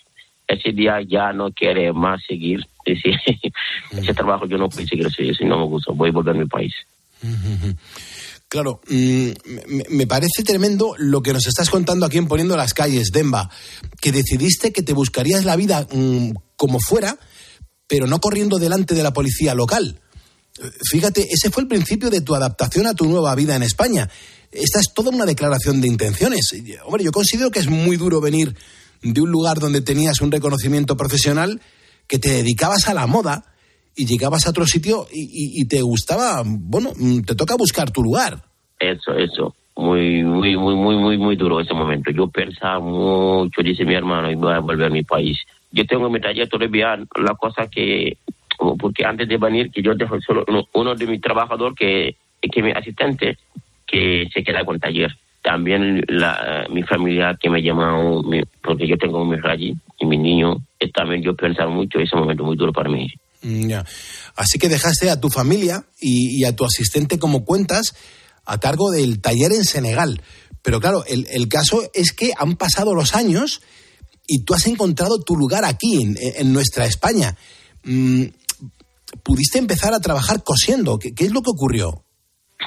Ese 0.48 0.72
día 0.74 1.02
ya 1.02 1.34
no 1.34 1.52
quiere 1.52 1.92
más 1.92 2.24
seguir. 2.24 2.66
ese 2.86 4.14
trabajo 4.14 4.46
yo 4.46 4.58
no 4.58 4.70
puedo 4.70 4.88
seguir 4.88 5.08
así, 5.08 5.44
no 5.44 5.58
me 5.58 5.66
gusta, 5.66 5.92
voy 5.92 6.10
a 6.10 6.12
volver 6.12 6.36
a 6.36 6.40
mi 6.40 6.46
país. 6.46 6.74
Claro, 8.56 8.80
me, 8.88 10.08
parece 10.08 10.42
tremendo 10.46 10.96
lo 10.98 11.22
que 11.22 11.34
nos 11.34 11.46
estás 11.46 11.70
contando 11.70 12.06
aquí 12.06 12.18
en 12.18 12.30
Poniendo 12.30 12.56
las 12.56 12.74
Calles, 12.74 13.10
Demba, 13.12 13.50
que 14.00 14.14
decidiste 14.14 14.72
que 14.72 14.82
te 14.82 14.94
buscarías 14.94 15.44
la 15.44 15.58
vida 15.58 15.86
mm, 15.92 16.30
como 16.56 16.80
fuera, 16.80 17.20
pero 17.86 18.08
no 18.08 18.22
corriendo 18.22 18.58
delante 18.58 18.96
de 18.96 19.04
la 19.04 19.12
policía 19.12 19.54
local. 19.56 20.00
Fíjate, 20.90 21.28
ese 21.30 21.50
fue 21.50 21.64
el 21.64 21.68
principio 21.68 22.10
de 22.10 22.22
tu 22.22 22.34
adaptación 22.34 22.88
a 22.88 22.94
tu 22.94 23.04
nueva 23.10 23.36
vida 23.36 23.58
en 23.58 23.64
España. 23.64 24.10
Esta 24.54 24.80
es 24.80 24.94
toda 24.94 25.10
una 25.10 25.26
declaración 25.26 25.82
de 25.82 25.90
intenciones. 25.90 26.56
Hombre, 26.86 27.04
yo 27.04 27.12
considero 27.12 27.52
que 27.52 27.60
es 27.60 27.68
muy 27.68 27.98
duro 27.98 28.22
venir 28.22 28.56
de 29.04 29.20
un 29.20 29.32
lugar 29.32 29.60
donde 29.60 29.82
tenías 29.82 30.22
un 30.22 30.32
reconocimiento 30.32 30.96
profesional, 30.96 31.62
que 32.08 32.20
te 32.20 32.30
dedicabas 32.30 32.88
a 32.88 32.94
la 32.94 33.06
moda, 33.06 33.54
y 33.96 34.06
llegabas 34.06 34.46
a 34.46 34.50
otro 34.50 34.66
sitio 34.66 35.06
y, 35.12 35.66
te 35.68 35.82
gustaba, 35.82 36.44
bueno, 36.46 36.92
mm, 36.96 37.22
te 37.22 37.36
toca 37.36 37.56
buscar 37.56 37.92
tu 37.92 38.04
lugar. 38.04 38.38
Eso, 38.80 39.14
eso. 39.14 39.56
Muy, 39.78 40.24
muy, 40.24 40.56
muy, 40.58 40.76
muy, 40.76 40.96
muy, 40.98 41.18
muy 41.18 41.36
duro 41.36 41.60
ese 41.60 41.74
momento. 41.74 42.12
Yo 42.12 42.28
pensaba 42.28 42.80
mucho, 42.80 43.62
dice 43.62 43.86
mi 43.86 43.94
hermano, 43.94 44.30
y 44.32 44.36
voy 44.36 44.54
a 44.54 44.60
volver 44.60 44.88
a 44.88 44.90
mi 44.90 45.04
país. 45.04 45.38
Yo 45.72 45.86
tengo 45.86 46.10
mi 46.10 46.20
taller 46.20 46.48
todavía, 46.48 46.98
la 46.98 47.36
cosa 47.36 47.68
que, 47.68 48.18
porque 48.80 49.06
antes 49.06 49.28
de 49.28 49.38
venir, 49.38 49.72
que 49.72 49.82
yo 49.82 49.96
dejo 49.96 50.20
solo 50.22 50.46
uno, 50.74 50.96
de 50.96 51.08
mis 51.08 51.22
trabajadores, 51.22 51.78
que, 51.78 52.16
que 52.42 52.64
mi 52.64 52.72
asistente, 52.72 53.38
que 53.86 54.28
se 54.34 54.44
queda 54.44 54.64
con 54.64 54.80
taller. 54.80 55.12
También 55.42 56.04
la, 56.08 56.66
mi 56.70 56.84
familia 56.84 57.38
que 57.40 57.50
me 57.50 57.62
llama, 57.62 57.98
porque 58.62 58.88
yo 58.88 58.98
tengo 58.98 59.24
mi 59.26 59.38
allí 59.44 59.76
y 60.00 60.06
mi 60.06 60.18
niño, 60.18 60.58
también 60.94 61.22
yo 61.22 61.36
pensaba 61.36 61.70
mucho, 61.70 62.00
ese 62.00 62.16
momento 62.16 62.44
muy 62.44 62.56
duro 62.56 62.74
para 62.74 62.90
mí. 62.90 63.08
Mm, 63.46 63.72
Así 64.36 64.58
que 64.60 64.70
dejaste 64.70 65.12
a 65.12 65.22
tu 65.22 65.30
familia 65.30 65.86
y, 66.02 66.44
a 66.46 66.56
tu 66.56 66.66
asistente, 66.66 67.20
como 67.20 67.46
cuentas, 67.46 67.96
a 68.46 68.60
cargo 68.60 68.90
del 68.92 69.22
taller 69.22 69.52
en 69.52 69.64
Senegal. 69.64 70.22
Pero 70.64 70.80
claro, 70.80 71.04
el, 71.08 71.48
caso 71.48 71.84
es 71.94 72.12
que 72.12 72.32
han 72.38 72.56
pasado 72.56 72.96
los 72.96 73.16
años 73.16 73.62
y 74.28 74.44
tú 74.44 74.56
has 74.56 74.66
encontrado 74.66 75.20
tu 75.20 75.36
lugar 75.36 75.64
aquí, 75.64 76.02
en, 76.02 76.54
nuestra 76.54 76.86
España. 76.86 77.36
Mm, 77.84 78.24
pudiste 79.24 79.60
empezar 79.60 79.94
a 79.94 80.00
trabajar 80.00 80.44
cosiendo. 80.44 80.98
¿Qué, 80.98 81.14
es 81.16 81.32
lo 81.32 81.42
que 81.42 81.52
ocurrió? 81.52 82.04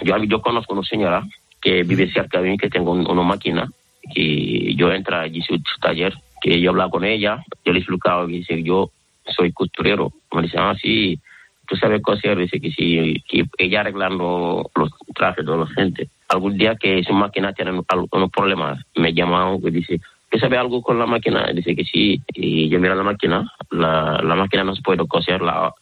Yo, 0.05 0.15
yo 0.29 0.41
conozco 0.41 0.75
una 0.75 0.85
señora 0.85 1.27
que 1.61 1.83
vive 1.83 2.11
cerca 2.13 2.41
de 2.41 2.51
mí, 2.51 2.57
que 2.57 2.71
tengo 2.71 2.93
una 2.93 3.23
máquina, 3.23 3.69
que 4.15 4.75
yo 4.77 4.93
entro 4.93 5.19
allí 5.19 5.43
su 5.43 5.59
taller, 5.83 6.15
que 6.41 6.61
yo 6.61 6.71
hablo 6.71 6.89
con 6.89 7.05
ella, 7.05 7.45
yo 7.65 7.73
le 7.73 7.81
he 7.81 7.83
explicado 7.83 8.29
que 8.29 8.63
yo 8.63 8.93
soy 9.35 9.53
costurero. 9.53 10.13
Me 10.33 10.43
dice, 10.43 10.57
ah, 10.59 10.75
sí, 10.81 11.19
tú 11.67 11.77
sabes 11.77 12.03
coser. 12.03 12.39
Dice 12.39 12.61
que 12.61 12.71
sí, 12.71 13.23
ella 13.59 13.81
arreglando 13.81 14.71
los 14.75 14.91
trajes 15.15 15.45
de 15.45 15.57
los 15.57 15.73
gente. 15.73 16.09
Algún 16.29 16.57
día 16.57 16.77
que 16.77 17.03
su 17.05 17.13
máquina 17.13 17.53
tiene 17.53 17.81
algunos 17.89 18.31
problemas, 18.31 18.83
me 18.97 19.15
llama 19.15 19.57
y 19.63 19.71
dice, 19.71 20.01
¿tú 20.31 20.39
sabes 20.39 20.59
algo 20.59 20.83
con 20.83 20.99
la 20.99 21.07
máquina? 21.07 21.51
Dice 21.53 21.75
que 21.75 21.85
sí, 21.85 22.21
y 22.35 22.69
yo 22.69 22.79
miro 22.81 22.95
la 22.95 23.03
máquina, 23.03 23.51
la, 23.71 24.21
la 24.23 24.35
máquina 24.35 24.65
no 24.65 24.75
se 24.75 24.83
puede 24.83 25.07
coser, 25.07 25.41
la, 25.41 25.73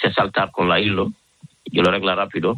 se 0.00 0.12
salta 0.12 0.50
con 0.50 0.68
la 0.68 0.80
hilo, 0.80 1.12
yo 1.66 1.82
lo 1.82 1.90
arreglo 1.90 2.14
rápido. 2.14 2.56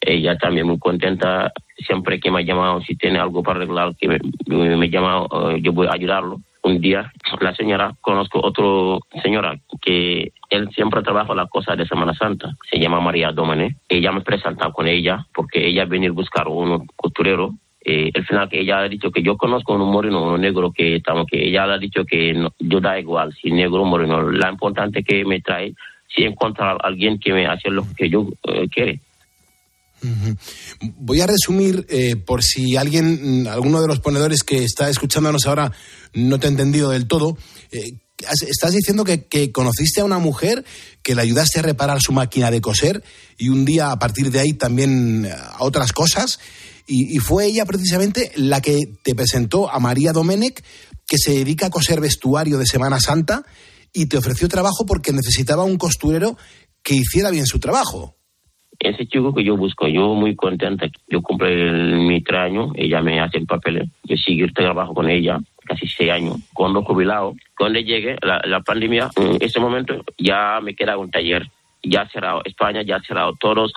Ella 0.00 0.36
también 0.36 0.66
muy 0.66 0.78
contenta, 0.78 1.50
siempre 1.78 2.20
que 2.20 2.30
me 2.30 2.40
ha 2.40 2.42
llamado, 2.42 2.82
si 2.82 2.94
tiene 2.94 3.18
algo 3.18 3.42
para 3.42 3.58
arreglar, 3.58 3.96
que 3.96 4.06
me, 4.06 4.18
me, 4.46 4.76
me 4.76 4.90
llama, 4.90 5.26
yo 5.60 5.72
voy 5.72 5.86
a 5.86 5.94
ayudarlo 5.94 6.40
un 6.64 6.80
día 6.80 7.12
la 7.40 7.54
señora, 7.54 7.94
conozco 8.00 8.40
otro 8.42 9.00
señora 9.22 9.58
que 9.80 10.32
él 10.50 10.68
siempre 10.74 11.02
trabaja 11.02 11.34
la 11.34 11.46
cosa 11.46 11.76
de 11.76 11.86
Semana 11.86 12.14
Santa, 12.14 12.56
se 12.70 12.78
llama 12.78 13.00
María 13.00 13.32
Domene. 13.32 13.76
Ella 13.88 14.12
me 14.12 14.22
presenta 14.22 14.70
con 14.72 14.88
ella 14.88 15.26
porque 15.34 15.66
ella 15.66 15.84
venir 15.84 16.10
a 16.10 16.14
buscar 16.14 16.48
un 16.48 16.86
costurero. 16.96 17.54
Eh, 17.86 18.10
al 18.14 18.24
final 18.24 18.48
que 18.48 18.60
ella 18.60 18.78
ha 18.78 18.88
dicho 18.88 19.10
que 19.10 19.22
yo 19.22 19.36
conozco 19.36 19.74
un 19.74 19.92
moreno, 19.92 20.32
un 20.32 20.40
negro 20.40 20.72
que 20.72 20.96
estamos, 20.96 21.26
que 21.26 21.48
ella 21.48 21.64
ha 21.64 21.78
dicho 21.78 22.06
que 22.06 22.48
yo 22.58 22.80
da 22.80 22.98
igual 22.98 23.34
si 23.34 23.50
negro 23.50 23.82
o 23.82 23.84
moreno. 23.84 24.30
La 24.30 24.50
importante 24.50 25.02
que 25.02 25.24
me 25.24 25.40
trae 25.40 25.74
si 26.08 26.24
encuentra 26.24 26.78
alguien 26.82 27.18
que 27.18 27.32
me 27.34 27.46
hace 27.46 27.70
lo 27.70 27.84
que 27.94 28.08
yo 28.08 28.28
eh, 28.44 28.68
quiere. 28.68 29.00
Voy 30.80 31.20
a 31.20 31.26
resumir, 31.26 31.86
eh, 31.88 32.16
por 32.16 32.42
si 32.42 32.76
alguien, 32.76 33.42
mm, 33.42 33.48
alguno 33.48 33.80
de 33.80 33.88
los 33.88 34.00
ponedores 34.00 34.42
que 34.42 34.64
está 34.64 34.88
escuchándonos 34.90 35.46
ahora 35.46 35.72
no 36.12 36.38
te 36.38 36.46
ha 36.46 36.50
entendido 36.50 36.90
del 36.90 37.06
todo, 37.06 37.36
eh, 37.70 37.98
estás 38.48 38.72
diciendo 38.72 39.04
que, 39.04 39.52
conociste 39.52 40.00
a 40.00 40.04
una 40.04 40.18
mujer 40.18 40.64
que 41.02 41.14
le 41.14 41.22
ayudaste 41.22 41.58
a 41.58 41.62
reparar 41.62 42.00
su 42.00 42.12
máquina 42.12 42.50
de 42.50 42.60
coser 42.60 43.02
y 43.36 43.48
un 43.48 43.64
día 43.64 43.90
a 43.90 43.98
partir 43.98 44.30
de 44.30 44.40
ahí 44.40 44.52
también 44.52 45.26
a 45.26 45.56
otras 45.60 45.92
cosas. 45.92 46.38
Y, 46.86 47.18
fue 47.18 47.46
ella 47.46 47.64
precisamente 47.64 48.30
la 48.36 48.60
que 48.60 48.78
te 49.02 49.14
presentó 49.14 49.70
a 49.70 49.78
María 49.80 50.12
Domenech, 50.12 50.62
que 51.06 51.18
se 51.18 51.32
dedica 51.32 51.66
a 51.66 51.70
coser 51.70 52.00
vestuario 52.00 52.58
de 52.58 52.66
Semana 52.66 53.00
Santa 53.00 53.44
y 53.92 54.06
te 54.06 54.18
ofreció 54.18 54.48
trabajo 54.48 54.84
porque 54.86 55.12
necesitaba 55.12 55.64
un 55.64 55.78
costurero 55.78 56.36
que 56.82 56.94
hiciera 56.94 57.30
bien 57.30 57.46
su 57.46 57.58
trabajo. 57.58 58.16
Ese 58.78 59.06
chico 59.06 59.34
que 59.34 59.44
yo 59.44 59.56
busco, 59.56 59.86
yo 59.88 60.14
muy 60.14 60.34
contenta. 60.36 60.86
Yo 61.08 61.22
compré 61.22 61.72
mi 61.72 62.22
traño, 62.22 62.72
ella 62.74 63.00
me 63.00 63.20
hace 63.20 63.38
el 63.38 63.46
papel, 63.46 63.88
yo 64.04 64.16
sigo 64.16 64.44
el 64.44 64.52
trabajo 64.52 64.94
con 64.94 65.08
ella 65.08 65.38
casi 65.64 65.86
seis 65.86 66.10
años, 66.10 66.36
cuando 66.52 66.82
jubilado. 66.82 67.34
Cuando 67.56 67.80
llegue 67.80 68.16
la, 68.22 68.60
pandemia, 68.60 69.10
en 69.16 69.38
ese 69.40 69.60
momento 69.60 70.04
ya 70.18 70.60
me 70.62 70.74
queda 70.74 70.98
un 70.98 71.10
taller, 71.10 71.48
ya 71.82 72.06
cerrado 72.08 72.42
España, 72.44 72.82
ya 72.82 73.00
cerrado 73.00 73.32
todos 73.40 73.72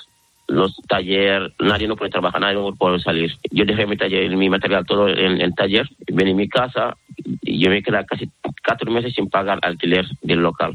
los 0.47 0.75
talleres, 0.87 1.53
nadie 1.59 1.87
no 1.87 1.95
puede 1.95 2.11
trabajar, 2.11 2.41
nadie 2.41 2.55
no 2.55 2.73
puede 2.75 2.99
salir. 2.99 3.31
Yo 3.51 3.65
dejé 3.65 3.85
mi 3.85 3.95
taller, 3.95 4.35
mi 4.35 4.49
material 4.49 4.85
todo 4.85 5.07
en 5.07 5.39
el 5.39 5.53
taller, 5.55 5.87
vení 6.07 6.31
a 6.31 6.35
mi 6.35 6.49
casa 6.49 6.97
yo 7.43 7.69
me 7.69 7.81
quedé 7.81 8.05
casi 8.05 8.29
cuatro 8.65 8.91
meses 8.91 9.13
sin 9.13 9.29
pagar 9.29 9.59
alquiler 9.61 10.05
del 10.21 10.39
local. 10.39 10.73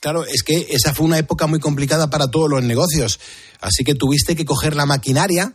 Claro, 0.00 0.24
es 0.24 0.42
que 0.42 0.66
esa 0.70 0.94
fue 0.94 1.06
una 1.06 1.18
época 1.18 1.46
muy 1.46 1.60
complicada 1.60 2.10
para 2.10 2.28
todos 2.28 2.50
los 2.50 2.62
negocios, 2.62 3.20
así 3.60 3.84
que 3.84 3.94
tuviste 3.94 4.34
que 4.34 4.44
coger 4.44 4.74
la 4.74 4.86
maquinaria, 4.86 5.54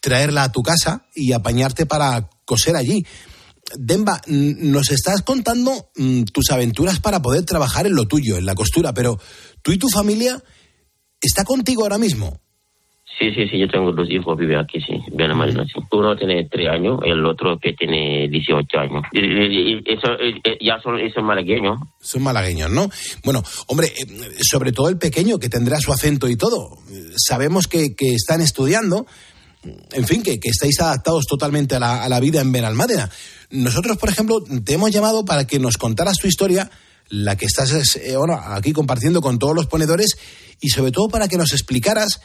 traerla 0.00 0.44
a 0.44 0.52
tu 0.52 0.62
casa 0.62 1.06
y 1.14 1.32
apañarte 1.32 1.86
para 1.86 2.28
coser 2.44 2.76
allí. 2.76 3.06
Demba, 3.76 4.20
nos 4.26 4.90
estás 4.90 5.22
contando 5.22 5.90
mm, 5.96 6.24
tus 6.24 6.50
aventuras 6.50 7.00
para 7.00 7.22
poder 7.22 7.44
trabajar 7.44 7.86
en 7.86 7.94
lo 7.94 8.06
tuyo, 8.06 8.36
en 8.36 8.46
la 8.46 8.54
costura, 8.54 8.92
pero 8.92 9.18
tú 9.62 9.72
y 9.72 9.78
tu 9.78 9.88
familia 9.88 10.42
está 11.20 11.44
contigo 11.44 11.82
ahora 11.82 11.98
mismo. 11.98 12.40
Sí, 13.18 13.30
sí, 13.32 13.48
sí, 13.48 13.58
yo 13.58 13.68
tengo 13.68 13.92
dos 13.92 14.10
hijos, 14.10 14.36
vive 14.36 14.58
aquí, 14.58 14.80
sí, 14.80 15.00
bien 15.12 15.36
Marina, 15.36 15.64
sí. 15.64 15.80
Uno 15.92 16.16
tiene 16.16 16.48
tres 16.50 16.68
años, 16.68 16.98
el 17.04 17.24
otro 17.24 17.58
que 17.60 17.72
tiene 17.72 18.28
18 18.28 18.78
años. 18.78 19.02
Eso, 19.12 20.08
ya 20.60 20.80
son, 20.82 20.98
son 21.14 21.24
malagueños. 21.24 21.78
Son 22.00 22.22
malagueños, 22.22 22.70
¿no? 22.70 22.90
Bueno, 23.22 23.42
hombre, 23.68 23.86
eh, 23.86 24.06
sobre 24.42 24.72
todo 24.72 24.88
el 24.88 24.98
pequeño, 24.98 25.38
que 25.38 25.48
tendrá 25.48 25.78
su 25.78 25.92
acento 25.92 26.28
y 26.28 26.36
todo. 26.36 26.78
Sabemos 27.16 27.68
que, 27.68 27.94
que 27.94 28.14
están 28.14 28.40
estudiando, 28.40 29.06
en 29.92 30.06
fin, 30.06 30.20
que, 30.22 30.40
que 30.40 30.48
estáis 30.48 30.80
adaptados 30.80 31.26
totalmente 31.26 31.76
a 31.76 31.78
la, 31.78 32.02
a 32.02 32.08
la 32.08 32.18
vida 32.18 32.40
en 32.40 32.50
Benalmádena. 32.50 33.10
Nosotros, 33.50 33.96
por 33.96 34.08
ejemplo, 34.08 34.42
te 34.42 34.74
hemos 34.74 34.90
llamado 34.90 35.24
para 35.24 35.46
que 35.46 35.60
nos 35.60 35.78
contaras 35.78 36.18
tu 36.18 36.26
historia, 36.26 36.68
la 37.10 37.36
que 37.36 37.46
estás 37.46 37.96
eh, 37.96 38.16
aquí 38.48 38.72
compartiendo 38.72 39.20
con 39.20 39.38
todos 39.38 39.54
los 39.54 39.66
ponedores, 39.66 40.16
y 40.60 40.70
sobre 40.70 40.90
todo 40.90 41.08
para 41.08 41.28
que 41.28 41.36
nos 41.36 41.52
explicaras 41.52 42.20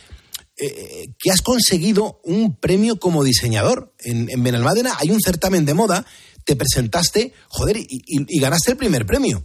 eh, 0.61 1.07
que 1.17 1.31
has 1.31 1.41
conseguido 1.41 2.19
un 2.23 2.55
premio 2.55 2.97
como 2.97 3.23
diseñador. 3.23 3.93
En, 4.03 4.29
en 4.29 4.43
Benalmádena 4.43 4.91
hay 4.99 5.09
un 5.11 5.19
certamen 5.21 5.65
de 5.65 5.73
moda, 5.73 6.05
te 6.45 6.55
presentaste, 6.55 7.33
joder, 7.47 7.77
y, 7.77 8.39
ganaste 8.39 8.71
el 8.71 8.77
primer 8.77 9.05
premio. 9.05 9.43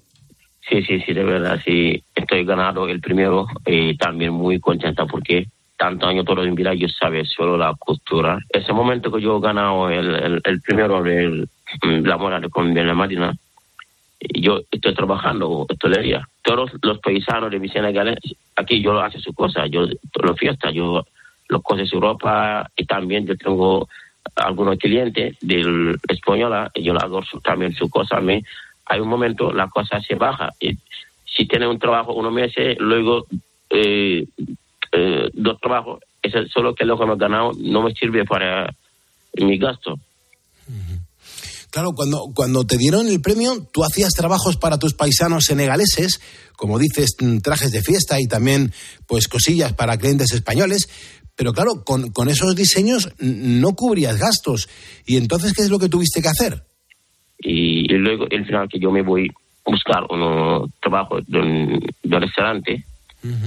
Sí, 0.69 0.83
sí, 0.83 1.01
sí, 1.07 1.13
de 1.13 1.23
verdad, 1.23 1.61
sí. 1.65 2.03
Estoy 2.15 2.45
ganado 2.45 2.89
el 2.89 3.01
primero 3.01 3.47
y 3.67 3.97
también 3.97 4.33
muy 4.33 4.59
contenta 4.59 5.05
porque 5.07 5.49
tanto 5.77 6.07
año 6.07 6.25
todo 6.25 6.43
en 6.45 6.55
vida 6.55 6.73
yo 6.75 6.87
solo 6.89 7.57
la 7.57 7.75
costura. 7.79 8.39
Ese 8.49 8.73
momento 8.73 9.13
que 9.13 9.21
yo 9.21 9.37
he 9.37 9.41
ganado 9.41 9.91
el, 9.91 10.41
el, 10.43 10.61
primero, 10.63 11.05
el, 11.05 11.49
la 11.83 12.17
moda 12.17 12.41
de 12.41 12.95
Marina, 12.95 13.35
yo 14.33 14.61
estoy 14.71 14.95
trabajando 14.95 15.67
hostelería. 15.69 16.29
Todos 16.43 16.73
los 16.83 16.99
paisanos 16.99 17.51
de 17.51 17.59
mi 17.59 17.69
Senegal, 17.69 18.19
aquí 18.57 18.83
yo 18.83 19.01
hago 19.01 19.19
su 19.19 19.33
cosa, 19.33 19.67
yo 19.67 19.87
lo 20.23 20.35
fiesta, 20.35 20.71
yo 20.71 21.05
lo 21.49 21.63
cose 21.63 21.87
su 21.87 22.01
ropa 22.01 22.71
y 22.77 22.85
también 22.87 23.27
yo 23.27 23.37
tengo 23.37 23.89
algunos 24.37 24.79
clientes 24.79 25.37
del 25.41 25.99
española, 26.09 26.71
yo 26.75 26.95
hago 26.99 27.23
también 27.43 27.75
su 27.75 27.89
cosa. 27.89 28.21
Me, 28.21 28.43
hay 28.87 29.01
un 29.01 29.09
momento 29.09 29.53
la 29.53 29.69
cosa 29.69 30.01
se 30.01 30.15
baja. 30.15 30.51
Y 30.61 30.79
si 31.25 31.47
tiene 31.47 31.67
un 31.67 31.79
trabajo 31.79 32.13
unos 32.15 32.33
meses, 32.33 32.77
luego 32.79 33.27
eh, 33.71 34.27
eh, 34.93 35.31
dos 35.33 35.61
trabajos, 35.61 36.01
eso 36.23 36.47
solo 36.49 36.75
que 36.75 36.85
lo 36.85 36.97
que 36.97 37.05
hemos 37.05 37.19
ganado 37.19 37.53
no 37.59 37.83
me 37.83 37.95
sirve 37.95 38.25
para 38.25 38.73
mi 39.35 39.59
gasto. 39.59 39.99
Claro, 41.75 41.91
cuando, 41.93 42.31
cuando 42.37 42.63
te 42.63 42.79
dieron 42.79 43.09
el 43.09 43.21
premio, 43.21 43.67
tú 43.73 43.83
hacías 43.83 44.15
trabajos 44.15 44.57
para 44.57 44.79
tus 44.79 44.95
paisanos 44.95 45.47
senegaleses, 45.47 46.21
como 46.55 46.79
dices, 46.79 47.17
mm, 47.21 47.39
trajes 47.39 47.73
de 47.73 47.83
fiesta 47.83 48.21
y 48.21 48.29
también 48.29 48.71
pues 49.09 49.27
cosillas 49.27 49.73
para 49.73 49.99
clientes 49.99 50.33
españoles, 50.33 50.87
pero 51.35 51.53
claro, 51.53 51.83
con, 51.85 52.13
con 52.13 52.29
esos 52.29 52.55
diseños 52.55 53.13
no 53.19 53.73
cubrías 53.75 54.19
gastos. 54.19 54.69
¿Y 55.05 55.17
entonces 55.17 55.53
qué 55.53 55.63
es 55.63 55.71
lo 55.71 55.81
que 55.81 55.89
tuviste 55.89 56.23
que 56.23 56.29
hacer? 56.29 56.63
Y, 57.41 57.89
luego, 57.89 58.29
el 58.31 58.47
final, 58.47 58.69
que 58.69 58.79
yo 58.79 58.93
me 58.93 59.03
voy 59.03 59.29
a 59.67 59.71
buscar 59.73 60.05
un 60.11 60.73
trabajo 60.81 61.23
de 61.27 61.39
un, 61.41 61.85
restaurante 62.05 62.85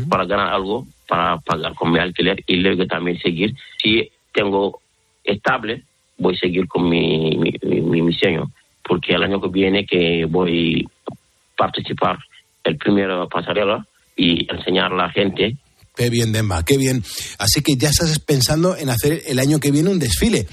para 0.10 0.26
ganar 0.26 0.54
algo, 0.54 0.86
para 1.08 1.38
pagar 1.38 1.74
con 1.76 1.94
mi 1.94 2.00
alquiler 2.00 2.44
y 2.46 2.58
luego 2.58 2.86
también 2.88 3.18
seguir. 3.20 3.56
Si 3.82 4.12
tengo 4.34 4.82
estable, 5.24 5.86
voy 6.18 6.36
a 6.36 6.40
seguir 6.40 6.68
con 6.68 6.90
mi, 6.90 7.38
mi, 7.38 7.82
mi, 7.82 8.18
porque 8.88 9.14
el 9.14 9.24
año 9.24 9.42
que 9.42 9.50
viene 9.50 9.86
que 9.86 10.26
voy 10.26 10.88
a 11.10 11.14
participar 11.58 12.18
el 12.64 12.78
primero 12.78 13.28
pasarela 13.30 13.86
y 14.16 14.48
enseñar 14.52 14.92
a 14.92 14.96
la 14.96 15.10
gente. 15.10 15.58
Qué 15.96 16.10
bien, 16.10 16.32
Demba, 16.32 16.64
qué 16.64 16.78
bien. 16.78 17.02
Así 17.40 17.62
que 17.62 17.76
ya 17.76 17.90
estás 17.90 18.20
pensando 18.20 18.76
en 18.78 18.90
hacer 18.90 19.22
el 19.28 19.40
año 19.40 19.60
que 19.60 19.72
viene 19.72 19.90
un 19.90 20.00
desfile. 20.00 20.46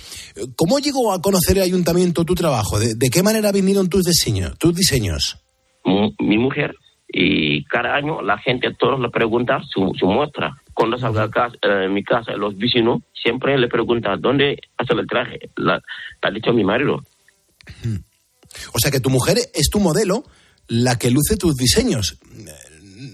¿Cómo 0.57 0.79
llegó 0.79 1.13
a 1.13 1.21
conocer 1.21 1.59
el 1.59 1.65
ayuntamiento 1.65 2.25
tu 2.25 2.35
trabajo? 2.35 2.79
¿De, 2.79 3.11
qué 3.11 3.23
manera 3.23 3.53
vinieron 3.53 3.89
tus 3.89 4.05
diseños? 4.05 4.57
Tus 4.59 4.75
diseños? 4.75 5.39
Mi 6.19 6.39
mujer 6.39 6.75
y 7.09 7.63
cada 7.65 7.95
año 7.95 8.23
la 8.23 8.39
gente 8.39 8.75
todos 8.79 8.99
le 8.99 9.11
pregunta 9.11 9.61
su, 9.69 9.93
su 9.99 10.07
muestra. 10.07 10.57
Cuando 10.75 10.99
salga 10.99 11.31
casa, 11.31 11.57
eh, 11.63 11.89
mi 11.89 12.03
casa, 12.03 12.33
los 12.33 12.57
vecinos 12.57 13.03
siempre 13.15 13.57
le 13.59 13.69
preguntan 13.69 14.21
dónde 14.21 14.59
hace 14.77 14.93
el 14.93 15.07
traje. 15.07 15.39
La, 15.57 15.81
ha 16.23 16.31
dicho 16.31 16.53
mi 16.53 16.65
marido. 16.65 17.03
O 18.73 18.79
sea 18.79 18.91
que 18.91 19.01
tu 19.01 19.11
mujer 19.11 19.39
es 19.55 19.71
tu 19.71 19.81
modelo, 19.81 20.25
la 20.69 20.99
que 20.99 21.11
luce 21.11 21.37
tus 21.37 21.55
diseños. 21.57 22.19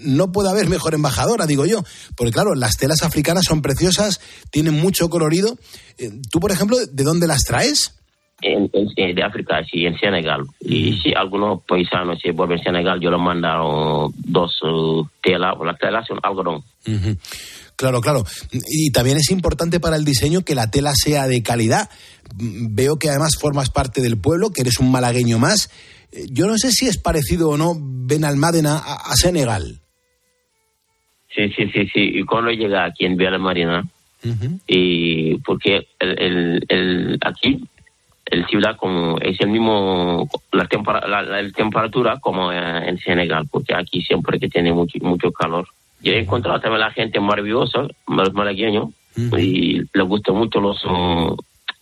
No 0.05 0.33
puede 0.33 0.51
haber 0.51 0.69
mejor 0.69 0.95
embajadora, 0.95 1.47
digo 1.47 1.67
yo, 1.67 1.83
porque 2.17 2.33
claro, 2.33 2.55
las 2.55 2.77
telas 2.77 3.03
africanas 3.03 3.45
son 3.47 3.61
preciosas, 3.61 4.21
tienen 4.51 4.75
mucho 4.75 5.11
colorido. 5.11 5.59
Eh, 5.99 6.11
¿Tú, 6.31 6.41
por 6.41 6.53
ejemplo, 6.53 6.79
de 6.79 7.05
dónde 7.05 7.27
las 7.27 7.45
traes? 7.45 8.00
En, 8.43 8.71
de 9.15 9.23
África, 9.23 9.63
sí, 9.65 9.85
en 9.87 9.99
Senegal. 9.99 10.43
Y 10.61 10.99
si 11.01 11.13
algunos 11.15 11.63
paisanos 11.65 12.21
se 12.21 12.33
vuelven 12.33 12.61
a 12.61 12.63
Senegal, 12.63 13.01
yo 13.01 13.11
les 13.11 13.21
mandaron 13.21 14.13
dos 14.17 14.61
uh, 14.63 15.07
telas, 15.23 15.55
las 15.65 15.79
telas 15.79 16.07
son 16.07 16.19
algodón. 16.23 16.63
Claro, 17.77 18.01
claro. 18.01 18.25
Y 18.51 18.91
también 18.93 19.17
es 19.17 19.31
importante 19.31 19.81
para 19.81 19.97
el 19.97 20.05
diseño 20.05 20.43
que 20.43 20.55
la 20.55 20.71
tela 20.71 20.93
sea 20.95 21.27
de 21.27 21.43
calidad. 21.43 21.89
Veo 22.35 22.97
que 22.99 23.09
además 23.09 23.37
formas 23.41 23.71
parte 23.71 24.01
del 24.03 24.19
pueblo, 24.19 24.51
que 24.51 24.61
eres 24.61 24.79
un 24.81 24.91
malagueño 24.91 25.39
más. 25.39 25.71
Eh, 26.13 26.27
yo 26.31 26.47
no 26.47 26.59
sé 26.59 26.73
si 26.73 26.87
es 26.87 26.99
parecido 26.99 27.51
o 27.51 27.57
no 27.57 27.75
Benalmádena 27.79 28.77
a, 28.77 29.13
a 29.13 29.17
Senegal. 29.17 29.81
Sí, 31.35 31.49
sí, 31.57 31.71
sí, 31.73 31.87
sí. 31.93 32.19
Y 32.19 32.25
cuando 32.25 32.51
llega 32.51 32.85
aquí 32.85 33.07
en 33.07 33.17
Benalmádena, 33.17 33.85
y 34.67 35.37
porque 35.39 35.87
el, 35.99 36.63
el, 36.69 37.19
aquí 37.23 37.65
el 38.31 38.47
ciudad 38.47 38.77
como 38.77 39.19
es 39.19 39.41
el 39.41 39.51
mismo 39.51 40.29
la, 40.53 40.67
temperatura 41.53 42.19
como 42.21 42.53
eh, 42.53 42.89
en 42.89 42.99
Senegal 42.99 43.47
porque 43.51 43.75
aquí 43.75 44.01
siempre 44.03 44.39
que 44.39 44.49
tiene 44.49 44.73
mucho 44.73 44.99
mucho 45.03 45.31
calor. 45.33 45.67
Yo 46.03 46.13
he 46.13 46.21
encontrado 46.21 46.61
también 46.61 46.83
a 46.83 46.87
la 46.87 46.93
gente 46.93 47.21
maravillosa 47.21 47.87
los 48.09 48.33
malagueños 48.33 48.91
y 49.17 49.81
les 49.81 50.07
gusta 50.07 50.33
mucho 50.33 50.61
los 50.61 50.83
um, 50.85 51.37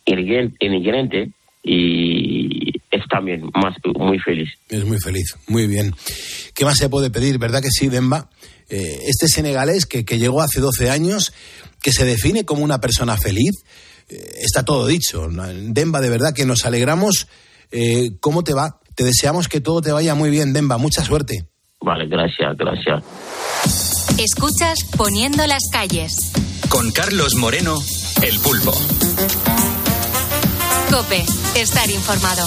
ingredientes 0.07 1.29
y 1.63 2.73
es 2.91 3.07
también 3.09 3.51
más 3.55 3.77
muy 3.97 4.19
feliz. 4.19 4.49
Es 4.71 4.85
muy 4.85 4.99
feliz 4.99 5.37
muy 5.47 5.67
bien. 5.67 5.95
Qué 6.55 6.65
más 6.65 6.79
se 6.79 6.89
puede 6.89 7.11
pedir 7.11 7.39
verdad 7.39 7.63
que 7.63 7.71
sí 7.71 7.89
Demba 7.89 8.29
eh, 8.71 8.99
este 9.07 9.29
senegalés 9.29 9.87
que, 9.87 10.05
que 10.05 10.19
llegó 10.19 10.41
hace 10.41 10.61
12 10.61 10.91
años 10.91 11.33
que 11.83 11.93
se 11.93 12.05
define 12.05 12.45
como 12.45 12.65
una 12.65 12.81
persona 12.81 13.17
feliz 13.17 13.53
está 14.09 14.65
todo 14.65 14.87
dicho. 14.87 15.29
Demba, 15.31 16.01
de 16.01 16.11
verdad 16.11 16.33
que 16.35 16.45
nos 16.47 16.65
alegramos. 16.65 17.27
Eh, 17.71 18.13
¿Cómo 18.21 18.43
te 18.45 18.55
va? 18.55 18.81
Te 18.95 19.05
deseamos 19.05 19.49
que 19.49 19.61
todo 19.61 19.81
te 19.81 19.93
vaya 19.93 20.15
muy 20.15 20.31
bien, 20.31 20.53
Demba. 20.53 20.79
Mucha 20.79 21.05
suerte. 21.05 21.47
Vale, 21.81 22.07
gracias, 22.09 22.57
gracias. 22.57 23.05
Escuchas 24.19 24.79
Poniendo 24.97 25.47
las 25.47 25.63
calles. 25.71 26.33
Con 26.69 26.91
Carlos 26.91 27.35
Moreno, 27.37 27.79
El 28.23 28.39
Pulpo. 28.41 28.73
Cope, 30.91 31.25
estar 31.55 31.89
informado. 31.91 32.47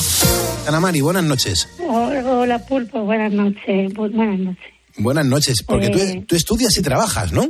Ana 0.68 0.80
Mari, 0.80 1.02
buenas 1.02 1.24
noches. 1.24 1.68
Hola, 1.80 2.60
Pulpo, 2.66 3.02
buenas 3.04 3.32
noches. 3.32 3.94
Buenas 3.94 4.40
noches. 4.40 4.66
Buenas 4.98 5.26
noches, 5.26 5.64
porque 5.66 5.90
tú, 5.90 6.00
Eh. 6.00 6.26
tú 6.28 6.36
estudias 6.36 6.76
y 6.78 6.82
trabajas, 6.82 7.32
¿no? 7.32 7.50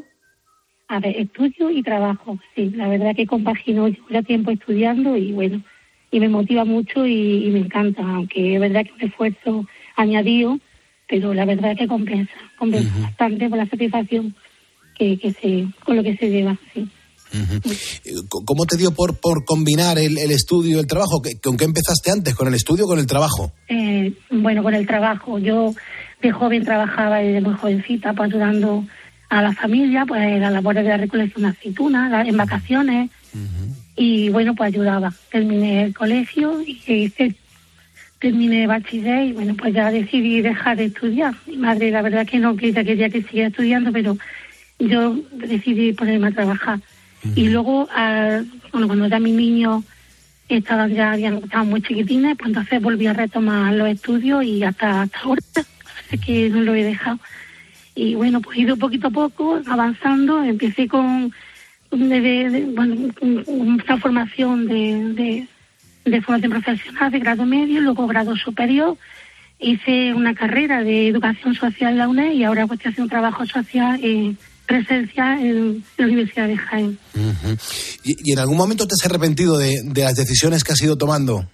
A 0.94 1.00
ver, 1.00 1.16
estudio 1.18 1.70
y 1.72 1.82
trabajo, 1.84 2.38
sí. 2.54 2.70
La 2.76 2.90
verdad 2.90 3.16
que 3.16 3.26
compagino 3.26 3.88
ya 4.10 4.22
tiempo 4.24 4.52
estudiando 4.52 5.16
y 5.16 5.32
bueno, 5.32 5.62
y 6.12 6.20
me 6.20 6.28
motiva 6.28 6.66
mucho 6.66 7.06
y, 7.08 7.46
y 7.46 7.50
me 7.50 7.60
encanta, 7.60 8.02
aunque 8.04 8.56
es 8.56 8.60
verdad 8.60 8.84
que 8.84 8.90
es 8.90 8.96
un 9.02 9.08
esfuerzo 9.10 9.66
añadido, 9.96 10.60
pero 11.08 11.34
la 11.34 11.46
verdad 11.46 11.78
que 11.78 11.88
compensa, 11.88 12.34
compensa 12.60 12.94
bastante 13.04 13.48
por 13.48 13.58
la 13.58 13.68
satisfacción 13.68 14.36
que, 14.98 15.18
que 15.18 15.32
se, 15.32 15.68
con 15.86 15.96
lo 15.96 16.04
que 16.04 16.18
se 16.18 16.30
lleva, 16.30 16.58
sí. 16.74 16.86
¿Cómo 18.46 18.66
te 18.66 18.76
dio 18.76 18.92
por, 18.94 19.18
por 19.18 19.46
combinar 19.46 19.98
el, 19.98 20.18
el 20.18 20.32
estudio 20.32 20.76
y 20.76 20.80
el 20.80 20.88
trabajo? 20.88 21.22
¿Qué- 21.22 21.40
¿Con 21.42 21.56
qué 21.56 21.64
empezaste 21.64 22.12
antes? 22.12 22.36
¿Con 22.36 22.50
el 22.50 22.56
estudio 22.56 22.84
o 22.84 22.88
con 22.90 23.00
el 23.00 23.08
trabajo? 23.08 23.54
Eh, 23.70 24.12
bueno, 24.30 24.62
con 24.64 24.74
el 24.74 24.86
trabajo. 24.86 25.40
Yo 25.40 25.74
de 26.22 26.32
joven 26.32 26.66
trabajaba 26.66 27.20
desde 27.20 27.40
muy 27.40 27.54
jovencita, 27.54 28.12
pues 28.12 28.30
ayudando 28.34 28.84
a 29.32 29.42
la 29.42 29.54
familia, 29.54 30.06
pues 30.06 30.42
las 30.42 30.52
labores 30.52 30.84
de 30.84 30.90
la 30.90 30.98
recolección 30.98 31.44
de 31.44 31.50
aceitunas, 31.50 32.28
en 32.28 32.36
vacaciones. 32.36 33.10
Y 33.96 34.28
bueno, 34.30 34.54
pues 34.56 34.74
ayudaba. 34.74 35.14
Terminé 35.32 35.84
el 35.86 35.94
colegio 35.94 36.62
y 36.62 36.82
hice, 36.86 37.34
terminé 38.20 38.68
bachiller 38.68 39.28
y 39.28 39.32
bueno, 39.32 39.56
pues 39.56 39.74
ya 39.74 39.90
decidí 39.90 40.42
dejar 40.42 40.76
de 40.76 40.86
estudiar. 40.86 41.34
Mi 41.48 41.56
madre, 41.56 41.92
la 41.92 42.02
verdad 42.02 42.28
que 42.28 42.40
no 42.40 42.58
quería, 42.58 42.84
quería 42.84 43.10
que 43.10 43.24
siguiera 43.24 43.48
estudiando, 43.48 43.94
pero 43.94 44.18
yo 44.80 45.16
decidí 45.32 45.94
ponerme 45.94 46.28
a 46.28 46.32
trabajar. 46.32 46.82
Y 47.34 47.48
luego, 47.48 47.88
ah, 47.96 48.42
bueno, 48.74 48.88
cuando 48.88 49.08
ya 49.08 49.20
mi 49.20 49.32
niño 49.32 49.82
estaban 50.50 50.94
ya 50.94 51.14
habían 51.14 51.38
estaban 51.38 51.70
muy 51.70 51.82
chiquitines, 51.82 52.36
pues 52.38 52.50
entonces 52.50 52.82
volví 52.82 53.08
a 53.08 53.14
retomar 53.14 53.74
los 53.76 53.88
estudios 53.88 54.44
y 54.44 54.62
hasta, 54.62 55.04
hasta 55.04 55.20
ahora, 55.20 55.42
así 55.56 56.18
que 56.18 56.50
no 56.50 56.60
lo 56.64 56.76
he 56.76 56.84
dejado. 56.84 57.18
Y 57.96 58.16
bueno, 58.16 58.42
pues 58.42 58.58
he 58.58 58.62
ido 58.62 58.78
poquito 58.78 59.08
a 59.08 59.12
poco 59.12 59.60
avanzando, 59.68 60.44
empecé 60.44 60.88
con 60.88 61.32
de, 61.92 62.22
de- 62.50 62.66
bueno, 62.74 62.96
un- 63.22 63.44
una 63.48 63.98
formación 63.98 64.66
de, 64.68 65.46
de, 66.06 66.22
formación 66.22 66.52
profesional 66.52 67.12
de 67.12 67.20
grado 67.20 67.46
medio, 67.46 67.82
luego 67.82 68.08
grado 68.08 68.36
superior, 68.38 68.98
hice 69.60 70.14
una 70.14 70.34
carrera 70.34 70.84
de 70.84 71.10
educación 71.10 71.54
social 71.54 71.92
en 71.92 71.98
la 71.98 72.08
UNED 72.08 72.32
y 72.32 72.44
ahora 72.46 72.66
pues 72.66 72.80
estoy 72.80 72.94
haciendo 72.94 73.10
trabajo 73.10 73.46
social 73.46 74.00
en 74.04 74.38
presencia 74.66 75.40
en 75.42 75.84
la 75.98 76.06
Universidad 76.06 76.48
de 76.48 76.56
Jaén. 76.58 76.98
¿Y, 78.06 78.30
y 78.30 78.32
en 78.34 78.40
algún 78.40 78.56
momento 78.58 78.88
te 78.88 78.94
has 78.94 79.06
arrepentido 79.06 79.58
de, 79.58 79.82
de 79.84 80.04
las 80.04 80.16
decisiones 80.16 80.64
que 80.64 80.72
has 80.72 80.82
ido 80.82 80.98
tomando? 80.98 81.46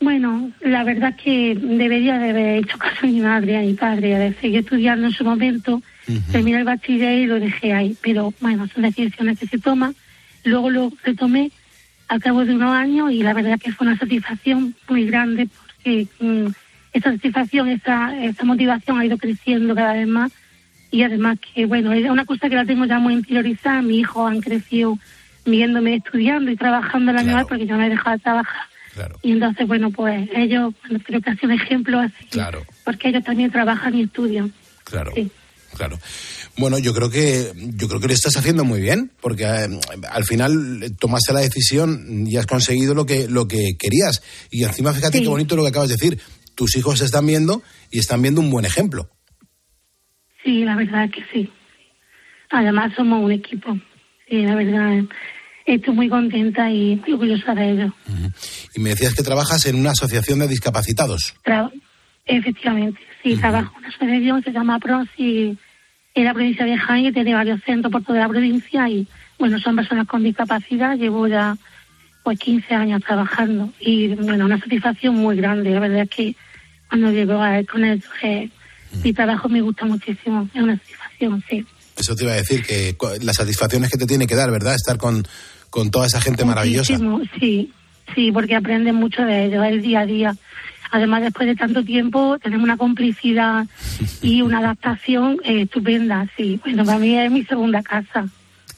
Bueno, 0.00 0.50
la 0.60 0.84
verdad 0.84 1.14
es 1.16 1.22
que 1.22 1.54
debería 1.54 2.18
de 2.18 2.30
haber 2.30 2.58
hecho 2.58 2.78
caso 2.78 2.98
a 3.02 3.06
mi 3.06 3.20
madre 3.20 3.56
a 3.56 3.62
mi 3.62 3.74
padre, 3.74 4.18
de 4.18 4.34
seguir 4.34 4.60
estudiando 4.60 5.06
en 5.06 5.12
su 5.12 5.24
momento, 5.24 5.82
terminé 6.30 6.58
el 6.58 6.64
bachiller 6.64 7.18
y 7.18 7.26
lo 7.26 7.40
dejé 7.40 7.72
ahí. 7.72 7.96
Pero 8.02 8.32
bueno, 8.40 8.66
son 8.68 8.82
decisiones 8.82 9.38
que 9.38 9.46
se 9.46 9.58
toman. 9.58 9.94
Luego 10.44 10.70
lo 10.70 10.92
retomé 11.02 11.50
al 12.08 12.20
cabo 12.20 12.44
de 12.44 12.54
unos 12.54 12.72
años 12.74 13.10
y 13.10 13.22
la 13.22 13.32
verdad 13.32 13.58
que 13.58 13.72
fue 13.72 13.86
una 13.86 13.98
satisfacción 13.98 14.74
muy 14.88 15.06
grande 15.06 15.48
porque 15.48 16.06
mm, 16.20 16.46
esa 16.92 17.12
satisfacción, 17.12 17.68
esa, 17.68 18.22
esa 18.22 18.44
motivación 18.44 19.00
ha 19.00 19.06
ido 19.06 19.18
creciendo 19.18 19.74
cada 19.74 19.94
vez 19.94 20.06
más 20.06 20.30
y 20.90 21.02
además 21.02 21.38
que 21.40 21.66
bueno, 21.66 21.92
es 21.92 22.08
una 22.08 22.24
cosa 22.24 22.48
que 22.48 22.54
la 22.54 22.64
tengo 22.64 22.84
ya 22.84 22.98
muy 22.98 23.14
interiorizada. 23.14 23.82
Mis 23.82 24.00
hijos 24.00 24.30
han 24.30 24.40
crecido 24.40 24.98
viéndome 25.44 25.96
estudiando 25.96 26.50
y 26.50 26.56
trabajando 26.56 27.12
el 27.12 27.18
año 27.18 27.32
más 27.32 27.46
porque 27.46 27.66
yo 27.66 27.76
no 27.76 27.82
he 27.82 27.88
dejado 27.88 28.16
de 28.16 28.22
trabajar. 28.22 28.75
Y 29.22 29.32
entonces, 29.32 29.66
bueno, 29.66 29.90
pues 29.90 30.28
ellos, 30.34 30.74
bueno, 30.88 31.02
creo 31.04 31.20
que 31.20 31.30
hacen 31.30 31.50
ejemplo 31.50 31.98
así, 32.00 32.24
Claro, 32.30 32.64
porque 32.84 33.08
ellos 33.08 33.24
también 33.24 33.50
trabajan 33.50 33.94
y 33.94 34.02
estudian. 34.02 34.52
claro. 34.84 35.12
Sí. 35.14 35.30
Claro. 35.76 35.98
Bueno, 36.56 36.78
yo 36.78 36.94
creo 36.94 37.10
que 37.10 37.52
yo 37.54 37.86
creo 37.88 38.00
que 38.00 38.06
lo 38.06 38.14
estás 38.14 38.34
haciendo 38.38 38.64
muy 38.64 38.80
bien, 38.80 39.10
porque 39.20 39.44
eh, 39.44 39.68
al 40.10 40.24
final 40.24 40.82
eh, 40.82 40.90
tomaste 40.98 41.34
la 41.34 41.40
decisión 41.40 42.24
y 42.26 42.36
has 42.38 42.46
conseguido 42.46 42.94
lo 42.94 43.04
que 43.04 43.28
lo 43.28 43.46
que 43.46 43.76
querías. 43.78 44.22
Y 44.50 44.64
encima, 44.64 44.94
fíjate 44.94 45.18
Sí. 45.18 45.24
qué 45.24 45.28
bonito 45.28 45.54
lo 45.54 45.62
que 45.64 45.68
acabas 45.68 45.90
de 45.90 45.96
decir. 45.96 46.18
Tus 46.54 46.76
hijos 46.78 47.02
están 47.02 47.26
viendo 47.26 47.62
y 47.90 47.98
están 47.98 48.22
viendo 48.22 48.40
un 48.40 48.48
buen 48.48 48.64
ejemplo. 48.64 49.10
Sí, 50.42 50.64
la 50.64 50.76
verdad 50.76 51.04
es 51.04 51.10
que 51.12 51.24
sí. 51.32 51.50
Además, 52.50 52.92
somos 52.96 53.22
un 53.22 53.32
equipo. 53.32 53.76
Sí, 54.30 54.42
la 54.42 54.54
verdad, 54.54 55.04
estoy 55.66 55.94
muy 55.94 56.08
contenta 56.08 56.70
y 56.70 57.00
orgullosa 57.12 57.54
de 57.54 57.70
ellos. 57.72 57.92
Y 58.74 58.80
me 58.80 58.90
decías 58.90 59.14
que 59.14 59.22
trabajas 59.22 59.66
en 59.66 59.76
una 59.76 59.90
asociación 59.90 60.38
de 60.38 60.48
discapacitados. 60.48 61.34
Tra- 61.44 61.70
Efectivamente, 62.28 63.00
sí, 63.22 63.36
trabajo 63.36 63.72
en 63.74 63.78
una 63.78 63.88
asociación, 63.88 64.42
se 64.42 64.50
llama 64.52 64.78
PROS 64.80 65.08
y 65.16 65.56
en 66.14 66.24
la 66.24 66.34
provincia 66.34 66.64
de 66.64 66.76
Jaén, 66.76 67.04
que 67.04 67.12
tiene 67.12 67.34
varios 67.34 67.60
centros 67.64 67.92
por 67.92 68.02
toda 68.02 68.18
la 68.18 68.28
provincia 68.28 68.88
y, 68.88 69.06
bueno, 69.38 69.58
son 69.60 69.76
personas 69.76 70.08
con 70.08 70.24
discapacidad, 70.24 70.96
llevo 70.96 71.28
ya 71.28 71.56
pues 72.24 72.38
15 72.40 72.74
años 72.74 73.00
trabajando 73.06 73.72
y, 73.78 74.08
bueno, 74.08 74.46
una 74.46 74.58
satisfacción 74.58 75.14
muy 75.14 75.36
grande, 75.36 75.70
la 75.70 75.78
verdad 75.78 76.00
es 76.02 76.10
que 76.10 76.34
cuando 76.88 77.12
llego 77.12 77.40
a 77.40 77.62
con 77.62 77.84
ellos, 77.84 78.04
eh, 78.22 78.50
mi 79.04 79.12
trabajo 79.12 79.48
me 79.48 79.60
gusta 79.60 79.84
muchísimo, 79.84 80.48
es 80.52 80.60
una 80.60 80.76
satisfacción, 80.78 81.44
sí. 81.48 81.64
Eso 81.96 82.16
te 82.16 82.24
iba 82.24 82.32
a 82.32 82.36
decir, 82.36 82.64
que 82.64 82.96
cu- 82.96 83.08
las 83.22 83.36
satisfacciones 83.36 83.88
que 83.90 83.98
te 83.98 84.06
tiene 84.06 84.26
que 84.26 84.34
dar, 84.34 84.50
¿verdad? 84.50 84.74
Estar 84.74 84.98
con, 84.98 85.24
con 85.76 85.90
toda 85.90 86.06
esa 86.06 86.22
gente 86.22 86.42
maravillosa. 86.46 86.94
Sí, 87.38 87.70
sí, 88.14 88.32
porque 88.32 88.54
aprenden 88.56 88.94
mucho 88.94 89.22
de 89.22 89.44
ellos, 89.44 89.62
el 89.66 89.82
día 89.82 90.00
a 90.00 90.06
día. 90.06 90.36
Además, 90.90 91.20
después 91.22 91.46
de 91.48 91.54
tanto 91.54 91.84
tiempo, 91.84 92.38
tenemos 92.38 92.64
una 92.64 92.78
complicidad 92.78 93.66
y 94.22 94.40
una 94.40 94.60
adaptación 94.60 95.36
eh, 95.44 95.62
estupenda, 95.62 96.26
sí. 96.36 96.58
Bueno, 96.64 96.84
para 96.86 96.98
mí 96.98 97.14
es 97.18 97.30
mi 97.30 97.44
segunda 97.44 97.82
casa. 97.82 98.26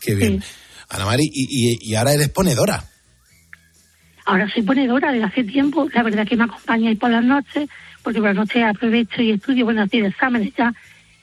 Qué 0.00 0.16
bien. 0.16 0.42
Ana 0.90 1.04
Mari, 1.04 1.22
y, 1.32 1.44
y- 1.50 1.78
y 1.80 1.94
ahora 1.94 2.14
eres 2.14 2.30
ponedora. 2.30 2.82
Ahora 4.26 4.48
soy 4.52 4.62
ponedora 4.62 5.12
desde 5.12 5.24
hace 5.26 5.44
tiempo, 5.44 5.88
la 5.94 6.02
verdad 6.02 6.26
que 6.26 6.36
me 6.36 6.44
acompañáis 6.44 6.98
por 6.98 7.10
las 7.10 7.24
noches, 7.24 7.68
porque 8.02 8.18
por 8.18 8.28
las 8.28 8.36
noches 8.36 8.62
aprovecho 8.64 9.22
y 9.22 9.30
estudio, 9.30 9.64
bueno, 9.66 9.82
hacer 9.82 10.04
exámenes 10.04 10.52
ya. 10.56 10.74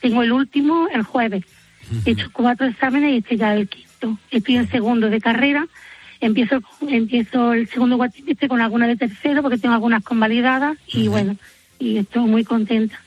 Tengo 0.01 0.23
el 0.23 0.32
último 0.32 0.88
el 0.93 1.03
jueves. 1.03 1.43
He 2.05 2.11
hecho 2.11 2.30
cuatro 2.32 2.65
exámenes 2.65 3.13
y 3.13 3.17
este 3.17 3.38
ya 3.38 3.53
es 3.55 3.61
el 3.61 3.67
quinto. 3.67 3.89
Estoy 4.31 4.57
en 4.57 4.69
segundo 4.69 5.09
de 5.09 5.19
carrera. 5.19 5.67
Empiezo, 6.21 6.61
empiezo 6.87 7.53
el 7.53 7.67
segundo 7.67 7.97
cuatrimestre 7.97 8.47
con 8.47 8.61
alguna 8.61 8.87
de 8.87 8.95
tercero 8.95 9.41
porque 9.41 9.57
tengo 9.57 9.75
algunas 9.75 10.03
convalidadas 10.03 10.77
y 10.87 11.07
bueno, 11.07 11.35
y 11.79 11.97
estoy 11.97 12.23
muy 12.23 12.43
contenta. 12.43 12.99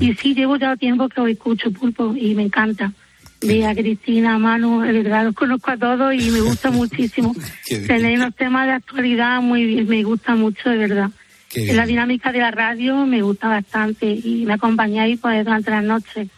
Y 0.00 0.14
sí, 0.14 0.34
llevo 0.34 0.56
ya 0.56 0.76
tiempo 0.76 1.08
que 1.08 1.20
os 1.20 1.28
escucho 1.28 1.70
pulpo 1.70 2.14
y 2.16 2.34
me 2.34 2.42
encanta. 2.42 2.92
De 3.40 3.66
a 3.66 3.74
Cristina, 3.74 4.36
a 4.36 4.38
Manu, 4.38 4.80
de 4.80 4.92
verdad 4.92 5.24
los 5.24 5.34
conozco 5.34 5.70
a 5.70 5.76
todos 5.76 6.14
y 6.14 6.30
me 6.30 6.40
gusta 6.40 6.70
muchísimo. 6.70 7.34
Tenéis 7.68 8.18
unos 8.18 8.34
temas 8.34 8.66
de 8.66 8.72
actualidad 8.72 9.42
muy 9.42 9.66
bien, 9.66 9.86
me 9.86 10.02
gusta 10.02 10.34
mucho, 10.34 10.70
de 10.70 10.78
verdad. 10.78 11.10
La 11.54 11.86
dinámica 11.86 12.32
de 12.32 12.38
la 12.38 12.50
radio 12.50 13.06
me 13.06 13.22
gusta 13.22 13.48
bastante 13.48 14.06
y 14.06 14.44
me 14.46 14.54
acompañáis 14.54 15.20
pues, 15.20 15.44
durante 15.44 15.70
las 15.70 15.84
noches. 15.84 16.28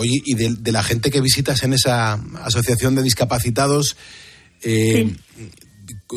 Oye, 0.00 0.18
y 0.24 0.34
de, 0.34 0.54
de 0.58 0.72
la 0.72 0.82
gente 0.82 1.10
que 1.10 1.20
visitas 1.20 1.62
en 1.62 1.74
esa 1.74 2.14
asociación 2.42 2.94
de 2.94 3.02
discapacitados, 3.02 3.96
eh, 4.62 5.14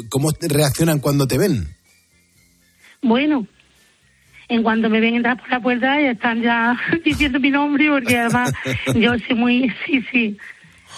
¿cómo 0.10 0.30
reaccionan 0.40 1.00
cuando 1.00 1.28
te 1.28 1.38
ven? 1.38 1.68
Bueno, 3.02 3.46
en 4.48 4.64
cuanto 4.64 4.90
me 4.90 5.02
ven 5.02 5.16
entrar 5.16 5.38
por 5.38 5.50
la 5.50 5.60
puerta 5.62 6.00
ya 6.00 6.12
están 6.12 6.42
ya 6.42 6.78
diciendo 7.06 7.40
mi 7.42 7.50
nombre 7.50 7.90
porque 7.90 8.18
además 8.18 8.54
yo 8.96 9.12
soy 9.28 9.36
muy, 9.36 9.74
sí, 9.86 10.02
sí. 10.12 10.38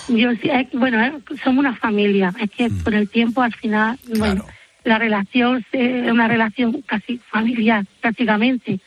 Yo 0.07 0.29
sí, 0.39 0.49
es- 0.51 0.71
bueno, 0.73 1.03
eh, 1.03 1.13
somos 1.43 1.61
una 1.65 1.75
familia. 1.75 2.31
Es 2.39 2.51
que 2.51 2.69
con 2.83 2.93
el 2.93 3.09
tiempo 3.09 3.41
al 3.41 3.53
final, 3.55 3.97
bueno, 4.19 4.45
la 4.83 4.99
relación 4.99 5.65
eh, 5.73 6.03
es 6.05 6.11
una 6.11 6.27
relación 6.27 6.83
casi 6.83 7.17
familiar 7.31 7.83
prácticamente. 8.01 8.79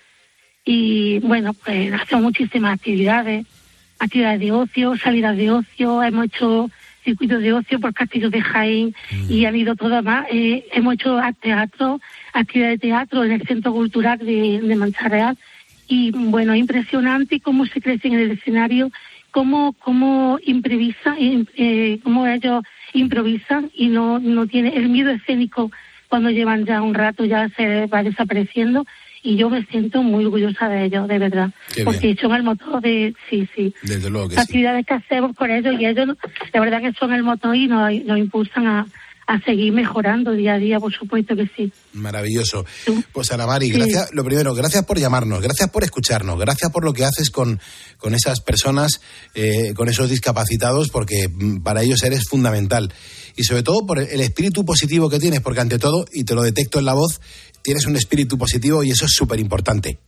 Y 0.65 1.19
bueno, 1.21 1.55
pues 1.55 1.93
hacemos 1.93 2.23
muchísimas 2.25 2.75
actividades, 2.75 3.47
actividades 3.99 4.41
de 4.41 4.53
ocio, 4.53 4.97
salidas 4.97 5.37
de 5.37 5.51
ocio, 5.51 6.03
hemos 6.03 6.27
hecho 6.27 6.71
circuitos 7.05 7.41
de 7.41 7.53
ocio 7.53 7.81
por 7.81 7.95
Castillos 7.95 8.31
de 8.31 8.41
Jaén 8.43 8.95
y 9.29 9.45
han 9.45 9.57
ido 9.57 9.75
todas 9.77 10.05
más. 10.05 10.27
Eh, 10.31 10.67
hemos 10.73 10.95
hecho 10.95 11.19
teatro, 11.41 12.01
actividades 12.33 12.81
de 12.81 12.89
teatro 12.89 13.25
en 13.25 13.33
el 13.33 13.43
Centro 13.47 13.73
Cultural 13.73 14.19
de, 14.19 14.61
de 14.63 14.77
Mancha 14.77 15.09
Real 15.09 15.37
y 15.89 16.11
bueno, 16.13 16.53
es 16.53 16.61
impresionante 16.61 17.41
cómo 17.41 17.65
se 17.67 17.81
crece 17.81 18.09
en 18.09 18.15
el 18.15 18.31
escenario, 18.33 18.91
cómo, 19.31 19.73
cómo 19.79 20.39
improvisa, 20.45 21.17
im- 21.19 21.49
eh, 21.57 21.99
cómo 22.03 22.27
ellos 22.27 22.63
improvisan 22.93 23.71
y 23.75 23.89
no, 23.89 24.19
no 24.19 24.47
tiene 24.47 24.77
el 24.77 24.89
miedo 24.89 25.11
escénico 25.11 25.71
cuando 26.09 26.31
llevan 26.31 26.65
ya 26.67 26.83
un 26.83 26.95
rato 26.95 27.25
ya 27.25 27.49
se 27.51 27.87
va 27.87 28.03
desapareciendo 28.03 28.87
y 29.29 29.37
yo 29.37 29.51
me 29.51 29.63
siento 29.67 30.03
muy 30.03 30.25
orgullosa 30.25 30.71
de 30.71 30.87
ellos, 30.87 31.07
de 31.07 31.19
verdad, 31.19 31.51
Qué 31.75 31.85
porque 31.85 32.17
son 32.19 32.35
el 32.35 32.43
motor 32.43 32.81
de, 32.81 33.15
sí, 33.29 33.47
sí, 33.55 33.75
Desde 33.83 34.09
luego 34.09 34.27
que 34.31 34.37
las 34.37 34.47
sí. 34.47 34.53
actividades 34.53 34.87
que 34.87 34.95
hacemos 34.95 35.37
con 35.37 35.51
ellos 35.51 35.79
y 35.79 35.85
ellos, 35.85 36.17
la 36.51 36.61
verdad 36.61 36.81
que 36.81 36.95
son 36.95 37.13
el 37.13 37.23
motor 37.23 37.55
y 37.55 37.69
nos, 37.69 37.93
nos 38.07 38.19
impulsan 38.19 38.67
a, 38.67 38.87
a 39.29 39.39
seguir 39.41 39.75
mejorando 39.75 40.33
día 40.33 40.55
a 40.55 40.59
día, 40.59 40.81
por 40.81 40.91
supuesto 40.91 41.37
que 41.37 41.47
sí. 41.55 41.71
Maravilloso. 41.93 42.65
Pues 43.13 43.31
Ana 43.31 43.47
Mari, 43.47 43.69
gracias, 43.69 44.09
lo 44.15 44.25
primero, 44.25 44.55
gracias 44.55 44.87
por 44.87 44.99
llamarnos, 44.99 45.43
gracias 45.43 45.69
por 45.69 45.85
escucharnos, 45.85 46.39
gracias 46.39 46.73
por 46.73 46.83
lo 46.83 46.95
que 46.95 47.05
haces 47.05 47.29
con, 47.29 47.61
con 47.99 48.15
esas 48.15 48.41
personas, 48.41 49.03
eh, 49.35 49.75
con 49.77 49.91
esos 49.91 50.09
discapacitados, 50.09 50.89
porque 50.89 51.29
mm, 51.29 51.59
para 51.59 51.83
ellos 51.83 52.03
eres 52.05 52.25
fundamental. 52.27 52.91
Y 53.37 53.45
sobre 53.45 53.63
todo 53.63 53.87
por 53.87 53.99
el 53.99 54.21
espíritu 54.23 54.65
positivo 54.65 55.11
que 55.11 55.19
tienes, 55.19 55.43
porque 55.43 55.61
ante 55.61 55.79
todo, 55.79 56.07
y 56.11 56.25
te 56.25 56.35
lo 56.35 56.41
detecto 56.41 56.79
en 56.79 56.87
la 56.87 56.95
voz, 56.95 57.21
tienes 57.63 57.85
un 57.85 57.97
espíritu 57.97 58.39
positivo 58.39 58.83
y 58.83 58.93
eso 58.93 59.05
es 59.05 59.13
súper 59.13 59.41
importante. 59.41 59.99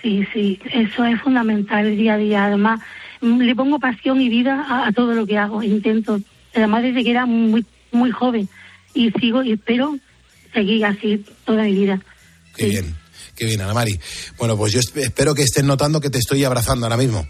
Sí, 0.00 0.26
sí, 0.32 0.58
eso 0.72 1.04
es 1.04 1.20
fundamental 1.20 1.94
día 1.94 2.14
a 2.14 2.16
día. 2.16 2.44
Además, 2.46 2.80
mm, 3.20 3.40
le 3.42 3.54
pongo 3.54 3.78
pasión 3.78 4.22
y 4.22 4.30
vida 4.30 4.64
a, 4.66 4.86
a 4.86 4.92
todo 4.92 5.12
lo 5.12 5.26
que 5.26 5.36
hago. 5.36 5.62
Intento, 5.62 6.18
además 6.54 6.82
desde 6.82 7.04
que 7.04 7.10
era 7.10 7.26
muy 7.26 7.66
muy 7.96 8.10
joven 8.12 8.48
y 8.94 9.10
sigo 9.12 9.42
y 9.42 9.52
espero 9.52 9.98
seguir 10.54 10.84
así 10.86 11.24
toda 11.44 11.64
mi 11.64 11.72
vida. 11.74 12.00
Qué 12.56 12.66
bien, 12.66 12.94
qué 13.34 13.44
bien, 13.46 13.60
Ana 13.60 13.74
Mari. 13.74 13.98
Bueno, 14.38 14.56
pues 14.56 14.72
yo 14.72 14.80
esp- 14.80 15.02
espero 15.02 15.34
que 15.34 15.42
estés 15.42 15.64
notando 15.64 16.00
que 16.00 16.10
te 16.10 16.18
estoy 16.18 16.44
abrazando 16.44 16.86
ahora 16.86 16.96
mismo. 16.96 17.26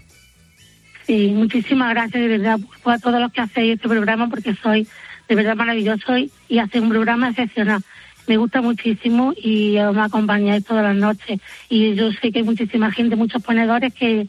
Sí, 1.05 1.31
muchísimas 1.33 1.89
gracias 1.93 2.21
de 2.21 2.27
verdad 2.27 2.59
a 2.85 2.99
todos 2.99 3.19
los 3.21 3.31
que 3.31 3.41
hacéis 3.41 3.75
este 3.75 3.87
programa 3.87 4.29
porque 4.29 4.53
soy 4.61 4.87
de 5.29 5.35
verdad 5.35 5.55
maravilloso 5.55 6.17
y, 6.17 6.31
y 6.49 6.59
hacéis 6.59 6.83
un 6.83 6.89
programa 6.89 7.29
excepcional. 7.29 7.81
Me 8.27 8.35
gusta 8.37 8.61
muchísimo 8.61 9.33
y 9.41 9.77
me 9.93 10.01
acompañáis 10.01 10.65
todas 10.65 10.83
las 10.83 10.95
noches. 10.97 11.39
Y 11.69 11.95
yo 11.95 12.11
sé 12.11 12.31
que 12.31 12.39
hay 12.39 12.43
muchísima 12.45 12.91
gente, 12.91 13.15
muchos 13.15 13.41
ponedores 13.41 13.93
que, 13.93 14.27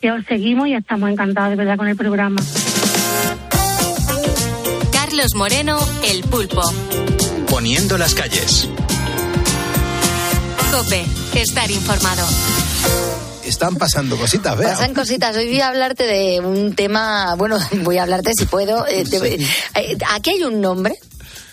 que 0.00 0.12
os 0.12 0.24
seguimos 0.24 0.68
y 0.68 0.72
estamos 0.74 1.10
encantados 1.10 1.50
de 1.50 1.56
verdad 1.56 1.76
con 1.76 1.88
el 1.88 1.96
programa. 1.96 2.40
Carlos 5.16 5.36
Moreno, 5.36 5.78
El 6.02 6.24
Pulpo. 6.24 6.60
Poniendo 7.48 7.96
las 7.96 8.14
calles. 8.16 8.68
Cope, 10.72 11.06
estar 11.34 11.70
informado. 11.70 12.26
Están 13.44 13.76
pasando 13.76 14.16
cositas, 14.16 14.58
vea. 14.58 14.70
Pasan 14.70 14.92
cositas. 14.92 15.36
Hoy 15.36 15.46
voy 15.46 15.60
a 15.60 15.68
hablarte 15.68 16.02
de 16.02 16.40
un 16.40 16.74
tema, 16.74 17.36
bueno, 17.36 17.60
voy 17.82 17.98
a 17.98 18.02
hablarte 18.02 18.32
si 18.36 18.46
puedo. 18.46 18.88
eh, 18.88 19.04
eh, 19.76 19.96
aquí 20.10 20.30
hay 20.30 20.42
un 20.42 20.60
nombre. 20.60 20.98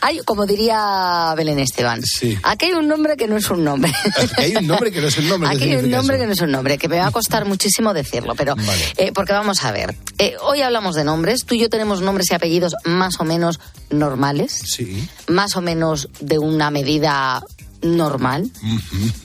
Hay, 0.01 0.19
como 0.25 0.45
diría 0.47 1.33
Belén 1.37 1.59
Esteban, 1.59 2.01
aquí 2.43 2.65
hay 2.65 2.71
un 2.73 2.87
nombre 2.87 3.15
que 3.17 3.27
no 3.27 3.37
es 3.37 3.49
un 3.51 3.63
nombre. 3.63 3.91
Aquí 4.17 4.41
hay 4.41 4.55
un 4.57 4.67
nombre 4.67 4.91
que 4.91 4.99
no 5.01 5.07
es 5.07 5.17
un 5.17 5.27
nombre. 5.29 5.49
¿qué 5.51 5.55
Aquí 5.55 5.63
hay 5.65 5.75
un 5.75 5.91
nombre 5.91 6.15
eso? 6.17 6.21
que 6.23 6.27
no 6.27 6.33
es 6.33 6.41
un 6.41 6.51
nombre, 6.51 6.77
que 6.77 6.87
me 6.87 6.97
va 6.97 7.07
a 7.07 7.11
costar 7.11 7.45
muchísimo 7.45 7.93
decirlo, 7.93 8.33
pero 8.35 8.55
eh, 8.97 9.11
porque 9.13 9.33
vamos 9.33 9.63
a 9.63 9.71
ver. 9.71 9.95
eh, 10.17 10.35
hoy 10.41 10.61
hablamos 10.61 10.95
de 10.95 11.03
nombres. 11.03 11.45
Tú 11.45 11.55
y 11.55 11.59
yo 11.59 11.69
tenemos 11.69 12.01
nombres 12.01 12.31
y 12.31 12.33
apellidos 12.33 12.75
más 12.85 13.19
o 13.19 13.23
menos 13.25 13.59
normales, 13.91 14.51
Sí. 14.65 15.07
más 15.27 15.55
o 15.55 15.61
menos 15.61 16.09
de 16.19 16.39
una 16.39 16.71
medida 16.71 17.43
normal. 17.83 18.49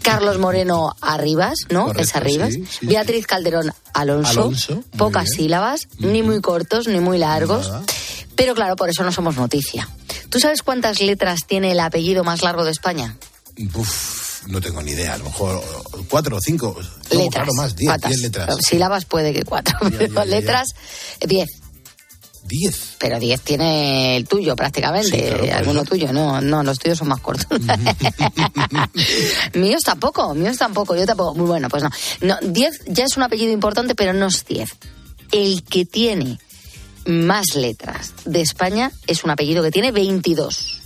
Carlos 0.03 0.39
Moreno 0.39 0.95
Arribas, 1.01 1.55
¿no? 1.71 1.87
Correcto, 1.87 2.03
es 2.03 2.17
Arribas. 2.17 2.55
sí, 2.55 2.65
sí, 2.69 2.87
Beatriz 2.87 3.27
Calderón 3.27 3.73
Alonso. 3.93 4.31
Alonso, 4.31 4.83
Pocas 4.97 5.25
bien. 5.25 5.37
sílabas, 5.37 5.89
ni 5.99 6.23
muy 6.23 6.41
cortos, 6.41 6.87
ni 6.89 6.99
muy 7.01 7.19
largos. 7.19 7.69
Nada. 7.69 7.83
Pero 8.37 8.55
claro, 8.55 8.77
por 8.77 8.89
eso 8.91 9.03
no 9.03 9.13
somos 9.13 9.37
noticia. 9.37 9.89
¿Tú 10.29 10.39
sabes 10.39 10.63
cuántas 10.63 11.01
letras 11.01 11.41
tiene 11.47 11.73
el 11.73 11.81
apellido 11.81 12.23
más 12.25 12.43
largo 12.43 12.65
de 12.65 12.71
España? 12.71 13.17
Uf, 13.75 14.47
no 14.49 14.61
tengo 14.61 14.83
ni 14.83 14.93
idea. 14.93 15.15
A 15.15 15.19
lo 15.19 15.25
mejor 15.25 15.63
cuatro 16.09 16.37
o 16.37 16.41
cinco. 16.41 16.77
No, 16.79 17.19
letras. 17.19 17.31
claro, 17.45 17.55
más. 17.55 17.75
Diez, 17.75 17.93
diez 18.07 18.21
letras. 18.21 18.57
Sílabas 18.61 19.05
puede 19.07 19.33
que 19.33 19.43
cuatro, 19.45 19.79
Ya, 19.83 19.89
pero 19.99 20.01
ya, 20.01 20.09
ya, 20.09 20.15
ya. 20.15 20.25
letras, 20.27 20.69
diez. 21.27 21.49
Diez. 22.45 22.95
Pero 23.01 23.19
diez 23.19 23.41
tiene 23.41 24.17
el 24.17 24.29
tuyo 24.29 24.55
prácticamente, 24.55 25.09
Sí, 25.09 25.23
claro, 25.27 25.39
por 25.39 25.51
alguno 25.51 25.85
tuyo, 25.85 26.13
no, 26.13 26.41
no, 26.41 26.63
los 26.63 26.79
tuyos 26.79 26.97
son 26.99 27.09
más 27.09 27.21
cortos. 27.21 27.59
míos 29.55 29.83
tampoco, 29.85 30.35
míos 30.35 30.57
tampoco, 30.57 30.95
yo 30.95 31.07
tampoco. 31.07 31.35
Muy 31.35 31.47
bueno, 31.47 31.69
pues 31.69 31.83
no. 31.83 31.91
No, 32.21 32.37
diez 32.43 32.81
ya 32.87 33.05
es 33.05 33.17
un 33.17 33.23
apellido 33.25 33.53
importante, 33.53 33.95
pero 33.95 34.13
no 34.13 34.27
es 34.27 34.45
diez. 34.45 34.71
El 35.33 35.65
que 35.65 35.85
tiene 35.85 36.39
más 37.07 37.55
letras 37.55 38.13
de 38.25 38.41
España 38.41 38.91
es 39.07 39.25
un 39.25 39.31
apellido 39.31 39.63
que 39.63 39.71
tiene 39.71 39.93
22 39.93 40.81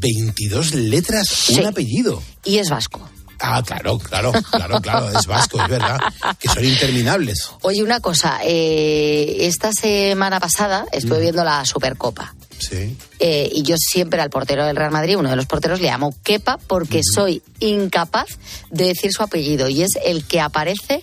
22 0.00 0.74
letras, 0.74 1.28
Sí. 1.28 1.60
un 1.60 1.66
apellido. 1.66 2.22
y 2.44 2.58
es 2.58 2.68
vasco. 2.70 3.08
Ah, 3.38 3.62
claro, 3.64 3.98
claro, 3.98 4.32
claro, 4.50 4.80
claro, 4.80 5.10
es 5.18 5.26
vasco, 5.26 5.62
es 5.62 5.68
verdad. 5.68 5.98
Que 6.40 6.48
son 6.48 6.64
interminables. 6.64 7.50
Oye, 7.60 7.82
una 7.82 8.00
cosa, 8.00 8.40
eh, 8.42 9.36
esta 9.46 9.72
semana 9.72 10.40
pasada 10.40 10.84
Mm. 10.84 10.88
estuve 10.92 11.20
viendo 11.20 11.44
la 11.44 11.64
Supercopa. 11.66 12.34
Sí. 12.58 12.96
Eh, 13.18 13.50
y 13.52 13.62
yo 13.62 13.76
siempre 13.78 14.22
al 14.22 14.30
portero 14.30 14.64
del 14.64 14.74
Real 14.74 14.90
Madrid, 14.90 15.16
uno 15.18 15.28
de 15.28 15.36
los 15.36 15.44
porteros, 15.46 15.80
le 15.82 15.88
llamo 15.88 16.14
Kepa 16.22 16.56
porque 16.66 17.02
soy 17.04 17.42
incapaz 17.60 18.26
de 18.70 18.86
decir 18.86 19.12
su 19.12 19.22
apellido 19.22 19.68
y 19.68 19.82
es 19.82 19.90
el 20.04 20.24
que 20.24 20.40
aparece 20.40 21.02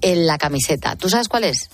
en 0.00 0.26
la 0.26 0.38
camiseta. 0.38 0.96
¿Tú 0.96 1.10
sabes 1.10 1.28
cuál 1.28 1.44
es? 1.44 1.68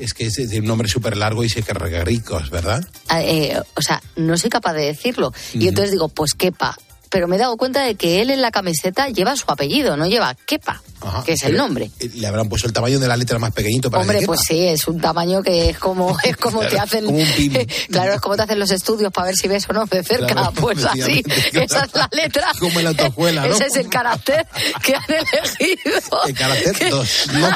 Es 0.00 0.14
que 0.14 0.26
es 0.26 0.34
de 0.34 0.58
un 0.58 0.64
nombre 0.64 0.88
súper 0.88 1.16
largo 1.16 1.44
y 1.44 1.48
se 1.48 1.62
que 1.62 2.04
ricos, 2.04 2.50
¿verdad? 2.50 2.82
Ah, 3.08 3.22
eh, 3.22 3.60
o 3.76 3.82
sea, 3.82 4.02
no 4.16 4.36
soy 4.38 4.48
capaz 4.48 4.72
de 4.72 4.86
decirlo. 4.86 5.32
Y 5.52 5.68
entonces 5.68 5.92
digo, 5.92 6.08
pues 6.08 6.32
Kepa. 6.34 6.76
Pero 7.10 7.28
me 7.28 7.36
he 7.36 7.38
dado 7.38 7.56
cuenta 7.56 7.82
de 7.82 7.96
que 7.96 8.22
él 8.22 8.30
en 8.30 8.40
la 8.40 8.50
camiseta 8.50 9.08
lleva 9.08 9.36
su 9.36 9.44
apellido, 9.48 9.96
no 9.96 10.06
lleva 10.06 10.34
Kepa, 10.46 10.80
Ajá. 11.00 11.24
que 11.24 11.32
es 11.32 11.42
el 11.42 11.56
nombre. 11.56 11.90
eh, 11.98 12.08
Le 12.14 12.26
habrán 12.26 12.48
puesto 12.48 12.66
el 12.68 12.72
tamaño 12.72 12.98
de 13.00 13.08
la 13.08 13.16
letra 13.16 13.38
más 13.38 13.52
pequeñito 13.52 13.90
para 13.90 14.02
Hombre, 14.02 14.20
pues 14.24 14.40
sí, 14.46 14.66
es 14.68 14.86
un 14.86 15.00
tamaño 15.00 15.42
que 15.42 15.70
es 15.70 15.78
como 15.78 16.16
es 16.24 16.36
como 16.36 16.60
te 16.60 16.68
Claro, 16.68 16.84
hacen 16.84 17.04
como 17.06 17.18
un 17.18 17.26
claro, 17.90 18.14
es 18.14 18.20
como 18.20 18.36
te 18.36 18.42
hacen 18.42 18.58
los 18.60 18.70
estudios 18.70 19.12
para 19.12 19.26
ver 19.26 19.34
si 19.36 19.48
ves 19.48 19.66
o 19.68 19.72
no 19.72 19.86
de 19.86 20.04
cerca, 20.04 20.26
Claro, 20.26 20.52
pues 20.52 20.84
así, 20.84 21.22
claro. 21.22 21.40
esa 21.64 21.84
es 21.84 21.94
la 21.94 22.08
letra. 22.12 22.46
Como 22.60 22.80
la 22.80 22.90
autoescuela, 22.90 23.46
¿no? 23.46 23.54
Ese 23.54 23.66
es 23.66 23.76
el 23.76 23.88
carácter 23.88 24.46
que 24.84 24.94
han 24.94 25.04
elegido. 25.08 26.24
El 26.26 26.34
carácter 26.34 26.90
2, 26.90 27.26
¿no? 27.32 27.48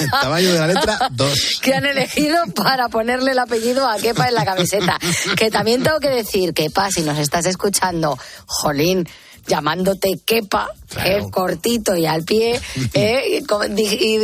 El 0.00 0.10
tamaño 0.10 0.52
de 0.52 0.58
la 0.58 0.66
letra 0.68 1.08
2. 1.10 1.60
que 1.60 1.74
han 1.74 1.84
elegido 1.84 2.38
para 2.54 2.88
ponerle 2.88 3.32
el 3.32 3.38
apellido 3.38 3.86
a 3.88 3.96
Kepa 3.96 4.28
en 4.28 4.34
la 4.34 4.44
camiseta. 4.44 4.98
Que 5.36 5.50
también 5.50 5.82
tengo 5.82 6.00
que 6.00 6.08
decir, 6.08 6.54
Kepa, 6.54 6.90
si 6.90 7.02
nos 7.02 7.18
estás 7.18 7.44
escuchando, 7.46 8.18
jolín, 8.46 8.93
llamándote 9.46 10.18
Kepa, 10.24 10.68
que 11.02 11.18
es 11.18 11.30
cortito 11.30 11.94
y 11.94 12.06
al 12.06 12.22
pie, 12.24 12.58
¿eh? 12.94 13.40
y, 13.76 13.82
y 13.82 14.14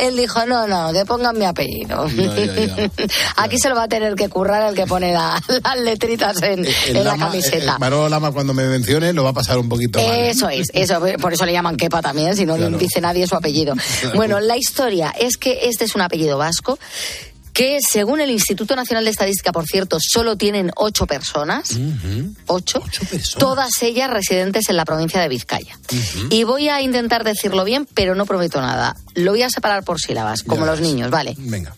él 0.00 0.16
dijo, 0.16 0.44
no, 0.44 0.66
no, 0.66 0.92
que 0.92 1.04
pongan 1.06 1.38
mi 1.38 1.46
apellido. 1.46 2.04
Aquí 3.36 3.58
se 3.58 3.68
lo 3.68 3.74
va 3.76 3.84
a 3.84 3.88
tener 3.88 4.14
que 4.14 4.28
currar 4.28 4.68
el 4.68 4.74
que 4.74 4.86
pone 4.86 5.12
la- 5.12 5.40
las 5.64 5.78
letritas 5.78 6.42
en, 6.42 6.66
en 6.88 6.94
la 6.94 7.02
Lama, 7.04 7.26
camiseta. 7.30 7.72
el 7.74 7.78
Manolo 7.80 8.08
Lama 8.08 8.32
cuando 8.32 8.52
me 8.54 8.64
mencione 8.66 9.12
lo 9.12 9.24
va 9.24 9.30
a 9.30 9.34
pasar 9.34 9.58
un 9.58 9.68
poquito 9.68 9.98
mal. 9.98 10.10
Eso 10.20 10.48
es, 10.48 10.68
eso, 10.74 11.00
por 11.20 11.32
eso 11.32 11.46
le 11.46 11.52
llaman 11.52 11.76
Kepa 11.76 12.02
también, 12.02 12.36
si 12.36 12.44
no 12.46 12.56
Claro. 12.56 12.76
dice 12.78 13.00
nadie 13.00 13.26
su 13.26 13.34
apellido. 13.34 13.74
Claro. 14.00 14.16
Bueno, 14.16 14.40
la 14.40 14.56
historia 14.56 15.10
es 15.18 15.36
que 15.36 15.60
este 15.68 15.84
es 15.84 15.94
un 15.94 16.02
apellido 16.02 16.36
vasco 16.38 16.78
que 17.56 17.78
según 17.80 18.20
el 18.20 18.30
Instituto 18.30 18.76
Nacional 18.76 19.06
de 19.06 19.10
Estadística, 19.10 19.50
por 19.50 19.64
cierto, 19.64 19.96
solo 19.98 20.36
tienen 20.36 20.70
ocho 20.76 21.06
personas, 21.06 21.70
ocho, 22.46 22.82
todas 23.38 23.82
ellas 23.82 24.10
residentes 24.10 24.68
en 24.68 24.76
la 24.76 24.84
provincia 24.84 25.22
de 25.22 25.28
Vizcaya. 25.28 25.78
Y 26.28 26.44
voy 26.44 26.68
a 26.68 26.82
intentar 26.82 27.24
decirlo 27.24 27.64
bien, 27.64 27.88
pero 27.94 28.14
no 28.14 28.26
prometo 28.26 28.60
nada. 28.60 28.94
Lo 29.14 29.30
voy 29.30 29.42
a 29.42 29.48
separar 29.48 29.84
por 29.84 29.98
sílabas, 29.98 30.42
como 30.42 30.66
los 30.66 30.82
niños, 30.82 31.10
¿vale? 31.10 31.34
Venga. 31.38 31.74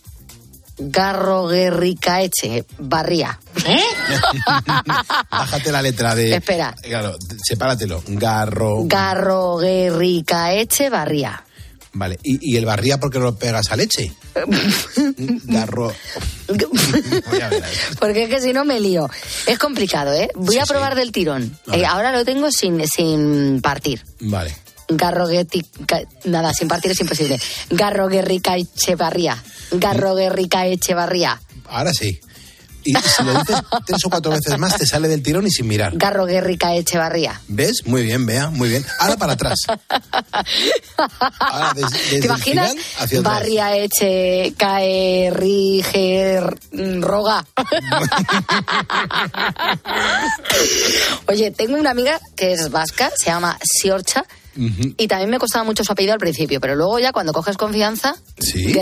Garroguerricaeche, 0.79 2.65
Barría. 2.79 3.39
Bájate 5.31 5.71
la 5.71 5.83
letra 5.83 6.17
de. 6.17 6.35
Espera. 6.35 6.75
Claro, 6.83 7.17
sepáratelo. 7.41 8.03
Garro. 8.09 8.83
Garroguerricaeche, 8.85 10.91
Barría. 10.91 11.45
Vale. 11.99 12.17
¿Y, 12.23 12.39
y 12.55 12.57
el 12.57 12.65
barría 12.65 13.01
por 13.01 13.11
qué 13.11 13.19
no 13.19 13.25
lo 13.25 13.35
pegas 13.37 13.73
a 13.73 13.77
leche? 13.77 14.13
Garro. 15.45 15.93
Porque 17.99 18.25
es 18.25 18.29
que 18.31 18.41
si 18.41 18.53
no 18.53 18.65
me 18.65 18.81
lío. 18.81 19.09
Es 19.47 19.59
complicado, 19.59 20.13
¿eh? 20.13 20.29
Voy 20.35 20.59
a 20.59 20.67
probar 20.67 20.95
del 20.95 21.13
tirón. 21.13 21.59
Eh, 21.73 21.85
ahora 21.85 22.13
lo 22.13 22.25
tengo 22.25 22.51
sin, 22.53 22.87
sin 22.87 23.61
partir. 23.61 24.05
Vale. 24.21 24.57
Garrogueti... 24.89 25.65
ca- 25.87 26.03
Nada, 26.25 26.53
sin 26.55 26.69
partir 26.69 26.93
es 26.93 27.01
imposible. 27.01 27.39
Garroguerrica 27.71 28.57
Echevarría. 28.57 29.43
Garroguerrica 29.73 30.67
Echevarría. 30.67 31.41
Ahora 31.67 31.93
sí. 31.93 32.19
Y 32.91 32.95
si 32.95 33.23
lo 33.23 33.33
dices 33.39 33.57
tres 33.87 34.05
o 34.05 34.09
cuatro 34.11 34.33
veces 34.33 34.57
más, 34.59 34.77
te 34.79 34.87
sale 34.87 35.09
del 35.09 35.23
tirón 35.23 35.47
y 35.47 35.51
sin 35.51 35.67
mirar. 35.69 35.93
Garroguerrica 35.95 36.75
Echevarría. 36.75 37.41
¿Ves? 37.49 37.87
Muy 37.87 38.03
bien, 38.03 38.25
vea, 38.25 38.49
muy 38.49 38.69
bien. 38.71 38.85
Ahora 38.99 39.17
para 39.17 39.35
atrás. 39.35 39.59
Ahora, 41.39 41.73
des- 41.75 41.91
desde 41.91 42.21
¿Te 42.21 42.27
imaginas? 42.27 42.71
el 42.73 42.79
final 42.79 42.85
hacia. 42.99 43.21
Barria 43.21 43.77
Eche, 43.77 44.55
Cae, 44.57 45.31
Riger, 45.35 46.59
Roga. 47.01 47.45
Oye, 51.27 51.51
tengo 51.51 51.77
una 51.77 51.91
amiga 51.91 52.19
que 52.37 52.53
es 52.53 52.71
vasca, 52.71 53.11
se 53.17 53.27
llama 53.27 53.59
Siorcha, 53.63 54.25
Ujú. 54.57 54.95
y 54.97 55.09
también 55.09 55.31
me 55.31 55.39
costaba 55.39 55.65
mucho 55.65 55.85
su 55.85 55.93
apellido 55.93 56.15
al 56.15 56.19
principio, 56.19 56.61
pero 56.61 56.75
luego 56.75 56.99
ya 56.99 57.13
cuando 57.13 57.33
coges 57.33 57.57
confianza, 57.57 58.17
Sí. 58.39 58.73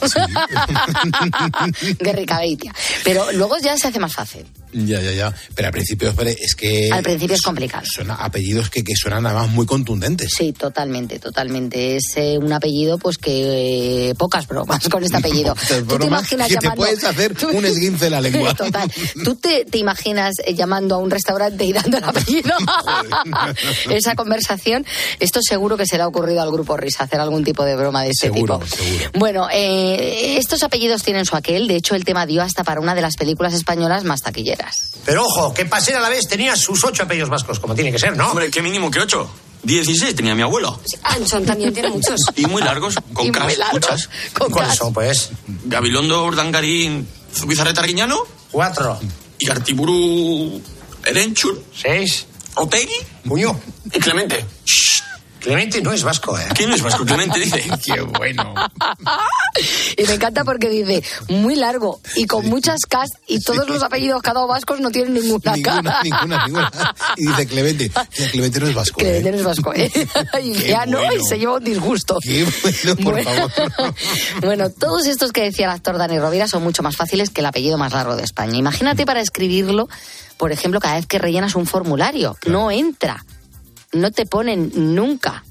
Guerricagaibitia. 0.00 1.94
Guerricagaitia. 1.98 2.74
Pero 3.04 3.32
luego 3.32 3.56
ya 3.58 3.76
se 3.76 3.88
hace 3.88 3.98
más 3.98 4.14
fácil. 4.14 4.46
Ya, 4.72 5.00
ya, 5.00 5.12
ya. 5.12 5.34
Pero 5.54 5.68
al 5.68 5.72
principio, 5.72 6.08
espere, 6.10 6.36
es 6.38 6.54
que... 6.54 6.90
Al 6.92 7.02
principio 7.02 7.34
es 7.34 7.42
complicado. 7.42 7.84
Suena 7.86 8.14
apellidos 8.14 8.68
que, 8.70 8.84
que 8.84 8.94
suenan 8.94 9.24
además 9.26 9.48
muy 9.50 9.66
contundentes. 9.66 10.32
Sí, 10.36 10.52
totalmente, 10.52 11.18
totalmente. 11.18 11.96
Es 11.96 12.04
eh, 12.16 12.36
un 12.38 12.52
apellido, 12.52 12.98
pues 12.98 13.16
que 13.18 14.10
eh, 14.10 14.14
pocas 14.16 14.46
bromas 14.46 14.88
con 14.88 15.02
este 15.02 15.16
apellido. 15.18 15.54
¿Tú 15.88 15.98
te 15.98 16.06
imaginas 16.06 16.48
que 16.48 16.56
te 16.56 16.62
llamando... 16.62 16.82
puedes 16.84 17.04
hacer 17.04 17.36
un 17.54 17.64
esguince 17.64 18.06
en 18.06 18.12
la 18.12 18.20
lengua. 18.20 18.54
Total. 18.56 18.90
¿Tú 19.24 19.36
te, 19.36 19.64
te 19.64 19.78
imaginas 19.78 20.34
eh, 20.44 20.54
llamando 20.54 20.96
a 20.96 20.98
un 20.98 21.10
restaurante 21.10 21.64
y 21.64 21.72
dando 21.72 21.98
el 21.98 22.04
apellido? 22.04 22.52
Esa 23.90 24.14
conversación. 24.14 24.84
Esto 25.20 25.40
seguro 25.42 25.76
que 25.76 25.86
se 25.86 25.96
le 25.96 26.02
ha 26.02 26.08
ocurrido 26.08 26.42
al 26.42 26.50
grupo 26.50 26.76
Risa 26.76 27.04
hacer 27.04 27.20
algún 27.20 27.44
tipo 27.44 27.64
de 27.64 27.76
broma 27.76 28.02
de 28.02 28.10
este 28.10 28.26
Seguro, 28.26 28.58
tipo. 28.58 28.76
seguro. 28.76 29.10
Bueno, 29.14 29.48
eh, 29.52 30.36
estos 30.38 30.62
apellidos 30.62 31.02
tienen 31.02 31.24
su 31.24 31.36
aquel. 31.36 31.68
De 31.68 31.76
hecho, 31.76 31.94
el 31.94 32.04
tema 32.04 32.26
dio 32.26 32.42
hasta 32.42 32.64
para 32.64 32.80
una 32.80 32.94
de 32.94 33.00
las 33.02 33.16
películas 33.16 33.54
españolas 33.54 34.04
más 34.04 34.20
taquilleras. 34.22 34.55
Pero 35.04 35.24
ojo, 35.24 35.54
que 35.54 35.64
Pasera 35.66 35.98
a 35.98 36.02
la 36.02 36.08
vez 36.08 36.26
tenía 36.28 36.56
sus 36.56 36.82
ocho 36.84 37.04
apellidos 37.04 37.28
vascos, 37.28 37.60
como 37.60 37.74
tiene 37.74 37.92
que 37.92 37.98
ser, 37.98 38.16
¿no? 38.16 38.30
Hombre, 38.30 38.50
qué 38.50 38.60
mínimo 38.62 38.90
que 38.90 39.00
ocho. 39.00 39.30
16 39.62 40.14
tenía 40.14 40.34
mi 40.34 40.42
abuelo. 40.42 40.80
Anchón 41.02 41.44
también 41.44 41.72
tiene 41.72 41.88
muchos. 41.90 42.20
Y 42.36 42.46
muy 42.46 42.62
largos, 42.62 42.94
con 43.12 43.26
Y 43.26 43.30
muy 43.30 43.38
cas, 43.40 43.58
largos, 43.58 43.72
muchas. 43.80 44.08
con 44.32 44.50
¿Cuáles 44.50 44.70
cas. 44.70 44.78
son, 44.78 44.92
pues? 44.92 45.30
Gabilondo, 45.64 46.24
Urdangarín, 46.24 47.06
Zubizarreta 47.34 47.80
Arguiñano. 47.80 48.18
Cuatro. 48.52 48.98
Y 49.38 49.48
Artiburu 49.50 50.60
Erenchur. 51.04 51.62
Seis. 51.74 52.26
Otegui. 52.54 52.94
Muñoz. 53.24 53.56
Y 53.92 53.98
Clemente. 53.98 54.44
Clemente 55.46 55.80
no 55.80 55.92
es 55.92 56.02
vasco, 56.02 56.36
¿eh? 56.36 56.42
¿Quién 56.56 56.70
no 56.70 56.74
es 56.74 56.82
vasco? 56.82 57.04
Clemente 57.04 57.38
dice. 57.38 57.62
Qué 57.84 58.00
bueno. 58.00 58.52
Y 59.96 60.02
me 60.04 60.14
encanta 60.14 60.44
porque 60.44 60.68
dice 60.68 61.02
muy 61.28 61.54
largo 61.54 62.00
y 62.16 62.26
con 62.26 62.44
muchas 62.46 62.80
cas 62.86 63.10
y 63.26 63.40
todos 63.40 63.66
los 63.68 63.82
apellidos 63.82 64.20
cada 64.20 64.44
vascos 64.44 64.80
no 64.80 64.90
tienen 64.90 65.14
ninguna 65.14 65.52
Ninguna, 65.54 65.82
K. 65.82 66.02
ninguna, 66.02 66.46
ninguna. 66.46 66.94
Y 67.16 67.26
dice 67.28 67.46
Clemente. 67.46 67.90
Clemente 68.32 68.60
no 68.60 68.66
es 68.66 68.74
vasco. 68.74 68.98
Que 68.98 69.18
¿eh? 69.18 69.22
eres 69.26 69.44
vasco, 69.44 69.72
¿eh? 69.72 69.90
Y 70.42 70.52
Qué 70.52 70.68
ya 70.68 70.84
no, 70.84 71.00
y 71.02 71.06
bueno. 71.06 71.24
se 71.24 71.38
lleva 71.38 71.54
un 71.54 71.64
disgusto. 71.64 72.18
Qué 72.20 72.44
bueno, 72.62 72.96
por 72.96 73.12
Bueno. 73.14 73.48
favor. 73.48 73.94
Bueno, 74.42 74.70
todos 74.70 75.06
estos 75.06 75.30
que 75.32 75.44
decía 75.44 75.66
el 75.66 75.72
actor 75.72 75.96
Dani 75.96 76.18
Rovira 76.18 76.48
son 76.48 76.62
mucho 76.64 76.82
más 76.82 76.96
fáciles 76.96 77.30
que 77.30 77.40
el 77.40 77.46
apellido 77.46 77.78
más 77.78 77.92
largo 77.92 78.16
de 78.16 78.24
España. 78.24 78.58
Imagínate 78.58 79.06
para 79.06 79.20
escribirlo, 79.20 79.88
por 80.36 80.50
ejemplo, 80.52 80.80
cada 80.80 80.96
vez 80.96 81.06
que 81.06 81.18
rellenas 81.18 81.54
un 81.54 81.66
formulario. 81.66 82.36
No 82.46 82.70
entra. 82.70 83.24
No 83.92 84.10
te 84.10 84.26
ponen 84.26 84.72
nunca 84.94 85.44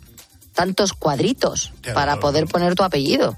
tantos 0.56 0.94
cuadritos 0.94 1.72
Claro, 1.82 1.96
para 1.96 2.14
claro, 2.14 2.20
poder 2.22 2.46
poner 2.48 2.76
tu 2.76 2.84
apellido. 2.84 3.38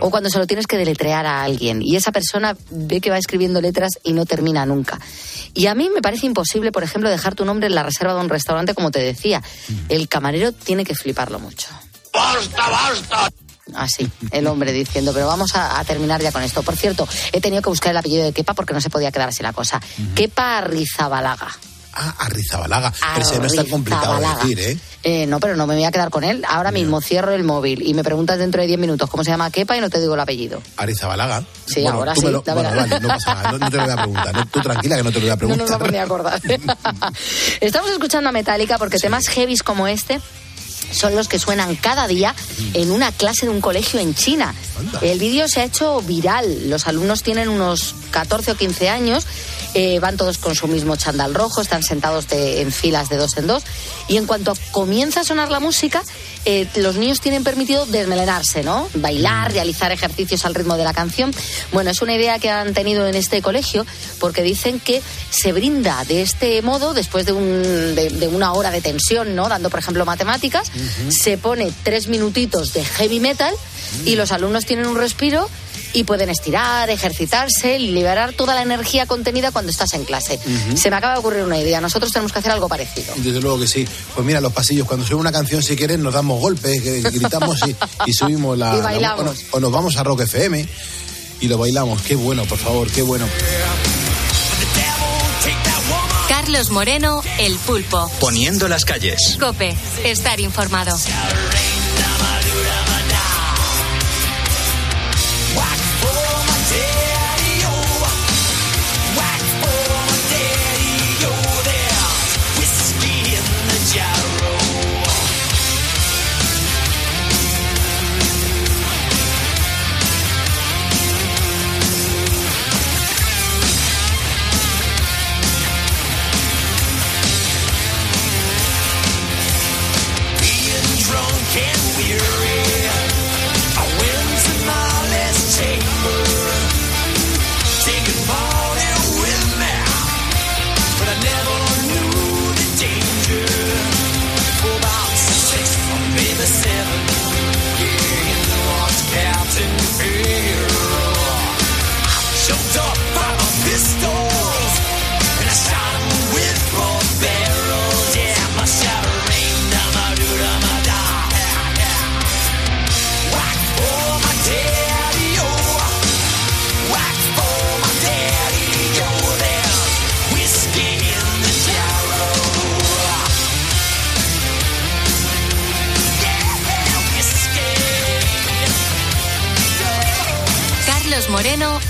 O 0.00 0.10
cuando 0.10 0.30
se 0.30 0.38
lo 0.38 0.46
tienes 0.46 0.66
que 0.66 0.76
deletrear 0.76 1.24
a 1.26 1.42
alguien 1.42 1.82
y 1.82 1.96
esa 1.96 2.10
persona 2.10 2.56
ve 2.70 3.00
que 3.00 3.10
va 3.10 3.18
escribiendo 3.18 3.60
letras 3.60 3.92
y 4.02 4.12
no 4.12 4.26
termina 4.26 4.66
nunca. 4.66 4.98
Y 5.54 5.66
a 5.66 5.74
mí 5.74 5.90
me 5.94 6.02
parece 6.02 6.26
imposible, 6.26 6.72
por 6.72 6.82
ejemplo, 6.82 7.08
dejar 7.10 7.34
tu 7.34 7.44
nombre 7.44 7.66
en 7.66 7.74
la 7.74 7.82
reserva 7.82 8.14
de 8.14 8.20
un 8.20 8.28
restaurante, 8.28 8.74
como 8.74 8.90
te 8.90 8.98
decía. 9.00 9.42
El 9.88 10.08
camarero 10.08 10.52
tiene 10.52 10.84
que 10.84 10.94
fliparlo 10.94 11.38
mucho. 11.38 11.68
¡Basta, 12.12 12.68
basta! 12.68 13.30
Así, 13.74 14.10
el 14.30 14.46
hombre 14.46 14.72
diciendo, 14.72 15.12
pero 15.12 15.26
vamos 15.26 15.54
a, 15.54 15.78
a 15.78 15.84
terminar 15.84 16.22
ya 16.22 16.32
con 16.32 16.42
esto. 16.42 16.62
Por 16.62 16.76
cierto, 16.76 17.06
he 17.32 17.40
tenido 17.40 17.60
que 17.60 17.68
buscar 17.68 17.90
el 17.90 17.98
apellido 17.98 18.24
de 18.24 18.32
Kepa 18.32 18.54
porque 18.54 18.72
no 18.72 18.80
se 18.80 18.88
podía 18.88 19.12
quedar 19.12 19.28
así 19.28 19.42
la 19.42 19.52
cosa. 19.52 19.80
Kepa 20.14 20.58
Arrizabalaga. 20.58 21.48
Arrizabalaga. 22.18 22.92
Pero 23.14 23.26
ese 23.26 23.38
no 23.38 23.46
es 23.46 23.54
tan 23.54 23.66
complicado 23.66 24.18
de 24.20 24.26
decir, 24.28 24.60
¿eh? 24.60 24.78
Eh, 25.04 25.26
no, 25.26 25.38
pero 25.40 25.54
no 25.56 25.66
me 25.66 25.74
voy 25.74 25.84
a 25.84 25.90
quedar 25.92 26.10
con 26.10 26.24
él. 26.24 26.44
Ahora 26.48 26.70
mismo 26.72 27.00
cierro 27.00 27.32
el 27.32 27.44
móvil 27.44 27.82
y 27.86 27.94
me 27.94 28.02
preguntas 28.04 28.38
dentro 28.38 28.60
de 28.60 28.66
10 28.66 28.78
minutos 28.80 29.08
cómo 29.08 29.22
se 29.24 29.30
llama 29.30 29.50
Kepa 29.50 29.76
y 29.76 29.80
no 29.80 29.88
te 29.90 30.00
digo 30.00 30.14
el 30.14 30.20
apellido. 30.20 30.60
Arizabalaga. 30.76 31.44
Sí, 31.66 31.86
ahora 31.86 32.14
sí, 32.14 32.22
lo- 32.22 32.42
la 32.44 32.54
bueno, 32.54 32.70
vale, 32.74 33.00
no 33.00 33.08
pasa 33.08 33.34
nada, 33.34 33.52
no, 33.52 33.58
no 33.58 33.70
te 33.70 33.76
lo 33.76 33.82
voy 33.84 33.92
a 33.92 33.96
preguntar. 33.96 34.34
No, 34.34 34.46
tú 34.46 34.60
tranquila 34.60 34.96
que 34.96 35.02
no 35.04 35.12
te 35.12 35.20
lo 35.20 35.26
voy 35.26 35.30
a 35.30 35.36
No 35.36 35.48
nos 35.48 35.56
preguntar. 35.56 35.78
vamos 35.78 35.92
ni 35.92 35.98
a 35.98 36.02
acordar. 36.02 36.40
Estamos 37.60 37.90
escuchando 37.90 38.28
a 38.28 38.32
Metallica 38.32 38.78
porque 38.78 38.98
temas 38.98 39.28
heavies 39.28 39.62
como 39.62 39.86
este 39.86 40.20
son 40.92 41.14
los 41.14 41.28
que 41.28 41.38
suenan 41.38 41.76
cada 41.76 42.06
día 42.06 42.34
en 42.74 42.90
una 42.90 43.12
clase 43.12 43.46
de 43.46 43.50
un 43.52 43.60
colegio 43.60 44.00
en 44.00 44.14
China. 44.14 44.54
El 45.02 45.18
vídeo 45.18 45.48
se 45.48 45.60
ha 45.60 45.64
hecho 45.64 46.00
viral. 46.02 46.68
Los 46.70 46.86
alumnos 46.86 47.22
tienen 47.22 47.48
unos 47.48 47.94
14 48.10 48.52
o 48.52 48.56
15 48.56 48.88
años, 48.88 49.26
eh, 49.74 49.98
van 50.00 50.16
todos 50.16 50.38
con 50.38 50.54
su 50.54 50.66
mismo 50.68 50.96
chandal 50.96 51.34
rojo, 51.34 51.60
están 51.60 51.82
sentados 51.82 52.28
de- 52.28 52.62
en 52.62 52.72
filas 52.72 53.08
de 53.08 53.16
dos 53.16 53.36
en 53.36 53.46
dos. 53.46 53.62
Y 54.08 54.16
en 54.16 54.26
cuanto 54.26 54.54
comienza 54.72 55.20
a 55.20 55.24
sonar 55.24 55.50
la 55.50 55.60
música, 55.60 56.02
eh, 56.46 56.66
los 56.76 56.96
niños 56.96 57.20
tienen 57.20 57.44
permitido 57.44 57.84
desmelenarse, 57.84 58.62
¿no? 58.62 58.88
Bailar, 58.94 59.52
realizar 59.52 59.92
ejercicios 59.92 60.44
al 60.46 60.54
ritmo 60.54 60.76
de 60.78 60.84
la 60.84 60.94
canción. 60.94 61.34
Bueno, 61.72 61.90
es 61.90 62.00
una 62.00 62.14
idea 62.14 62.38
que 62.38 62.48
han 62.50 62.72
tenido 62.72 63.06
en 63.06 63.14
este 63.14 63.42
colegio 63.42 63.84
porque 64.18 64.42
dicen 64.42 64.80
que 64.80 65.02
se 65.30 65.52
brinda 65.52 66.04
de 66.04 66.22
este 66.22 66.62
modo, 66.62 66.94
después 66.94 67.26
de, 67.26 67.32
un- 67.32 67.94
de- 67.94 68.08
de 68.10 68.28
una 68.28 68.52
hora 68.54 68.70
de 68.70 68.80
tensión, 68.80 69.36
¿no? 69.36 69.48
Dando, 69.48 69.68
por 69.68 69.80
ejemplo, 69.80 70.06
matemáticas, 70.06 70.70
se 71.10 71.36
pone 71.36 71.70
tres 71.82 72.08
minutitos 72.08 72.72
de 72.72 72.84
heavy 72.84 73.20
metal 73.20 73.54
y 74.04 74.16
los 74.16 74.32
alumnos 74.32 74.64
tienen 74.66 74.86
un 74.86 74.96
respiro 74.96 75.48
y 75.94 76.04
pueden 76.04 76.28
estirar, 76.28 76.90
ejercitarse, 76.90 77.78
liberar 77.78 78.32
toda 78.34 78.54
la 78.54 78.62
energía 78.62 79.06
contenida 79.06 79.50
cuando 79.52 79.70
estás 79.70 79.94
en 79.94 80.04
clase. 80.04 80.38
Se 80.76 80.90
me 80.90 80.96
acaba 80.96 81.14
de 81.14 81.20
ocurrir 81.20 81.42
una 81.44 81.58
idea. 81.58 81.80
Nosotros 81.80 82.12
tenemos 82.12 82.30
que 82.32 82.40
hacer 82.40 82.52
algo 82.52 82.68
parecido. 82.68 83.14
Desde 83.16 83.40
luego 83.40 83.58
que 83.58 83.66
sí. 83.66 83.86
Pues 84.14 84.26
mira, 84.26 84.40
los 84.40 84.52
pasillos, 84.52 84.86
cuando 84.86 85.06
suena 85.06 85.20
una 85.22 85.32
canción, 85.32 85.62
si 85.62 85.76
quieren, 85.76 86.02
nos 86.02 86.12
damos 86.14 86.40
golpes, 86.40 86.82
gritamos 87.12 87.58
y, 87.66 87.74
y 88.06 88.12
subimos 88.12 88.58
la. 88.58 88.74
Y 88.74 88.76
la- 88.78 88.82
bailamos. 88.82 89.20
o, 89.20 89.24
nos, 89.24 89.44
o 89.52 89.60
nos 89.60 89.72
vamos 89.72 89.96
a 89.96 90.04
Rock 90.04 90.20
FM 90.22 90.68
y 91.40 91.48
lo 91.48 91.56
bailamos. 91.56 92.02
Qué 92.02 92.16
bueno, 92.16 92.44
por 92.44 92.58
favor, 92.58 92.90
qué 92.90 93.00
bueno. 93.02 93.26
Carlos 96.28 96.70
Moreno, 96.70 97.22
El 97.38 97.54
Pulpo. 97.56 98.10
Poniendo 98.20 98.68
las 98.68 98.84
calles. 98.84 99.36
Cope, 99.40 99.74
estar 100.04 100.38
informado. 100.40 100.96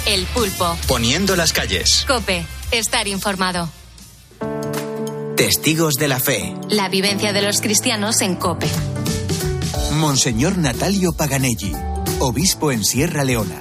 El 0.08 0.24
Pulpo. 0.24 0.74
Poniendo 0.86 1.36
las 1.36 1.52
calles. 1.52 2.06
Cope, 2.08 2.42
estar 2.72 3.06
informado. 3.06 3.68
Testigos 5.36 5.96
de 5.96 6.08
la 6.08 6.18
fe. 6.18 6.54
La 6.70 6.88
vivencia 6.88 7.34
de 7.34 7.42
los 7.42 7.60
cristianos 7.60 8.22
en 8.22 8.36
Cope. 8.36 8.68
Monseñor 9.92 10.56
Natalio 10.56 11.12
Paganelli, 11.12 11.72
obispo 12.20 12.72
en 12.72 12.86
Sierra 12.86 13.22
Leona. 13.22 13.60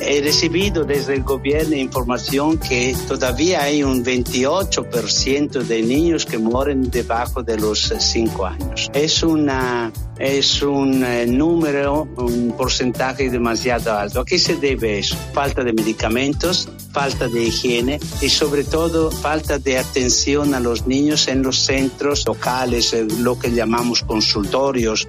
He 0.00 0.20
recibido 0.20 0.82
desde 0.82 1.14
el 1.14 1.22
gobierno 1.22 1.76
información 1.76 2.58
que 2.58 2.96
todavía 3.06 3.62
hay 3.62 3.84
un 3.84 4.04
28% 4.04 5.62
de 5.62 5.82
niños 5.82 6.26
que 6.26 6.38
mueren 6.38 6.90
debajo 6.90 7.44
de 7.44 7.56
los 7.56 7.94
5 7.96 8.46
años. 8.46 8.90
Es 8.94 9.22
una 9.22 9.92
es 10.22 10.62
un 10.62 11.02
eh, 11.02 11.26
número, 11.26 12.08
un 12.16 12.54
porcentaje 12.56 13.28
demasiado 13.28 13.92
alto. 13.92 14.20
¿A 14.20 14.24
qué 14.24 14.38
se 14.38 14.54
debe 14.54 15.00
eso? 15.00 15.16
Falta 15.32 15.64
de 15.64 15.72
medicamentos, 15.72 16.68
falta 16.92 17.26
de 17.26 17.42
higiene 17.42 17.98
y 18.20 18.28
sobre 18.28 18.62
todo 18.62 19.10
falta 19.10 19.58
de 19.58 19.78
atención 19.78 20.54
a 20.54 20.60
los 20.60 20.86
niños 20.86 21.26
en 21.26 21.42
los 21.42 21.58
centros 21.58 22.24
locales, 22.24 22.92
eh, 22.92 23.04
lo 23.18 23.36
que 23.36 23.50
llamamos 23.50 24.04
consultorios. 24.04 25.08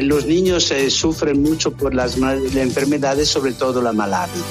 Los 0.00 0.24
niños 0.24 0.70
eh, 0.70 0.90
sufren 0.90 1.42
mucho 1.42 1.72
por 1.72 1.94
las, 1.94 2.16
las 2.16 2.56
enfermedades, 2.56 3.28
sobre 3.28 3.52
todo 3.52 3.82
la 3.82 3.92
malaria. 3.92 4.42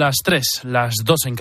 Las 0.00 0.16
3, 0.24 0.42
las 0.62 0.94
2 1.04 1.26
en 1.26 1.36
Canarias. 1.36 1.38